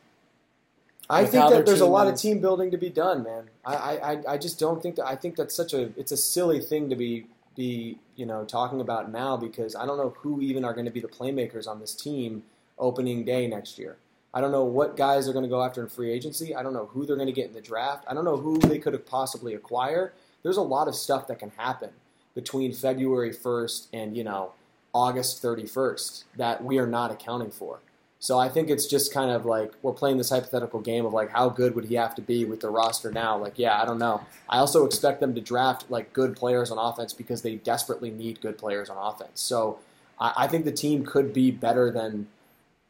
I 1.09 1.23
with 1.23 1.33
think 1.33 1.51
that 1.51 1.67
there's 1.67 1.81
a 1.81 1.87
lot 1.87 2.07
of 2.07 2.17
team 2.17 2.41
building 2.41 2.71
to 2.71 2.79
be 2.79 2.89
done, 2.91 3.23
man. 3.23 3.45
I, 3.65 3.75
I, 3.75 4.13
I- 4.13 4.23
I 4.35 4.39
just 4.39 4.59
don't 4.59 4.83
think 4.83 4.97
that. 4.97 5.07
I 5.07 5.17
think 5.17 5.37
that's 5.37 5.55
such 5.55 5.73
a 5.75 5.91
it's 5.99 6.13
a 6.13 6.17
silly 6.17 6.61
thing 6.61 6.89
to 6.91 6.97
be 6.97 7.27
be 7.57 7.99
you 8.17 8.27
know 8.27 8.45
talking 8.45 8.81
about 8.81 9.13
now 9.13 9.37
because 9.37 9.77
I 9.77 9.87
don't 9.87 9.97
know 9.97 10.15
who 10.19 10.41
even 10.43 10.65
are 10.65 10.73
going 10.75 10.87
to 10.87 10.91
be 10.91 11.01
the 11.01 11.09
playmakers 11.09 11.67
on 11.69 11.79
this 11.81 11.95
team 11.95 12.43
opening 12.79 13.25
day 13.25 13.47
next 13.47 13.79
year. 13.79 13.97
I 14.33 14.41
don't 14.41 14.51
know 14.51 14.65
what 14.65 14.97
guys 14.97 15.29
are 15.29 15.33
going 15.33 15.45
to 15.45 15.49
go 15.49 15.63
after 15.63 15.81
in 15.83 15.89
free 15.89 16.11
agency. 16.11 16.55
I 16.55 16.63
don't 16.63 16.73
know 16.73 16.87
who 16.87 17.07
they're 17.07 17.17
going 17.17 17.27
to 17.27 17.33
get 17.33 17.47
in 17.47 17.53
the 17.53 17.61
draft. 17.61 18.05
I 18.09 18.15
don't 18.15 18.25
know 18.25 18.37
who 18.37 18.59
they 18.59 18.79
could 18.79 18.93
have 18.93 19.07
possibly 19.07 19.55
acquire. 19.55 20.13
There's 20.43 20.57
a 20.57 20.63
lot 20.63 20.89
of 20.89 20.95
stuff 20.95 21.29
that 21.29 21.39
can 21.39 21.51
happen 21.57 21.91
between 22.35 22.73
February 22.73 23.33
1st 23.33 23.87
and 23.93 24.17
you 24.17 24.25
know 24.25 24.53
August 24.93 25.43
31st 25.43 26.25
that 26.37 26.65
we 26.65 26.79
are 26.79 26.87
not 26.87 27.11
accounting 27.11 27.51
for. 27.51 27.81
So 28.25 28.39
I 28.39 28.49
think 28.49 28.71
it's 28.71 28.87
just 28.87 29.13
kind 29.13 29.31
of 29.31 29.45
like 29.45 29.73
we're 29.83 29.93
playing 29.93 30.17
this 30.17 30.31
hypothetical 30.31 30.81
game 30.81 31.05
of 31.05 31.13
like 31.13 31.31
how 31.31 31.51
good 31.51 31.75
would 31.75 31.85
he 31.85 31.97
have 31.97 32.15
to 32.15 32.23
be 32.23 32.47
with 32.47 32.61
the 32.61 32.71
roster 32.71 33.13
now? 33.13 33.37
Like, 33.37 33.59
yeah, 33.59 33.83
I 33.83 33.85
don't 33.85 33.99
know. 33.99 34.25
I 34.49 34.59
also 34.59 34.87
expect 34.87 35.21
them 35.21 35.35
to 35.35 35.43
draft 35.43 35.91
like 35.91 36.15
good 36.15 36.35
players 36.35 36.71
on 36.71 36.79
offense 36.79 37.13
because 37.13 37.43
they 37.43 37.57
desperately 37.57 38.11
need 38.11 38.41
good 38.41 38.57
players 38.57 38.89
on 38.89 38.97
offense. 38.97 39.43
So 39.43 39.79
I, 40.19 40.33
I 40.39 40.47
think 40.47 40.65
the 40.65 40.73
team 40.73 41.05
could 41.05 41.35
be 41.35 41.51
better 41.51 41.91
than, 41.91 42.29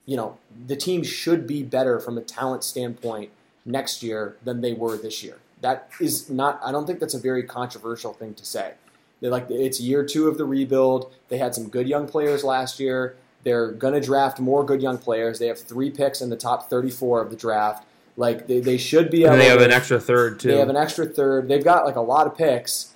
you 0.07 0.17
know, 0.17 0.39
the 0.67 0.77
team 0.77 1.03
should 1.03 1.47
be 1.47 1.63
better 1.63 1.99
from 1.99 2.19
a 2.19 2.21
talent 2.21 2.65
standpoint 2.65 3.31
next 3.65 4.03
year 4.03 4.37
than 4.45 4.61
they 4.61 4.73
were 4.73 4.97
this 4.97 5.23
year. 5.23 5.39
That 5.61 5.89
is 6.01 6.29
not. 6.29 6.61
I 6.63 6.73
don't 6.73 6.87
think 6.87 7.01
that's 7.01 7.15
a 7.15 7.19
very 7.19 7.43
controversial 7.43 8.13
thing 8.13 8.35
to 8.35 8.45
say. 8.45 8.75
They 9.21 9.29
like 9.29 9.51
it's 9.51 9.81
year 9.81 10.05
two 10.05 10.29
of 10.29 10.37
the 10.37 10.45
rebuild. 10.45 11.13
They 11.29 11.39
had 11.39 11.55
some 11.55 11.69
good 11.69 11.89
young 11.89 12.07
players 12.07 12.45
last 12.45 12.79
year. 12.79 13.17
They're 13.45 13.71
going 13.71 13.95
to 13.95 14.01
draft 14.01 14.41
more 14.41 14.65
good 14.65 14.83
young 14.83 14.99
players. 14.99 15.39
They 15.39 15.47
have 15.47 15.59
three 15.59 15.91
picks 15.91 16.21
in 16.21 16.31
the 16.31 16.37
top 16.37 16.71
34 16.71 17.23
of 17.23 17.31
the 17.31 17.37
draft. 17.37 17.87
Like 18.17 18.47
they, 18.47 18.61
they 18.61 18.79
should 18.79 19.11
be 19.11 19.23
able. 19.23 19.33
And 19.33 19.41
they 19.41 19.49
have 19.49 19.61
an 19.61 19.71
extra 19.71 20.01
third 20.01 20.41
too. 20.41 20.49
They 20.49 20.59
have 20.59 20.69
an 20.69 20.77
extra 20.77 21.07
third. 21.07 21.49
They've 21.49 21.65
got 21.65 21.85
like 21.85 21.97
a 21.97 22.01
lot 22.01 22.27
of 22.27 22.37
picks. 22.37 22.94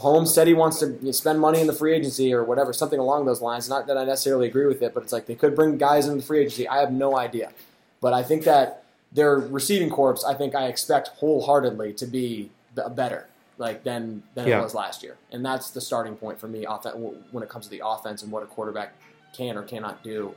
Holmes 0.00 0.32
said 0.32 0.46
he 0.46 0.54
wants 0.54 0.78
to 0.80 1.12
spend 1.12 1.40
money 1.40 1.60
in 1.60 1.66
the 1.66 1.72
free 1.72 1.94
agency 1.94 2.32
or 2.32 2.42
whatever, 2.42 2.72
something 2.72 2.98
along 2.98 3.26
those 3.26 3.40
lines. 3.42 3.68
Not 3.68 3.86
that 3.86 3.96
I 3.98 4.04
necessarily 4.04 4.46
agree 4.48 4.66
with 4.66 4.82
it, 4.82 4.94
but 4.94 5.02
it's 5.02 5.12
like 5.12 5.26
they 5.26 5.34
could 5.34 5.54
bring 5.54 5.76
guys 5.78 6.06
into 6.06 6.20
the 6.20 6.26
free 6.26 6.40
agency. 6.40 6.66
I 6.68 6.78
have 6.80 6.92
no 6.92 7.16
idea, 7.18 7.52
but 8.00 8.12
I 8.12 8.22
think 8.22 8.44
that 8.44 8.84
their 9.12 9.36
receiving 9.38 9.90
corps, 9.90 10.24
I 10.26 10.34
think 10.34 10.54
I 10.54 10.66
expect 10.66 11.08
wholeheartedly 11.18 11.92
to 11.94 12.06
be 12.06 12.50
better 12.94 13.26
like 13.58 13.84
than 13.84 14.22
than 14.34 14.48
Yeah. 14.48 14.60
it 14.60 14.62
was 14.62 14.74
last 14.74 15.02
year, 15.02 15.16
and 15.32 15.44
that's 15.44 15.70
the 15.70 15.80
starting 15.82 16.16
point 16.16 16.40
for 16.40 16.48
me 16.48 16.64
off 16.64 16.86
when 17.30 17.42
it 17.42 17.48
comes 17.50 17.66
to 17.66 17.70
the 17.70 17.82
offense 17.84 18.22
and 18.22 18.32
what 18.32 18.42
a 18.42 18.46
quarterback 18.46 18.94
can 19.34 19.56
or 19.58 19.62
cannot 19.62 20.02
do 20.02 20.34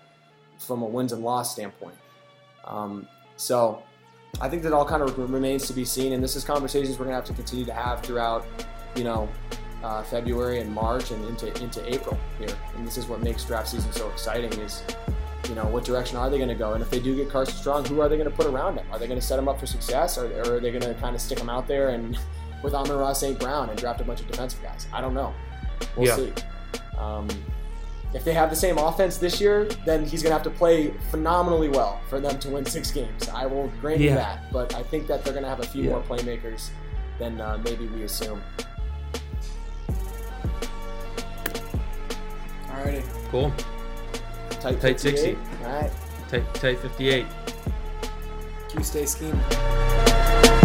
from 0.60 0.82
a 0.82 0.86
wins 0.86 1.14
and 1.14 1.24
loss 1.24 1.54
standpoint. 1.54 1.96
Um, 2.66 3.08
so 3.38 3.82
I 4.42 4.50
think 4.50 4.64
that 4.64 4.74
all 4.74 4.86
kind 4.86 5.02
of 5.04 5.18
remains 5.18 5.68
to 5.68 5.74
be 5.74 5.86
seen, 5.86 6.12
and 6.14 6.22
this 6.24 6.36
is 6.36 6.44
conversations 6.44 6.98
we're 7.00 7.06
going 7.06 7.12
to 7.12 7.16
have 7.16 7.26
to 7.26 7.34
continue 7.34 7.66
to 7.66 7.74
have 7.74 8.02
throughout, 8.02 8.46
you 8.96 9.04
know, 9.04 9.30
uh, 9.84 10.02
February 10.04 10.60
and 10.60 10.72
March 10.72 11.12
and 11.12 11.24
into 11.26 11.48
into 11.62 11.94
April 11.94 12.18
here. 12.40 12.56
And 12.76 12.88
this 12.88 12.98
is 12.98 13.08
what 13.08 13.22
makes 13.22 13.44
draft 13.44 13.68
season 13.70 13.92
so 13.92 14.10
exciting 14.10 14.54
is, 14.60 14.82
you 15.50 15.56
know, 15.56 15.66
what 15.66 15.84
direction 15.84 16.18
are 16.18 16.30
they 16.30 16.38
going 16.38 16.50
to 16.50 16.56
go? 16.56 16.74
And 16.74 16.82
if 16.82 16.90
they 16.90 17.00
do 17.00 17.16
get 17.16 17.30
Carson 17.30 17.56
Strong, 17.56 17.86
who 17.86 18.00
are 18.02 18.08
they 18.08 18.16
going 18.18 18.30
to 18.30 18.36
put 18.36 18.46
around 18.48 18.78
him? 18.78 18.86
Are 18.92 19.00
they 19.00 19.08
going 19.08 19.20
to 19.20 19.26
set 19.26 19.38
him 19.38 19.48
up 19.50 19.60
for 19.60 19.66
success, 19.66 20.18
or, 20.18 20.26
or 20.42 20.56
are 20.56 20.60
they 20.60 20.72
going 20.72 20.84
to 20.84 20.94
kind 21.02 21.16
of 21.16 21.22
stick 21.22 21.40
him 21.40 21.50
out 21.50 21.68
there 21.68 21.90
and 21.90 22.18
with 22.64 22.74
Amon-Ra 22.74 23.12
St. 23.14 23.38
Brown 23.40 23.70
and 23.70 23.78
draft 23.78 24.00
a 24.00 24.06
bunch 24.06 24.22
of 24.22 24.28
defensive 24.28 24.62
guys? 24.64 24.88
I 24.94 25.02
don't 25.02 25.14
know. 25.14 25.34
We'll 25.98 26.08
Yeah. 26.08 26.16
see. 26.16 26.34
Um, 26.98 27.28
if 28.14 28.24
they 28.24 28.34
have 28.34 28.50
the 28.52 28.56
same 28.56 28.78
offense 28.78 29.18
this 29.18 29.42
year, 29.42 29.66
then 29.86 30.06
he's 30.06 30.22
going 30.22 30.30
to 30.30 30.34
have 30.36 30.44
to 30.44 30.52
play 30.52 30.94
phenomenally 31.10 31.68
well 31.68 32.00
for 32.10 32.20
them 32.22 32.38
to 32.40 32.50
win 32.52 32.64
six 32.64 32.92
games. 32.92 33.28
I 33.34 33.48
will 33.48 33.70
grant 33.82 34.00
you 34.02 34.12
that, 34.12 34.50
but 34.54 34.74
I 34.76 34.84
think 34.84 35.08
that 35.08 35.24
they're 35.26 35.34
going 35.34 35.44
to 35.44 35.50
have 35.50 35.60
a 35.62 35.66
few 35.68 35.84
Yeah. 35.84 35.90
more 35.90 36.02
playmakers 36.04 36.70
than 37.20 37.42
uh, 37.42 37.60
maybe 37.66 37.88
we 37.88 38.04
assume. 38.04 38.42
Alrighty. 42.84 43.04
cool. 43.32 43.52
Tight, 44.60 44.80
Tight 44.82 45.00
58? 45.00 45.02
60. 45.02 45.38
All 45.66 45.82
right. 45.82 45.92
Tight, 46.30 46.54
tight 46.56 46.80
58. 46.80 47.26
Q 48.70 48.84
stay 48.84 49.06
scheming. 49.06 50.63